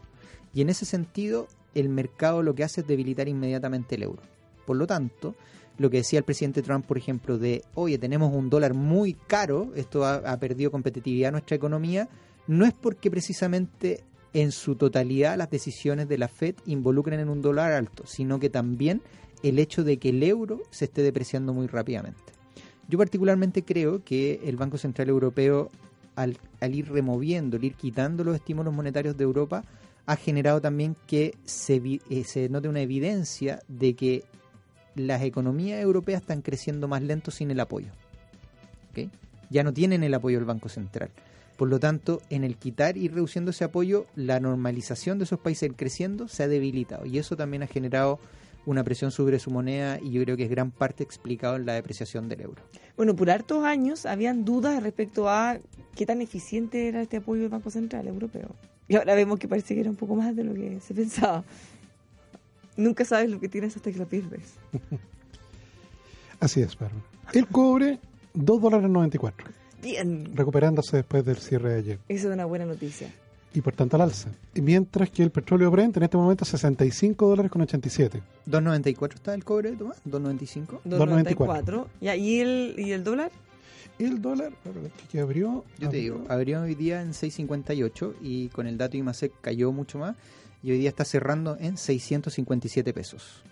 Y 0.53 0.61
en 0.61 0.69
ese 0.69 0.85
sentido, 0.85 1.47
el 1.75 1.89
mercado 1.89 2.41
lo 2.41 2.55
que 2.55 2.63
hace 2.63 2.81
es 2.81 2.87
debilitar 2.87 3.27
inmediatamente 3.27 3.95
el 3.95 4.03
euro. 4.03 4.23
Por 4.65 4.77
lo 4.77 4.87
tanto, 4.87 5.35
lo 5.77 5.89
que 5.89 5.97
decía 5.97 6.19
el 6.19 6.25
presidente 6.25 6.63
Trump, 6.63 6.85
por 6.85 6.97
ejemplo, 6.97 7.37
de, 7.37 7.63
oye, 7.75 7.97
tenemos 7.97 8.33
un 8.33 8.49
dólar 8.49 8.73
muy 8.73 9.13
caro, 9.13 9.71
esto 9.75 10.03
ha, 10.03 10.15
ha 10.15 10.39
perdido 10.39 10.71
competitividad 10.71 11.29
en 11.29 11.33
nuestra 11.33 11.55
economía, 11.55 12.09
no 12.47 12.65
es 12.65 12.73
porque 12.73 13.11
precisamente 13.11 14.03
en 14.33 14.51
su 14.51 14.75
totalidad 14.75 15.37
las 15.37 15.49
decisiones 15.49 16.07
de 16.07 16.17
la 16.17 16.27
Fed 16.27 16.55
involucren 16.65 17.19
en 17.19 17.29
un 17.29 17.41
dólar 17.41 17.71
alto, 17.71 18.03
sino 18.05 18.39
que 18.39 18.49
también 18.49 19.01
el 19.43 19.59
hecho 19.59 19.83
de 19.83 19.97
que 19.97 20.09
el 20.09 20.23
euro 20.23 20.61
se 20.69 20.85
esté 20.85 21.01
depreciando 21.01 21.53
muy 21.53 21.67
rápidamente. 21.67 22.33
Yo 22.87 22.97
particularmente 22.97 23.63
creo 23.63 24.03
que 24.03 24.41
el 24.45 24.57
Banco 24.57 24.77
Central 24.77 25.09
Europeo, 25.09 25.69
al, 26.15 26.37
ir 26.73 26.91
removiendo, 26.91 27.57
al 27.57 27.63
ir 27.63 27.75
quitando 27.75 28.23
los 28.23 28.35
estímulos 28.35 28.73
monetarios 28.73 29.15
de 29.15 29.23
Europa, 29.23 29.63
ha 30.05 30.15
generado 30.15 30.59
también 30.59 30.95
que 31.05 31.35
se, 31.45 31.81
eh, 32.09 32.23
se 32.23 32.49
note 32.49 32.67
una 32.67 32.81
evidencia 32.81 33.61
de 33.67 33.93
que 33.93 34.23
las 34.95 35.21
economías 35.21 35.81
europeas 35.81 36.21
están 36.21 36.41
creciendo 36.41 36.87
más 36.87 37.03
lento 37.03 37.29
sin 37.29 37.51
el 37.51 37.59
apoyo. 37.59 37.91
¿ok? 38.89 39.09
Ya 39.51 39.63
no 39.63 39.71
tienen 39.71 40.03
el 40.03 40.13
apoyo 40.13 40.37
del 40.37 40.45
Banco 40.45 40.67
Central. 40.67 41.11
Por 41.57 41.69
lo 41.69 41.79
tanto, 41.79 42.21
en 42.29 42.43
el 42.43 42.55
quitar 42.55 42.97
y 42.97 43.07
reduciendo 43.09 43.51
ese 43.51 43.65
apoyo, 43.65 44.05
la 44.15 44.39
normalización 44.39 45.17
de 45.17 45.25
esos 45.25 45.39
países 45.39 45.71
creciendo 45.75 46.27
se 46.27 46.43
ha 46.43 46.47
debilitado. 46.47 47.05
Y 47.05 47.17
eso 47.17 47.35
también 47.35 47.63
ha 47.63 47.67
generado 47.67 48.19
una 48.69 48.83
presión 48.83 49.09
sobre 49.11 49.39
su 49.39 49.49
moneda 49.49 49.99
y 49.99 50.11
yo 50.11 50.23
creo 50.23 50.37
que 50.37 50.43
es 50.43 50.49
gran 50.49 50.69
parte 50.69 51.03
explicado 51.03 51.55
en 51.55 51.65
la 51.65 51.73
depreciación 51.73 52.29
del 52.29 52.41
euro. 52.41 52.61
Bueno, 52.95 53.15
por 53.15 53.31
hartos 53.31 53.63
años 53.65 54.05
habían 54.05 54.45
dudas 54.45 54.83
respecto 54.83 55.27
a 55.27 55.57
qué 55.95 56.05
tan 56.05 56.21
eficiente 56.21 56.87
era 56.87 57.01
este 57.01 57.17
apoyo 57.17 57.41
del 57.41 57.49
Banco 57.49 57.71
Central 57.71 58.07
Europeo. 58.07 58.49
Y 58.87 58.95
ahora 58.95 59.15
vemos 59.15 59.39
que 59.39 59.47
parece 59.47 59.73
que 59.73 59.81
era 59.81 59.89
un 59.89 59.95
poco 59.95 60.15
más 60.15 60.35
de 60.35 60.43
lo 60.43 60.53
que 60.53 60.79
se 60.81 60.93
pensaba. 60.93 61.43
Nunca 62.77 63.05
sabes 63.05 63.29
lo 63.31 63.39
que 63.39 63.49
tienes 63.49 63.75
hasta 63.75 63.91
que 63.91 63.97
lo 63.97 64.05
pierdes. 64.05 64.53
Así 66.39 66.61
es, 66.61 66.77
Bárbara. 66.77 67.03
El 67.33 67.47
cobre, 67.47 67.99
2 68.35 68.61
dólares 68.61 68.89
94, 68.89 69.47
Bien. 69.81 70.29
recuperándose 70.35 70.97
después 70.97 71.25
del 71.25 71.37
cierre 71.37 71.73
de 71.73 71.79
ayer. 71.79 71.99
Esa 72.07 72.27
es 72.27 72.33
una 72.33 72.45
buena 72.45 72.65
noticia. 72.65 73.11
Y 73.53 73.61
por 73.61 73.73
tanto 73.73 73.95
al 73.95 74.03
alza. 74.03 74.29
Y 74.53 74.61
Mientras 74.61 75.09
que 75.09 75.23
el 75.23 75.31
petróleo 75.31 75.71
Brent 75.71 75.97
en 75.97 76.03
este 76.03 76.17
momento 76.17 76.45
65 76.45 77.27
dólares 77.27 77.51
con 77.51 77.61
87. 77.61 78.21
¿2.94 78.47 79.15
está 79.15 79.33
el 79.33 79.43
cobre, 79.43 79.71
Tomás? 79.71 79.97
¿2.95? 80.05 80.81
2.94. 80.85 81.87
Ya, 82.01 82.15
¿y 82.15 82.39
el, 82.39 82.75
¿Y 82.77 82.91
el 82.91 83.03
dólar? 83.03 83.31
El 83.97 84.21
dólar, 84.21 84.53
que 85.11 85.19
abrió... 85.19 85.65
Yo 85.77 85.89
te 85.89 85.97
digo, 85.97 86.23
abrió 86.29 86.61
hoy 86.61 86.73
día 86.73 87.01
en 87.01 87.11
6.58 87.11 88.13
y 88.21 88.47
con 88.47 88.65
el 88.65 88.77
dato 88.77 88.95
IMASEC 88.95 89.33
cayó 89.41 89.73
mucho 89.73 89.97
más 89.97 90.15
y 90.63 90.71
hoy 90.71 90.77
día 90.77 90.89
está 90.89 91.03
cerrando 91.03 91.57
en 91.59 91.75
657 91.75 92.93
pesos. 92.93 93.43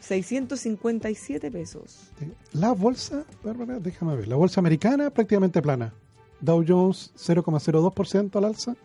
657 0.00 1.50
pesos. 1.50 2.10
La 2.52 2.72
bolsa, 2.72 3.24
Bárbara, 3.42 3.78
déjame 3.80 4.16
ver. 4.16 4.28
La 4.28 4.36
bolsa 4.36 4.60
americana 4.60 5.10
prácticamente 5.10 5.62
plana. 5.62 5.92
Dow 6.40 6.64
Jones 6.66 7.12
0,02% 7.16 8.36
al 8.36 8.44
alza. 8.44 8.76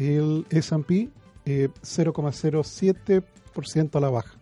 El 0.00 0.46
S&P 0.50 1.10
eh, 1.44 1.68
0,07% 1.82 3.96
a 3.96 4.00
la 4.00 4.10
baja. 4.10 4.34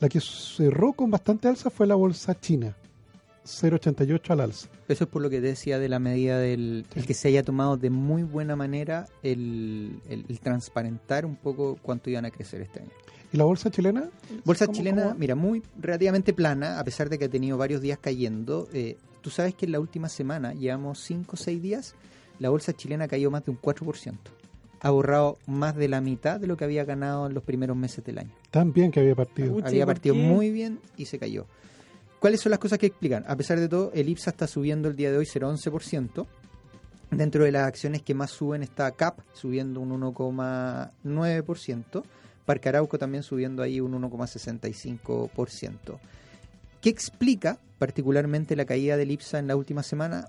La 0.00 0.08
que 0.08 0.20
cerró 0.20 0.92
con 0.92 1.10
bastante 1.10 1.48
alza 1.48 1.70
fue 1.70 1.86
la 1.86 1.94
bolsa 1.94 2.38
china. 2.38 2.76
0,88 3.46 4.30
al 4.30 4.40
alza. 4.42 4.68
Eso 4.88 5.04
es 5.04 5.10
por 5.10 5.22
lo 5.22 5.30
que 5.30 5.40
decía 5.40 5.78
de 5.78 5.88
la 5.88 5.98
medida 5.98 6.38
del 6.38 6.84
el 6.94 7.06
que 7.06 7.14
se 7.14 7.28
haya 7.28 7.42
tomado 7.42 7.78
de 7.78 7.88
muy 7.88 8.22
buena 8.22 8.56
manera 8.56 9.06
el, 9.22 10.00
el- 10.08 10.26
el 10.28 10.40
transparentar 10.40 11.24
un 11.24 11.36
poco 11.36 11.78
cuánto 11.80 12.10
iban 12.10 12.26
a 12.26 12.30
crecer 12.30 12.60
este 12.60 12.80
año. 12.80 12.90
¿Y 13.32 13.38
la 13.38 13.44
bolsa 13.44 13.70
chilena? 13.70 14.10
Bolsa 14.44 14.66
¿Cómo- 14.66 14.76
chilena, 14.76 15.02
cómo 15.04 15.14
mira, 15.14 15.34
muy 15.34 15.62
relativamente 15.80 16.34
plana, 16.34 16.78
a 16.78 16.84
pesar 16.84 17.08
de 17.08 17.18
que 17.18 17.24
ha 17.24 17.28
tenido 17.30 17.56
varios 17.56 17.80
días 17.80 17.98
cayendo. 18.00 18.68
Eh, 18.72 18.96
Tú 19.22 19.30
sabes 19.30 19.54
que 19.54 19.66
en 19.66 19.72
la 19.72 19.80
última 19.80 20.08
semana, 20.08 20.54
llevamos 20.54 21.00
5 21.00 21.32
o 21.32 21.36
6 21.36 21.60
días, 21.60 21.94
la 22.38 22.50
bolsa 22.50 22.72
chilena 22.72 23.08
caído 23.08 23.32
más 23.32 23.44
de 23.44 23.50
un 23.50 23.60
4%. 23.60 24.14
Ha 24.80 24.90
borrado 24.90 25.38
más 25.46 25.76
de 25.76 25.88
la 25.88 26.00
mitad 26.00 26.40
de 26.40 26.46
lo 26.46 26.56
que 26.56 26.64
había 26.64 26.84
ganado 26.84 27.26
en 27.26 27.34
los 27.34 27.42
primeros 27.42 27.76
meses 27.76 28.04
del 28.04 28.18
año. 28.18 28.30
Tan 28.50 28.72
bien 28.72 28.90
que 28.90 29.00
había 29.00 29.14
partido. 29.14 29.58
había 29.64 29.84
¿por 29.84 29.94
partido 29.94 30.14
qué? 30.14 30.22
muy 30.22 30.50
bien 30.50 30.80
y 30.96 31.06
se 31.06 31.18
cayó. 31.18 31.46
¿Cuáles 32.18 32.40
son 32.40 32.50
las 32.50 32.58
cosas 32.58 32.78
que 32.78 32.86
explican? 32.86 33.24
A 33.28 33.36
pesar 33.36 33.60
de 33.60 33.68
todo, 33.68 33.92
el 33.94 34.08
IPSA 34.08 34.30
está 34.30 34.46
subiendo 34.46 34.88
el 34.88 34.96
día 34.96 35.12
de 35.12 35.18
hoy 35.18 35.26
0,11%. 35.26 36.26
Dentro 37.10 37.44
de 37.44 37.52
las 37.52 37.66
acciones 37.66 38.02
que 38.02 38.14
más 38.14 38.32
suben 38.32 38.62
está 38.62 38.90
CAP, 38.90 39.20
subiendo 39.32 39.80
un 39.80 39.98
1,9%. 40.00 42.02
Parque 42.44 42.68
Arauco 42.68 42.98
también 42.98 43.22
subiendo 43.22 43.62
ahí 43.62 43.80
un 43.80 43.92
1,65%. 43.92 45.98
¿Qué 46.80 46.90
explica 46.90 47.58
particularmente 47.78 48.56
la 48.56 48.64
caída 48.64 48.96
del 48.96 49.12
IPSA 49.12 49.38
en 49.38 49.46
la 49.46 49.56
última 49.56 49.82
semana? 49.82 50.28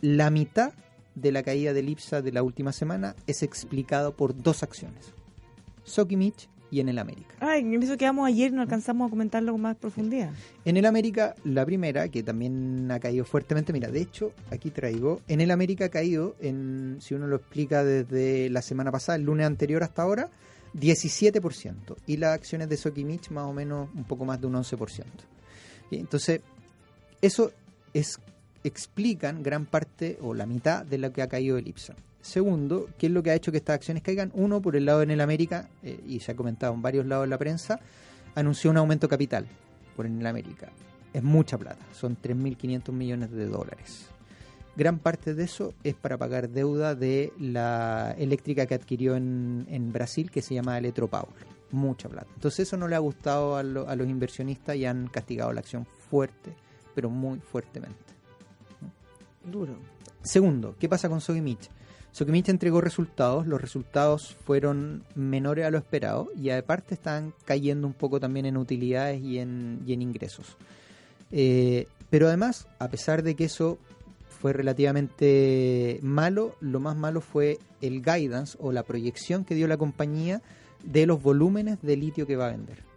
La 0.00 0.30
mitad 0.30 0.72
de 1.14 1.32
la 1.32 1.42
caída 1.42 1.72
del 1.72 1.88
IPSA 1.88 2.22
de 2.22 2.32
la 2.32 2.42
última 2.42 2.72
semana 2.72 3.14
es 3.26 3.42
explicado 3.42 4.16
por 4.16 4.36
dos 4.40 4.62
acciones. 4.62 5.12
Sokimich 5.84 6.48
y 6.70 6.80
en 6.80 6.88
el 6.88 6.98
América. 6.98 7.34
Ay, 7.40 7.60
en 7.60 7.82
eso 7.82 7.98
quedamos 7.98 8.26
ayer 8.26 8.50
y 8.50 8.54
no 8.54 8.62
alcanzamos 8.62 9.06
a 9.06 9.10
comentarlo 9.10 9.52
con 9.52 9.60
más 9.60 9.76
profundidad. 9.76 10.30
En 10.64 10.78
el 10.78 10.86
América, 10.86 11.34
la 11.44 11.66
primera, 11.66 12.08
que 12.08 12.22
también 12.22 12.90
ha 12.90 12.98
caído 12.98 13.26
fuertemente, 13.26 13.74
mira, 13.74 13.90
de 13.90 14.00
hecho, 14.00 14.32
aquí 14.50 14.70
traigo, 14.70 15.20
en 15.28 15.42
el 15.42 15.50
América 15.50 15.84
ha 15.84 15.88
caído, 15.90 16.34
en, 16.40 16.96
si 17.00 17.14
uno 17.14 17.26
lo 17.26 17.36
explica 17.36 17.84
desde 17.84 18.48
la 18.48 18.62
semana 18.62 18.90
pasada, 18.90 19.16
el 19.16 19.24
lunes 19.24 19.46
anterior 19.46 19.82
hasta 19.82 20.00
ahora, 20.00 20.30
17%. 20.74 21.96
Y 22.06 22.16
las 22.16 22.34
acciones 22.34 22.70
de 22.70 22.78
Sokimich 22.78 23.30
más 23.30 23.44
o 23.44 23.52
menos 23.52 23.90
un 23.94 24.04
poco 24.04 24.24
más 24.24 24.40
de 24.40 24.46
un 24.46 24.54
11%. 24.54 25.04
Y 25.90 25.96
Entonces, 25.96 26.40
eso 27.20 27.52
es, 27.92 28.18
explican 28.64 29.42
gran 29.42 29.66
parte 29.66 30.18
o 30.20 30.34
la 30.34 30.46
mitad 30.46 30.84
de 30.84 30.98
lo 30.98 31.12
que 31.12 31.22
ha 31.22 31.28
caído 31.28 31.58
el 31.58 31.68
IPSA. 31.68 31.94
Segundo, 32.20 32.88
¿qué 32.98 33.06
es 33.06 33.12
lo 33.12 33.22
que 33.22 33.30
ha 33.30 33.34
hecho 33.34 33.50
que 33.50 33.58
estas 33.58 33.74
acciones 33.74 34.02
caigan? 34.02 34.30
Uno, 34.34 34.62
por 34.62 34.76
el 34.76 34.84
lado 34.84 35.02
en 35.02 35.10
el 35.10 35.20
América, 35.20 35.68
eh, 35.82 36.00
y 36.06 36.20
se 36.20 36.32
ha 36.32 36.36
comentado 36.36 36.72
en 36.72 36.80
varios 36.80 37.04
lados 37.04 37.24
de 37.24 37.30
la 37.30 37.38
prensa, 37.38 37.80
anunció 38.34 38.70
un 38.70 38.76
aumento 38.76 39.08
capital 39.08 39.46
por 39.96 40.06
el 40.06 40.24
América. 40.24 40.70
Es 41.12 41.22
mucha 41.22 41.58
plata, 41.58 41.84
son 41.92 42.16
3.500 42.16 42.92
millones 42.92 43.32
de 43.32 43.46
dólares. 43.46 44.06
Gran 44.74 44.98
parte 44.98 45.34
de 45.34 45.44
eso 45.44 45.74
es 45.84 45.94
para 45.94 46.16
pagar 46.16 46.48
deuda 46.48 46.94
de 46.94 47.32
la 47.38 48.14
eléctrica 48.16 48.64
que 48.66 48.74
adquirió 48.74 49.16
en, 49.16 49.92
Brasil, 49.92 50.30
que 50.30 50.40
se 50.40 50.54
llama 50.54 50.78
Electropower. 50.78 51.46
Mucha 51.72 52.08
plata. 52.08 52.28
Entonces 52.34 52.60
eso 52.68 52.76
no 52.78 52.88
le 52.88 52.96
ha 52.96 53.00
gustado 53.00 53.56
a 53.56 53.62
los 53.62 54.08
inversionistas 54.08 54.76
y 54.76 54.86
han 54.86 55.08
castigado 55.08 55.52
la 55.52 55.60
acción 55.60 55.84
fuerte, 55.84 56.54
pero 56.94 57.10
muy 57.10 57.40
fuertemente. 57.40 57.98
Duro. 59.44 59.76
Segundo, 60.22 60.76
¿qué 60.78 60.88
pasa 60.88 61.08
con 61.08 61.20
Sokimich? 61.20 61.68
Sokimich 62.12 62.48
entregó 62.50 62.80
resultados, 62.80 63.46
los 63.46 63.60
resultados 63.60 64.36
fueron 64.44 65.02
menores 65.14 65.64
a 65.64 65.70
lo 65.70 65.78
esperado 65.78 66.28
y 66.36 66.50
aparte 66.50 66.94
están 66.94 67.32
cayendo 67.44 67.86
un 67.86 67.94
poco 67.94 68.20
también 68.20 68.46
en 68.46 68.58
utilidades 68.58 69.22
y 69.22 69.38
en, 69.38 69.82
y 69.86 69.94
en 69.94 70.02
ingresos. 70.02 70.56
Eh, 71.30 71.88
pero 72.10 72.28
además, 72.28 72.68
a 72.78 72.88
pesar 72.88 73.22
de 73.22 73.34
que 73.34 73.44
eso 73.44 73.78
fue 74.28 74.52
relativamente 74.52 75.98
malo, 76.02 76.54
lo 76.60 76.80
más 76.80 76.96
malo 76.96 77.22
fue 77.22 77.58
el 77.80 78.02
guidance 78.02 78.58
o 78.60 78.72
la 78.72 78.82
proyección 78.82 79.44
que 79.44 79.54
dio 79.54 79.66
la 79.66 79.78
compañía 79.78 80.42
de 80.84 81.06
los 81.06 81.22
volúmenes 81.22 81.80
de 81.80 81.96
litio 81.96 82.26
que 82.26 82.36
va 82.36 82.48
a 82.48 82.50
vender. 82.50 82.91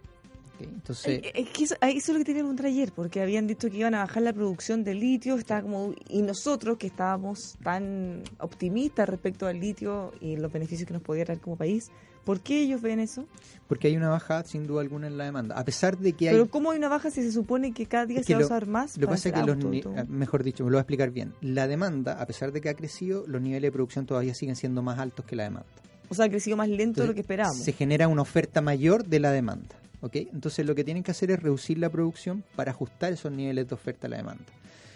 Entonces, 0.64 1.20
Eh, 1.24 1.32
Es 1.34 1.50
que 1.50 1.64
eso, 1.64 1.74
eso 1.80 2.12
es 2.12 2.18
lo 2.18 2.18
que 2.18 2.24
tenía 2.24 2.44
ayer, 2.64 2.92
porque 2.92 3.20
habían 3.20 3.46
dicho 3.46 3.70
que 3.70 3.78
iban 3.78 3.94
a 3.94 3.98
bajar 3.98 4.22
la 4.22 4.32
producción 4.32 4.84
de 4.84 4.94
litio, 4.94 5.36
estaba 5.36 5.62
como 5.62 5.94
y 6.08 6.22
nosotros 6.22 6.78
que 6.78 6.86
estábamos 6.86 7.56
tan 7.62 8.22
optimistas 8.38 9.08
respecto 9.08 9.46
al 9.46 9.60
litio 9.60 10.12
y 10.20 10.36
los 10.36 10.52
beneficios 10.52 10.86
que 10.86 10.94
nos 10.94 11.02
podía 11.02 11.24
traer 11.24 11.40
como 11.40 11.56
país, 11.56 11.90
¿por 12.24 12.40
qué 12.40 12.62
ellos 12.62 12.80
ven 12.82 13.00
eso? 13.00 13.26
porque 13.68 13.88
hay 13.88 13.96
una 13.96 14.08
baja 14.08 14.44
sin 14.44 14.66
duda 14.66 14.80
alguna 14.80 15.06
en 15.08 15.18
la 15.18 15.24
demanda. 15.24 15.58
A 15.58 15.64
pesar 15.64 15.98
de 15.98 16.12
que 16.12 16.28
hay... 16.28 16.34
Pero 16.34 16.48
¿cómo 16.48 16.70
hay 16.70 16.78
una 16.78 16.88
baja 16.88 17.10
si 17.10 17.22
se 17.22 17.32
supone 17.32 17.72
que 17.72 17.86
cada 17.86 18.06
día 18.06 18.20
Es 18.20 18.26
se 18.26 18.34
va 18.34 18.42
a 18.42 18.44
usar 18.44 18.66
más? 18.66 18.96
Lo 18.96 19.06
que 19.06 19.12
pasa 19.12 19.28
es 19.28 19.34
que 19.34 19.42
los 19.42 19.56
ah, 19.96 20.04
mejor 20.08 20.44
dicho, 20.44 20.64
me 20.64 20.70
lo 20.70 20.76
voy 20.76 20.78
a 20.78 20.82
explicar 20.82 21.10
bien. 21.10 21.34
La 21.40 21.66
demanda, 21.66 22.20
a 22.20 22.26
pesar 22.26 22.52
de 22.52 22.60
que 22.60 22.68
ha 22.68 22.74
crecido, 22.74 23.24
los 23.26 23.42
niveles 23.42 23.68
de 23.68 23.72
producción 23.72 24.06
todavía 24.06 24.34
siguen 24.34 24.56
siendo 24.56 24.82
más 24.82 24.98
altos 24.98 25.24
que 25.24 25.36
la 25.36 25.44
demanda. 25.44 25.66
O 26.08 26.14
sea, 26.14 26.26
ha 26.26 26.28
crecido 26.28 26.56
más 26.56 26.68
lento 26.68 27.00
de 27.02 27.08
lo 27.08 27.14
que 27.14 27.20
esperábamos. 27.20 27.64
Se 27.64 27.72
genera 27.72 28.06
una 28.08 28.22
oferta 28.22 28.60
mayor 28.60 29.04
de 29.04 29.18
la 29.18 29.32
demanda. 29.32 29.74
¿Ok? 30.06 30.16
Entonces 30.32 30.64
lo 30.66 30.74
que 30.74 30.84
tienen 30.84 31.02
que 31.02 31.10
hacer 31.10 31.30
es 31.30 31.42
reducir 31.42 31.78
la 31.78 31.90
producción 31.90 32.44
para 32.54 32.70
ajustar 32.70 33.12
esos 33.12 33.32
niveles 33.32 33.68
de 33.68 33.74
oferta 33.74 34.06
a 34.06 34.10
la 34.10 34.16
demanda. 34.18 34.44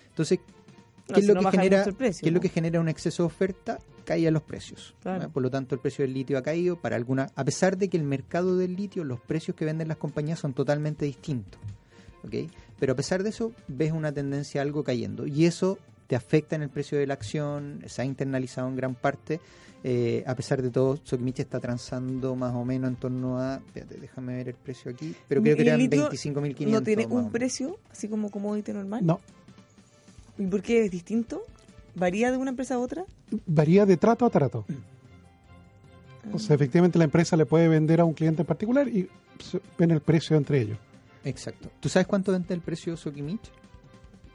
Entonces, 0.08 0.38
No, 1.08 1.14
¿qué, 1.14 1.20
es 1.20 1.26
si 1.26 1.32
lo 1.32 1.40
no 1.40 1.50
que 1.50 1.56
genera, 1.56 1.84
precio, 1.84 2.22
qué 2.22 2.28
es 2.28 2.34
lo 2.34 2.40
que 2.40 2.48
genera 2.48 2.80
un 2.80 2.88
exceso 2.88 3.24
de 3.24 3.26
oferta? 3.26 3.78
Caían 4.04 4.34
los 4.34 4.42
precios. 4.42 4.94
Claro. 5.02 5.24
¿no? 5.24 5.30
Por 5.30 5.42
lo 5.42 5.50
tanto, 5.50 5.74
el 5.74 5.80
precio 5.80 6.04
del 6.04 6.14
litio 6.14 6.38
ha 6.38 6.42
caído 6.42 6.80
para 6.80 6.96
alguna, 6.96 7.30
a 7.34 7.44
pesar 7.44 7.76
de 7.76 7.88
que 7.88 7.96
el 7.96 8.04
mercado 8.04 8.56
del 8.56 8.76
litio, 8.76 9.04
los 9.04 9.20
precios 9.20 9.56
que 9.56 9.64
venden 9.64 9.88
las 9.88 9.98
compañías 9.98 10.38
son 10.38 10.52
totalmente 10.52 11.04
distintos. 11.04 11.60
¿ok? 12.24 12.50
Pero 12.78 12.92
a 12.92 12.96
pesar 12.96 13.22
de 13.22 13.30
eso, 13.30 13.52
ves 13.68 13.92
una 13.92 14.12
tendencia 14.12 14.60
a 14.60 14.62
algo 14.62 14.84
cayendo. 14.84 15.26
Y 15.26 15.46
eso 15.46 15.78
te 16.10 16.16
afecta 16.16 16.56
en 16.56 16.62
el 16.62 16.70
precio 16.70 16.98
de 16.98 17.06
la 17.06 17.14
acción, 17.14 17.84
se 17.86 18.02
ha 18.02 18.04
internalizado 18.04 18.66
en 18.66 18.74
gran 18.74 18.96
parte. 18.96 19.38
Eh, 19.84 20.24
a 20.26 20.34
pesar 20.34 20.60
de 20.60 20.68
todo, 20.68 20.98
Sokimich 21.04 21.38
está 21.38 21.60
transando 21.60 22.34
más 22.34 22.52
o 22.52 22.64
menos 22.64 22.90
en 22.90 22.96
torno 22.96 23.38
a. 23.38 23.58
Espérate, 23.64 23.96
déjame 23.96 24.34
ver 24.34 24.48
el 24.48 24.56
precio 24.56 24.90
aquí. 24.90 25.14
Pero 25.28 25.40
creo 25.40 25.54
que 25.54 25.62
¿Y 25.62 25.66
el 25.66 25.68
eran 25.68 25.78
litio 25.78 26.10
25.500. 26.10 26.66
¿No 26.66 26.82
tiene 26.82 27.06
un 27.06 27.30
precio, 27.30 27.78
así 27.92 28.08
como 28.08 28.28
commodity 28.28 28.72
normal? 28.72 29.06
No, 29.06 29.20
¿Y 30.36 30.46
por 30.46 30.62
qué 30.62 30.84
es 30.84 30.90
distinto? 30.90 31.44
¿Varía 31.94 32.32
de 32.32 32.38
una 32.38 32.50
empresa 32.50 32.74
a 32.74 32.80
otra? 32.80 33.04
varía 33.46 33.86
de 33.86 33.96
trato 33.96 34.26
a 34.26 34.30
trato. 34.30 34.66
O 36.32 36.40
sea, 36.40 36.56
efectivamente 36.56 36.98
la 36.98 37.04
empresa 37.04 37.36
le 37.36 37.46
puede 37.46 37.68
vender 37.68 38.00
a 38.00 38.04
un 38.04 38.14
cliente 38.14 38.42
en 38.42 38.46
particular 38.46 38.88
y 38.88 39.08
ven 39.78 39.92
el 39.92 40.00
precio 40.00 40.36
entre 40.36 40.60
ellos. 40.60 40.78
Exacto. 41.22 41.70
¿Tú 41.78 41.88
sabes 41.88 42.08
cuánto 42.08 42.32
vende 42.32 42.52
el 42.52 42.62
precio 42.62 42.96
Sokimich? 42.96 43.52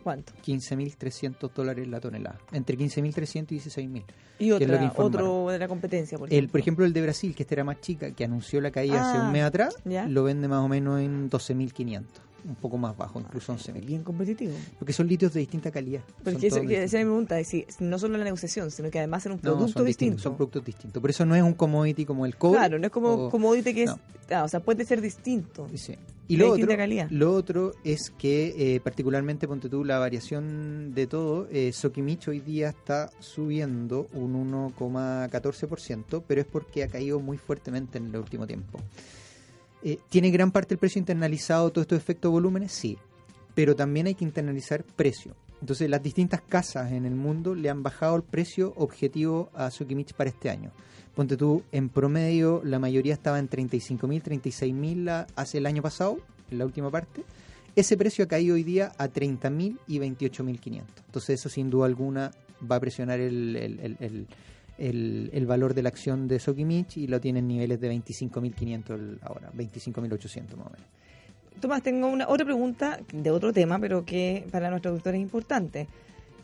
¿Cuánto? 0.06 0.34
15.300 0.46 1.50
dólares 1.52 1.88
la 1.88 2.00
tonelada. 2.00 2.38
Entre 2.52 2.78
15.300 2.78 3.52
y 3.54 3.60
16.000. 3.60 4.04
Y 4.38 4.52
otra, 4.52 4.94
otro 4.98 5.48
de 5.50 5.58
la 5.58 5.68
competencia, 5.68 6.18
por 6.20 6.28
El, 6.30 6.34
ejemplo. 6.34 6.52
por 6.52 6.60
ejemplo, 6.60 6.86
el 6.86 6.94
de 6.94 7.02
Brasil, 7.02 7.34
que 7.34 7.42
este 7.42 7.56
era 7.56 7.64
más 7.64 7.82
chica, 7.82 8.12
que 8.12 8.24
anunció 8.24 8.62
la 8.62 8.70
caída 8.70 9.02
hace 9.10 9.18
Ah, 9.18 9.26
un 9.26 9.32
mes 9.32 9.42
atrás, 9.44 9.76
ya. 9.84 10.08
lo 10.08 10.24
vende 10.24 10.48
más 10.48 10.60
o 10.64 10.68
menos 10.68 11.00
en 11.02 11.28
12.500. 11.30 12.04
Un 12.48 12.56
poco 12.56 12.78
más 12.78 12.96
bajo, 12.96 13.20
incluso 13.20 13.54
11.000. 13.56 13.86
Bien 13.86 14.04
competitivo. 14.04 14.54
Porque 14.78 14.94
son 14.94 15.08
litios 15.08 15.34
de 15.34 15.40
distinta 15.40 15.72
calidad. 15.72 16.02
Porque 16.24 16.48
esa 16.48 16.60
es 16.60 16.64
mi 16.66 16.76
pregunta, 16.88 17.40
es 17.40 17.48
si 17.48 17.66
no 17.80 17.98
solo 17.98 18.18
la 18.20 18.24
negociación, 18.24 18.70
sino 18.70 18.92
que 18.92 19.00
además 19.00 19.26
en 19.26 19.32
un 19.34 19.38
No, 19.42 19.54
producto 19.54 19.80
son 19.80 19.86
distinto. 19.86 20.22
son 20.22 20.36
productos 20.38 20.64
distintos. 20.66 21.02
Por 21.02 21.10
eso 21.10 21.26
no 21.26 21.36
es 21.36 21.42
un 21.42 21.54
commodity 21.54 22.06
como 22.06 22.26
el 22.26 22.36
cobre. 22.36 22.60
Claro, 22.60 22.78
no 22.78 22.86
es 22.86 22.92
como 22.92 23.10
o- 23.14 23.30
commodity 23.32 23.74
que 23.74 23.84
es... 23.84 23.90
no. 23.90 24.00
ah, 24.30 24.44
o 24.44 24.48
sea, 24.48 24.60
puede 24.60 24.86
ser 24.86 25.02
distinto. 25.02 25.68
Sí. 25.74 25.96
Y 26.28 26.38
lo 26.38 26.52
otro, 26.54 26.66
calidad. 26.76 27.08
lo 27.12 27.34
otro 27.34 27.74
es 27.84 28.10
que, 28.18 28.76
eh, 28.76 28.80
particularmente, 28.80 29.48
ponte 29.48 29.70
tú, 29.70 29.84
la 29.86 30.00
variación 30.00 30.92
de 30.96 31.06
todo, 31.06 31.48
eh, 31.52 31.72
Sokimich 31.72 32.28
hoy 32.28 32.40
día 32.40 32.70
está 32.70 33.12
subiendo 33.20 34.08
un 34.14 34.34
1,14%, 34.34 36.24
pero 36.28 36.42
es 36.42 36.48
porque 36.48 36.84
ha 36.84 36.88
caído 36.88 37.20
muy 37.20 37.38
fuertemente 37.38 37.98
en 38.00 38.08
el 38.08 38.18
último 38.18 38.48
tiempo. 38.48 38.80
Eh, 39.88 40.00
¿Tiene 40.10 40.32
gran 40.32 40.52
parte 40.52 40.70
del 40.70 40.80
precio 40.80 41.00
internalizado 41.00 41.72
todos 41.72 41.84
estos 41.84 42.00
efectos 42.00 42.32
volúmenes? 42.32 42.72
Sí, 42.72 42.98
pero 43.54 43.76
también 43.76 44.08
hay 44.08 44.16
que 44.16 44.26
internalizar 44.26 44.84
precio. 44.84 45.36
Entonces, 45.62 45.90
las 45.90 46.02
distintas 46.04 46.42
casas 46.42 46.92
en 46.92 47.06
el 47.06 47.14
mundo 47.16 47.54
le 47.56 47.70
han 47.70 47.84
bajado 47.84 48.16
el 48.16 48.24
precio 48.24 48.74
objetivo 48.78 49.50
a 49.54 49.70
Sokimich 49.72 50.14
para 50.14 50.30
este 50.32 50.50
año. 50.50 50.72
Ponte 51.14 51.38
tú, 51.38 51.64
en 51.72 51.88
promedio, 51.90 52.62
la 52.66 52.80
mayoría 52.80 53.14
estaba 53.14 53.40
en 53.40 53.48
35.000, 53.48 54.22
36.000 54.22 55.06
la- 55.06 55.28
hace 55.36 55.60
el 55.60 55.66
año 55.68 55.82
pasado, 55.82 56.18
en 56.52 56.58
la 56.58 56.66
última 56.66 56.90
parte. 56.92 57.24
Ese 57.76 57.96
precio 57.96 58.26
ha 58.26 58.28
caído 58.28 58.56
hoy 58.56 58.64
día 58.64 58.92
a 58.98 59.08
30.000 59.08 59.78
y 59.88 60.00
28.500. 60.00 60.84
Entonces, 61.06 61.40
eso 61.40 61.48
sin 61.50 61.70
duda 61.70 61.86
alguna 61.86 62.32
va 62.70 62.78
a 62.78 62.80
presionar 62.80 63.20
el, 63.20 63.56
el- 63.56 63.98
el- 64.00 64.28
el- 64.78 65.46
valor 65.46 65.74
de 65.74 65.84
la 65.84 65.90
acción 65.90 66.28
de 66.28 66.40
Sokimich 66.40 66.98
y 66.98 67.08
lo 67.08 67.20
tiene 67.22 67.40
en 67.40 67.48
niveles 67.48 67.80
de 67.80 67.88
25.500 67.90 68.96
el- 69.00 69.20
ahora, 69.22 69.50
25.800 69.54 70.58
más 70.58 70.68
o 70.68 70.72
menos. 70.72 70.88
Tomás, 71.62 71.82
tengo 71.82 72.08
una 72.08 72.28
otra 72.28 72.46
pregunta 72.46 73.00
de 73.14 73.32
otro 73.32 73.54
tema, 73.54 73.80
pero 73.80 74.04
que 74.06 74.46
para 74.52 74.70
nuestro 74.70 74.92
auditor 74.92 75.16
es 75.16 75.22
importante. 75.22 75.88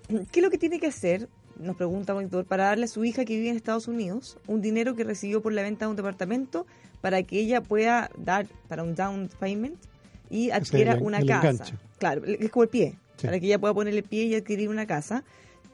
¿Qué 0.07 0.39
es 0.39 0.43
lo 0.43 0.49
que 0.49 0.57
tiene 0.57 0.79
que 0.79 0.87
hacer, 0.87 1.27
nos 1.59 1.75
pregunta 1.75 2.13
un 2.13 2.19
auditor, 2.23 2.45
para 2.45 2.65
darle 2.65 2.85
a 2.85 2.87
su 2.87 3.03
hija 3.03 3.25
que 3.25 3.35
vive 3.35 3.49
en 3.49 3.55
Estados 3.57 3.87
Unidos 3.87 4.37
un 4.47 4.61
dinero 4.61 4.95
que 4.95 5.03
recibió 5.03 5.41
por 5.41 5.51
la 5.53 5.63
venta 5.63 5.85
de 5.85 5.91
un 5.91 5.97
departamento 5.97 6.65
para 7.01 7.23
que 7.23 7.39
ella 7.39 7.61
pueda 7.61 8.09
dar 8.17 8.47
para 8.67 8.83
un 8.83 8.95
down 8.95 9.29
payment 9.39 9.75
y 10.29 10.51
adquiera 10.51 10.93
el- 10.93 11.03
una 11.03 11.19
el 11.19 11.27
casa? 11.27 11.49
enganche. 11.49 11.75
Claro, 11.97 12.23
es 12.25 12.49
como 12.49 12.63
el 12.63 12.69
pie, 12.69 12.95
Sí. 13.17 13.27
para 13.27 13.39
que 13.39 13.45
ella 13.47 13.59
pueda 13.59 13.73
ponerle 13.73 14.01
pie 14.03 14.23
y 14.25 14.35
adquirir 14.35 14.69
una 14.69 14.85
casa. 14.87 15.23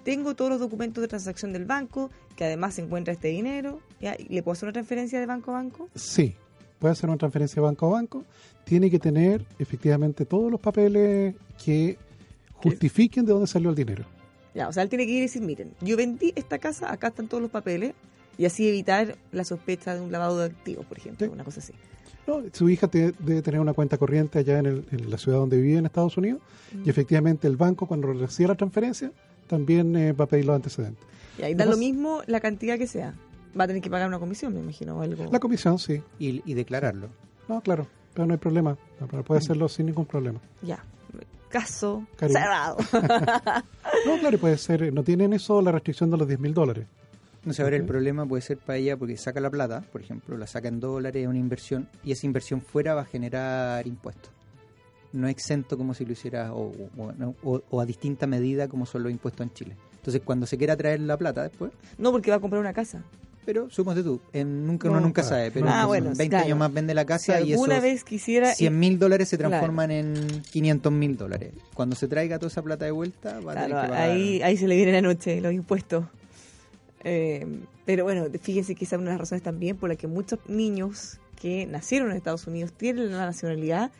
Tengo 0.03 0.36
todos 0.36 0.49
los 0.49 0.60
documentos 0.60 1.01
de 1.01 1.08
transacción 1.08 1.53
del 1.53 1.66
banco, 1.66 2.10
que 2.38 2.46
además 2.46 2.76
se 2.76 2.82
encuentra 2.84 3.14
este 3.14 3.28
dinero. 3.28 3.82
¿ya? 4.00 4.16
¿Y 4.18 4.34
¿Le 4.34 4.42
puedo 4.44 4.54
hacer 4.54 4.68
una 4.68 4.74
transferencia 4.74 5.20
de 5.20 5.26
banco 5.26 5.52
a 5.52 5.56
banco? 5.56 5.90
Sí, 5.96 6.36
puede 6.80 6.94
hacer 6.94 7.10
una 7.10 7.18
transferencia 7.18 7.56
de 7.56 7.66
banco 7.68 7.88
a 7.88 7.90
banco. 7.90 8.24
Tiene 8.64 8.90
que 8.90 9.00
tener 9.00 9.44
efectivamente 9.60 10.26
todos 10.26 10.50
los 10.50 10.62
papeles 10.62 11.36
que 11.64 11.98
justifiquen 12.54 13.26
de 13.26 13.34
dónde 13.34 13.48
salió 13.48 13.70
el 13.70 13.76
dinero. 13.76 14.06
Ya, 14.54 14.68
o 14.68 14.74
sea, 14.74 14.84
él 14.84 14.90
tiene 14.90 15.06
que 15.06 15.12
ir 15.12 15.18
y 15.20 15.22
decir, 15.22 15.42
miren, 15.42 15.72
yo 15.82 15.96
vendí 15.98 16.34
esta 16.36 16.58
casa, 16.58 16.92
acá 16.92 17.08
están 17.10 17.28
todos 17.28 17.42
los 17.42 17.52
papeles, 17.52 17.94
y 18.38 18.46
así 18.46 18.68
evitar 18.68 19.16
la 19.32 19.44
sospecha 19.44 19.94
de 19.96 20.02
un 20.02 20.12
lavado 20.12 20.38
de 20.40 20.46
activos, 20.46 20.86
por 20.86 20.98
ejemplo, 20.98 21.32
una 21.32 21.44
cosa 21.44 21.60
así. 21.60 21.74
No, 22.28 22.42
su 22.52 22.70
hija 22.70 22.88
te- 22.88 23.14
debe 23.20 23.42
tener 23.42 23.60
una 23.60 23.74
cuenta 23.74 23.98
corriente 23.98 24.40
allá 24.40 24.60
en, 24.60 24.66
el- 24.66 24.86
en 24.92 25.10
la 25.10 25.18
ciudad 25.18 25.38
donde 25.40 25.62
vive 25.62 25.78
en 25.80 25.86
Estados 25.86 26.18
Unidos 26.18 26.42
Mm. 26.74 26.82
y 26.86 26.90
efectivamente 26.90 27.48
el 27.48 27.56
banco 27.56 27.86
cuando 27.88 28.12
reciba 28.12 28.50
la 28.50 28.56
transferencia 28.56 29.12
también 29.48 29.96
eh, 29.96 30.12
va 30.12 30.26
a 30.26 30.28
pedir 30.28 30.46
los 30.46 30.56
antecedentes. 30.56 31.02
Y 31.38 31.44
ahí 31.44 31.54
da 31.56 31.66
lo 31.66 31.78
mismo 31.78 32.22
la 32.28 32.40
cantidad 32.40 32.78
que 32.78 32.88
sea. 32.88 33.14
Va 33.60 33.64
a 33.64 33.68
tener 33.68 33.82
que 33.82 33.90
pagar 33.90 34.08
una 34.08 34.20
comisión, 34.20 34.54
me 34.54 34.60
imagino, 34.60 34.98
o 34.98 35.02
algo. 35.02 35.26
La 35.32 35.40
comisión, 35.40 35.80
sí. 35.80 36.02
Y, 36.20 36.42
y 36.50 36.54
declararlo. 36.54 37.10
No, 37.48 37.62
claro, 37.62 37.88
pero 38.14 38.26
no 38.28 38.34
hay 38.34 38.40
problema. 38.40 38.78
No, 39.00 39.08
puede 39.24 39.40
hacerlo 39.40 39.68
sin 39.70 39.86
ningún 39.88 40.06
problema. 40.06 40.40
Ya. 40.62 40.84
Caso 41.50 42.06
Cariño. 42.18 42.40
cerrado. 42.40 42.78
No, 44.06 44.18
claro, 44.20 44.36
y 44.36 44.40
puede 44.40 44.58
ser, 44.58 44.94
no 44.94 45.04
tienen 45.04 45.34
eso 45.34 45.62
la 45.62 45.72
restricción 45.72 46.10
de 46.12 46.18
los 46.18 46.28
10 46.28 46.40
mil 46.40 46.54
dólares. 46.54 46.86
No 47.46 47.54
sé, 47.54 47.62
ahora 47.64 47.78
el 47.78 47.86
problema 47.86 48.26
puede 48.26 48.42
ser 48.42 48.58
para 48.58 48.78
ella 48.78 48.96
porque 48.98 49.16
saca 49.18 49.40
la 49.40 49.50
plata, 49.50 49.82
por 49.92 50.02
ejemplo, 50.02 50.38
la 50.38 50.46
saca 50.48 50.68
en 50.68 50.80
dólares, 50.80 51.24
es 51.24 51.28
una 51.28 51.40
inversión, 51.40 51.88
y 52.04 52.12
esa 52.12 52.26
inversión 52.26 52.62
fuera 52.62 52.94
va 52.94 53.02
a 53.02 53.06
generar 53.06 53.88
impuestos. 53.88 54.30
No 55.14 55.28
exento 55.28 55.78
como 55.78 55.94
si 55.94 56.06
lo 56.06 56.12
hiciera 56.12 56.54
o, 56.54 56.72
o- 57.44 57.62
o 57.70 57.82
a 57.82 57.86
distinta 57.86 58.28
medida 58.28 58.68
como 58.68 58.86
son 58.86 59.04
los 59.04 59.12
impuestos 59.12 59.46
en 59.48 59.54
Chile. 59.54 59.76
Entonces, 60.08 60.22
cuando 60.24 60.45
se 60.45 60.58
quiera 60.58 60.78
traer 60.78 61.01
la 61.01 61.18
plata 61.18 61.43
después, 61.43 61.74
no, 61.97 62.14
porque 62.14 62.32
va 62.32 62.38
a 62.38 62.39
comprar 62.39 62.62
una 62.62 62.72
casa. 62.72 63.03
pero 63.45 63.70
suponte 63.70 64.03
tú, 64.03 64.22
en, 64.32 64.66
nunca, 64.66 64.88
uno 64.89 65.01
No, 65.01 65.05
nunca 65.08 65.22
claro. 65.22 65.36
sabe, 65.36 65.51
pero 65.51 65.66
Ah, 65.70 65.82
en 65.82 65.88
bueno, 65.88 66.05
20 66.16 66.30
claro. 66.30 66.45
años 66.45 66.58
más 66.58 66.74
vende 66.74 66.93
la 66.93 67.01
Si 67.01 67.08
casa 67.08 67.41
y 67.41 67.51
alguna 67.51 67.74
esos 67.76 67.84
vez 67.84 68.03
quisiera... 68.05 68.53
100 68.53 68.80
mil 68.80 68.99
dólares 68.99 69.28
se 69.28 69.38
Claro. 69.38 69.49
transforman 69.51 69.91
en 69.91 70.14
500 70.51 70.91
mil 70.93 71.18
dólares. 71.18 71.51
Cuando 71.74 71.95
se 71.97 72.08
traiga 72.08 72.39
toda 72.39 72.47
esa 72.47 72.62
plata 72.62 72.86
de 72.86 72.91
vuelta, 72.91 73.39
va 73.41 73.51
a 73.51 73.55
tener 73.55 73.68
que 73.70 73.74
pagar. 73.76 73.93
ahí, 74.01 74.41
ahí 74.41 74.55
se 74.55 74.66
le 74.68 74.78
viene 74.78 74.93
la 74.93 75.01
noche 75.01 75.41
los 75.41 75.51
impuestos. 75.51 76.05
Eh, 77.03 77.45
pero 77.86 78.03
bueno, 78.05 78.26
fíjense 78.41 78.76
que 78.76 78.86
esa 78.86 78.95
es 78.95 79.01
una 79.01 79.12
de 79.12 79.16
las 79.16 79.22
razones 79.22 79.43
también 79.43 79.76
por 79.78 79.89
las 79.89 79.97
que 79.97 80.08
muchos 80.08 80.39
niños 80.47 81.20
que 81.39 81.66
nacieron 81.68 82.12
en 82.12 82.18
Estados 82.18 82.47
Unidos 82.47 82.72
tienen 82.74 83.12
la 83.12 83.26
nacionalidad, 83.26 83.91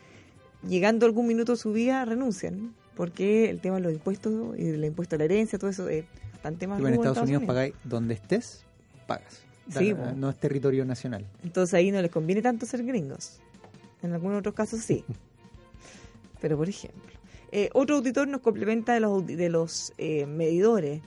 llegando 0.66 1.04
algún 1.06 1.26
minuto 1.26 1.52
de 1.52 1.58
su 1.58 1.72
vida, 1.72 2.04
renuncian. 2.04 2.74
Porque 2.98 3.48
el 3.48 3.60
tema 3.60 3.76
de 3.76 3.82
los 3.82 3.92
impuestos 3.92 4.58
y 4.58 4.64
del 4.64 4.84
impuesto 4.84 5.14
a 5.14 5.18
la 5.18 5.26
herencia, 5.26 5.56
todo 5.56 5.70
eso 5.70 5.88
es 5.88 6.04
bastante 6.32 6.66
más 6.66 6.80
Tú 6.80 6.86
en 6.88 6.94
Estados 6.94 7.18
Unidos 7.18 7.44
pagáis 7.44 7.72
donde 7.84 8.14
estés, 8.14 8.64
pagas. 9.06 9.40
Sí, 9.70 9.94
no 10.16 10.28
es 10.28 10.36
territorio 10.36 10.84
nacional. 10.84 11.24
Entonces 11.44 11.74
ahí 11.74 11.92
no 11.92 12.02
les 12.02 12.10
conviene 12.10 12.42
tanto 12.42 12.66
ser 12.66 12.84
gringos. 12.84 13.38
En 14.02 14.14
algunos 14.14 14.40
otros 14.40 14.52
casos 14.56 14.80
sí. 14.80 15.04
Pero 16.40 16.56
por 16.56 16.68
ejemplo. 16.68 17.14
eh, 17.52 17.70
otro 17.72 17.94
auditor 17.94 18.26
nos 18.26 18.40
complementa 18.40 18.94
de 18.94 19.00
los, 19.00 19.24
de 19.24 19.48
los 19.48 19.92
eh, 19.96 20.26
medidores. 20.26 21.00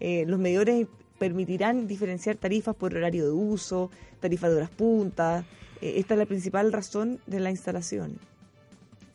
Eh, 0.00 0.24
los 0.26 0.38
medidores 0.38 0.86
permitirán 1.18 1.86
diferenciar 1.86 2.36
tarifas 2.36 2.74
por 2.74 2.94
horario 2.94 3.26
de 3.26 3.32
uso, 3.32 3.90
tarifas 4.20 4.48
de 4.52 4.56
horas 4.56 4.70
puntas. 4.70 5.44
Eh, 5.82 5.94
esta 5.98 6.14
es 6.14 6.18
la 6.18 6.26
principal 6.26 6.72
razón 6.72 7.20
de 7.26 7.40
la 7.40 7.50
instalación. 7.50 8.18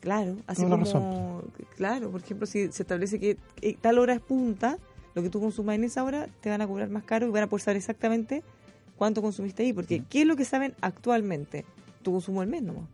Claro, 0.02 0.36
así 0.48 0.64
como, 0.64 1.44
claro, 1.76 2.10
por 2.10 2.20
ejemplo, 2.20 2.44
si 2.44 2.72
se 2.72 2.82
establece 2.82 3.20
que 3.20 3.36
tal 3.80 4.00
hora 4.00 4.14
es 4.14 4.20
punta, 4.20 4.76
lo 5.14 5.22
que 5.22 5.30
tú 5.30 5.40
consumas 5.40 5.76
en 5.76 5.84
esa 5.84 6.02
hora 6.02 6.28
te 6.40 6.50
van 6.50 6.60
a 6.60 6.66
cobrar 6.66 6.90
más 6.90 7.04
caro 7.04 7.28
y 7.28 7.30
van 7.30 7.44
a 7.44 7.46
poder 7.46 7.62
saber 7.62 7.76
exactamente 7.76 8.42
cuánto 8.96 9.22
consumiste 9.22 9.62
ahí, 9.62 9.72
porque 9.72 10.02
¿qué 10.10 10.22
es 10.22 10.26
lo 10.26 10.34
que 10.34 10.44
saben 10.44 10.74
actualmente? 10.80 11.64
Tu 12.02 12.10
consumo 12.10 12.40
al 12.40 12.48
mes 12.48 12.64
nomás. 12.64 12.88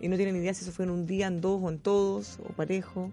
Y 0.00 0.08
no 0.08 0.16
tienen 0.16 0.34
idea 0.36 0.54
si 0.54 0.64
eso 0.64 0.72
fue 0.72 0.86
en 0.86 0.90
un 0.90 1.04
día, 1.04 1.26
en 1.26 1.42
dos 1.42 1.60
o 1.62 1.68
en 1.68 1.78
todos, 1.78 2.38
o 2.40 2.52
parejo. 2.54 3.10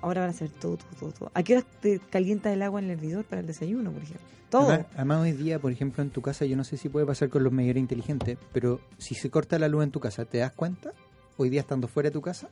Ahora 0.00 0.22
van 0.22 0.30
a 0.30 0.32
hacer 0.32 0.48
todo, 0.48 0.78
todo, 0.78 0.88
todo, 0.98 1.12
todo. 1.12 1.30
¿A 1.34 1.42
qué 1.42 1.58
hora 1.58 1.66
te 1.82 1.98
calienta 1.98 2.50
el 2.54 2.62
agua 2.62 2.80
en 2.80 2.86
el 2.86 2.92
hervidor 2.92 3.26
para 3.26 3.40
el 3.40 3.46
desayuno, 3.46 3.92
por 3.92 4.02
ejemplo? 4.02 4.26
Todo. 4.48 4.68
Además, 4.68 4.86
además 4.94 5.20
hoy 5.20 5.32
día, 5.32 5.58
por 5.58 5.72
ejemplo, 5.72 6.02
en 6.02 6.08
tu 6.08 6.22
casa, 6.22 6.46
yo 6.46 6.56
no 6.56 6.64
sé 6.64 6.78
si 6.78 6.88
puede 6.88 7.04
pasar 7.04 7.28
con 7.28 7.44
los 7.44 7.52
medidores 7.52 7.82
inteligentes, 7.82 8.38
pero 8.54 8.80
si 8.96 9.14
se 9.14 9.28
corta 9.28 9.58
la 9.58 9.68
luz 9.68 9.84
en 9.84 9.90
tu 9.90 10.00
casa, 10.00 10.24
¿te 10.24 10.38
das 10.38 10.52
cuenta? 10.52 10.92
Hoy 11.36 11.50
día 11.50 11.60
estando 11.60 11.88
fuera 11.88 12.08
de 12.08 12.12
tu 12.12 12.20
casa. 12.22 12.48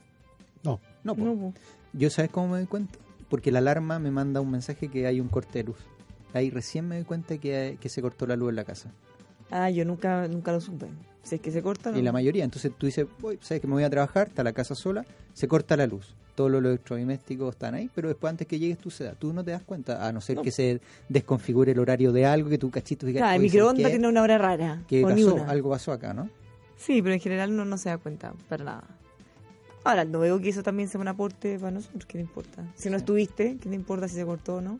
No. 0.62 0.80
No, 1.04 1.14
po. 1.14 1.24
No, 1.24 1.34
po. 1.36 1.54
Yo 1.92 2.10
sabes 2.10 2.30
cómo 2.30 2.48
me 2.48 2.58
doy 2.58 2.66
cuenta? 2.66 2.98
Porque 3.28 3.50
la 3.52 3.58
alarma 3.60 3.98
me 3.98 4.10
manda 4.10 4.40
un 4.40 4.50
mensaje 4.50 4.88
que 4.88 5.06
hay 5.06 5.20
un 5.20 5.28
corte 5.28 5.58
de 5.60 5.64
luz. 5.64 5.78
Ahí 6.34 6.50
recién 6.50 6.88
me 6.88 6.96
doy 6.96 7.04
cuenta 7.04 7.36
que, 7.38 7.76
que 7.80 7.88
se 7.88 8.00
cortó 8.02 8.26
la 8.26 8.36
luz 8.36 8.50
en 8.50 8.56
la 8.56 8.64
casa. 8.64 8.90
Ah, 9.50 9.70
yo 9.70 9.84
nunca, 9.84 10.26
nunca 10.28 10.52
lo 10.52 10.60
supe. 10.60 10.86
Si 11.22 11.36
es 11.36 11.40
que 11.40 11.50
se 11.52 11.62
corta, 11.62 11.92
no. 11.92 11.98
Y 11.98 12.02
la 12.02 12.10
mayoría, 12.10 12.42
entonces 12.42 12.72
tú 12.76 12.86
dices, 12.86 13.06
voy, 13.20 13.38
sabes 13.42 13.60
que 13.60 13.66
me 13.68 13.74
voy 13.74 13.84
a 13.84 13.90
trabajar, 13.90 14.28
está 14.28 14.42
la 14.42 14.52
casa 14.52 14.74
sola, 14.74 15.04
se 15.34 15.46
corta 15.46 15.76
la 15.76 15.86
luz. 15.86 16.14
Todos 16.34 16.50
los 16.50 16.64
electrodomésticos 16.64 17.54
están 17.54 17.74
ahí, 17.74 17.90
pero 17.94 18.08
después 18.08 18.30
antes 18.30 18.46
que 18.46 18.58
llegues 18.58 18.78
tú 18.78 18.90
se 18.90 19.04
da. 19.04 19.12
Tú 19.12 19.32
no 19.34 19.44
te 19.44 19.50
das 19.50 19.62
cuenta, 19.62 20.06
a 20.06 20.10
no 20.12 20.20
ser 20.22 20.36
No. 20.36 20.42
que 20.42 20.50
se 20.50 20.80
desconfigure 21.08 21.72
el 21.72 21.78
horario 21.78 22.10
de 22.12 22.24
algo, 22.24 22.48
que 22.48 22.56
tu 22.58 22.70
cachito 22.70 23.06
diga, 23.06 23.20
Claro, 23.20 23.34
el 23.34 23.40
"Oye, 23.40 23.48
¿sabes 23.50 23.52
microondas 23.54 23.90
tiene 23.92 24.08
una 24.08 24.22
hora 24.22 24.38
rara. 24.38 24.82
¿Qué 24.88 25.04
o 25.04 25.10
ni 25.10 25.22
pasó? 25.24 25.44
Algo 25.46 25.70
pasó 25.70 25.92
acá, 25.92 26.14
¿no? 26.14 26.30
Sí, 26.84 27.00
pero 27.02 27.14
en 27.14 27.20
general 27.20 27.52
uno 27.52 27.64
no 27.64 27.78
se 27.78 27.88
da 27.88 27.98
cuenta 27.98 28.32
para 28.48 28.64
nada. 28.64 28.84
Ahora, 29.84 30.04
no 30.04 30.20
veo 30.20 30.40
que 30.40 30.48
eso 30.48 30.62
también 30.62 30.88
sea 30.88 31.00
un 31.00 31.08
aporte 31.08 31.58
para 31.58 31.72
nosotros, 31.72 32.06
¿qué 32.06 32.18
le 32.18 32.22
importa? 32.22 32.64
Si 32.76 32.88
no 32.90 32.96
estuviste, 32.96 33.56
¿qué 33.60 33.68
le 33.68 33.74
importa 33.76 34.06
si 34.08 34.14
se 34.14 34.24
cortó 34.24 34.56
o 34.56 34.60
no? 34.60 34.78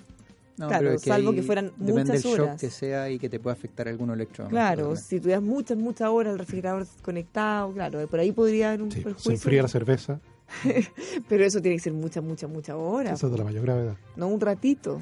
No, 0.59 0.69
claro, 0.69 0.85
pero 0.85 0.95
es 0.97 1.03
salvo 1.03 1.33
que 1.33 1.43
fueran 1.43 1.73
depende 1.77 1.93
muchas 2.05 2.23
del 2.23 2.33
shock 2.33 2.41
horas. 2.45 2.61
que 2.61 2.71
sea 2.71 3.11
y 3.11 3.19
que 3.19 3.29
te 3.29 3.41
pueda 3.41 3.55
afectar 3.55 3.89
alguno 3.89 4.13
electro. 4.15 4.47
Claro, 4.49 4.95
si 4.97 5.19
tuvieras 5.19 5.43
muchas, 5.43 5.77
muchas 5.79 6.09
horas 6.11 6.35
el 6.35 6.39
refrigerador 6.39 6.87
conectado, 7.03 7.73
claro, 7.73 8.07
por 8.07 8.21
ahí 8.21 8.31
podría 8.33 8.69
haber 8.69 8.83
un 8.83 8.91
Sí, 8.93 8.99
se 8.99 9.05
perjuicio. 9.05 9.33
enfría 9.33 9.63
la 9.63 9.69
cerveza. 9.69 10.21
Pero 11.29 11.45
eso 11.45 11.63
tiene 11.63 11.79
que 11.79 11.83
ser 11.83 11.95
muchas, 11.95 12.23
muchas, 12.23 12.51
muchas 12.51 12.77
horas. 12.77 13.15
Eso 13.15 13.27
es 13.27 13.33
de 13.33 13.39
la 13.39 13.45
mayor 13.45 13.63
gravedad. 13.63 13.97
No 14.15 14.29
un 14.29 14.41
ratito, 14.41 15.01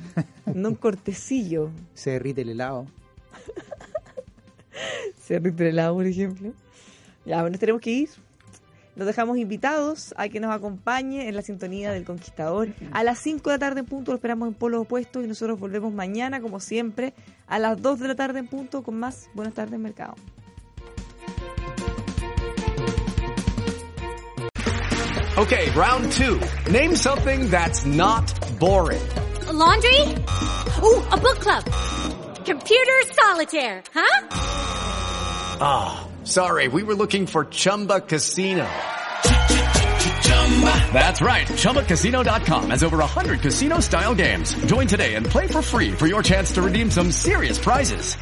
no 0.54 0.68
un 0.70 0.74
cortecillo. 0.76 1.70
Se 1.94 2.10
derrite 2.10 2.42
el 2.42 2.50
helado. 2.50 2.86
Se 5.20 5.34
derrite 5.34 5.64
el 5.64 5.68
helado, 5.70 5.94
por 5.94 6.06
ejemplo. 6.06 6.52
Ya, 7.24 7.42
bueno, 7.42 7.58
tenemos 7.58 7.80
que 7.80 7.90
ir. 7.90 8.08
Los 8.96 9.06
dejamos 9.06 9.38
invitados 9.38 10.12
a 10.16 10.28
que 10.28 10.40
nos 10.40 10.54
acompañe 10.54 11.28
en 11.28 11.36
la 11.36 11.42
sintonía 11.42 11.92
del 11.92 12.04
Conquistador. 12.04 12.68
A 12.92 13.04
las 13.04 13.18
5 13.20 13.48
de 13.48 13.56
la 13.56 13.58
tarde 13.58 13.80
en 13.80 13.86
punto 13.86 14.10
lo 14.10 14.16
esperamos 14.16 14.48
en 14.48 14.54
Polo 14.54 14.80
Opuesto 14.80 15.22
y 15.22 15.26
nosotros 15.26 15.58
volvemos 15.58 15.92
mañana, 15.92 16.40
como 16.40 16.60
siempre, 16.60 17.14
a 17.46 17.58
las 17.58 17.80
2 17.80 18.00
de 18.00 18.08
la 18.08 18.14
tarde 18.14 18.40
en 18.40 18.48
punto 18.48 18.82
con 18.82 18.98
más 18.98 19.30
Buenas 19.34 19.54
tardes, 19.54 19.78
Mercado. 19.78 20.16
Okay, 25.38 25.70
round 25.70 26.12
two. 26.12 26.38
Name 26.70 26.94
something 26.94 27.48
that's 27.48 27.86
not 27.86 28.28
boring. 28.58 29.00
A 29.48 29.52
laundry? 29.52 30.00
Ooh, 30.82 31.02
a 31.10 31.16
book 31.16 31.38
club. 31.40 31.64
Computer 32.44 33.02
solitaire, 33.14 33.82
huh? 33.94 34.26
Ah, 35.62 36.06
sorry, 36.30 36.68
we 36.68 36.84
were 36.84 36.94
looking 36.94 37.26
for 37.26 37.44
Chumba 37.44 38.00
Casino. 38.00 38.68
That's 40.92 41.22
right, 41.22 41.46
ChumbaCasino.com 41.46 42.70
has 42.70 42.84
over 42.84 42.98
100 42.98 43.40
casino 43.40 43.80
style 43.80 44.14
games. 44.14 44.54
Join 44.66 44.86
today 44.86 45.14
and 45.14 45.24
play 45.24 45.46
for 45.46 45.62
free 45.62 45.92
for 45.92 46.06
your 46.06 46.22
chance 46.22 46.52
to 46.52 46.62
redeem 46.62 46.90
some 46.90 47.10
serious 47.10 47.58
prizes. 47.58 48.16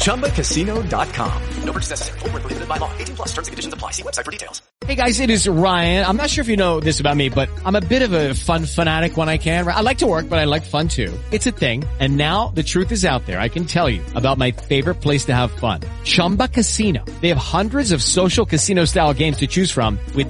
ChumbaCasino.com. 0.00 1.42
No 1.64 1.72
purchase 1.72 1.90
necessary. 1.90 2.18
Void 2.18 2.32
where 2.32 2.40
prohibited 2.40 2.68
by 2.68 2.76
law. 2.78 2.92
18 2.98 3.16
plus 3.16 3.28
terms 3.28 3.48
and 3.48 3.52
conditions 3.52 3.74
apply. 3.74 3.92
See 3.92 4.02
website 4.02 4.24
for 4.24 4.30
details. 4.30 4.62
Hey 4.86 4.94
guys, 4.94 5.20
it 5.20 5.30
is 5.30 5.46
Ryan. 5.46 6.04
I'm 6.04 6.16
not 6.16 6.30
sure 6.30 6.42
if 6.42 6.48
you 6.48 6.56
know 6.56 6.80
this 6.80 7.00
about 7.00 7.16
me, 7.16 7.28
but 7.28 7.48
I'm 7.64 7.76
a 7.76 7.80
bit 7.80 8.02
of 8.02 8.12
a 8.12 8.34
fun 8.34 8.64
fanatic 8.64 9.16
when 9.16 9.28
I 9.28 9.36
can. 9.36 9.68
I 9.68 9.82
like 9.82 9.98
to 9.98 10.06
work, 10.06 10.28
but 10.28 10.38
I 10.38 10.44
like 10.46 10.64
fun 10.64 10.88
too. 10.88 11.16
It's 11.30 11.46
a 11.46 11.52
thing. 11.52 11.84
And 12.00 12.16
now 12.16 12.48
the 12.48 12.62
truth 12.62 12.90
is 12.90 13.04
out 13.04 13.24
there. 13.26 13.38
I 13.38 13.48
can 13.48 13.66
tell 13.66 13.88
you 13.88 14.02
about 14.14 14.38
my 14.38 14.50
favorite 14.50 14.96
place 14.96 15.26
to 15.26 15.34
have 15.34 15.52
fun. 15.52 15.82
Chumba 16.02 16.48
Casino. 16.48 17.04
They 17.20 17.28
have 17.28 17.38
hundreds 17.38 17.92
of 17.92 18.02
social 18.02 18.46
casino 18.46 18.84
style 18.84 19.12
games 19.14 19.36
to 19.38 19.46
choose 19.46 19.70
from 19.70 19.98
with 20.16 20.29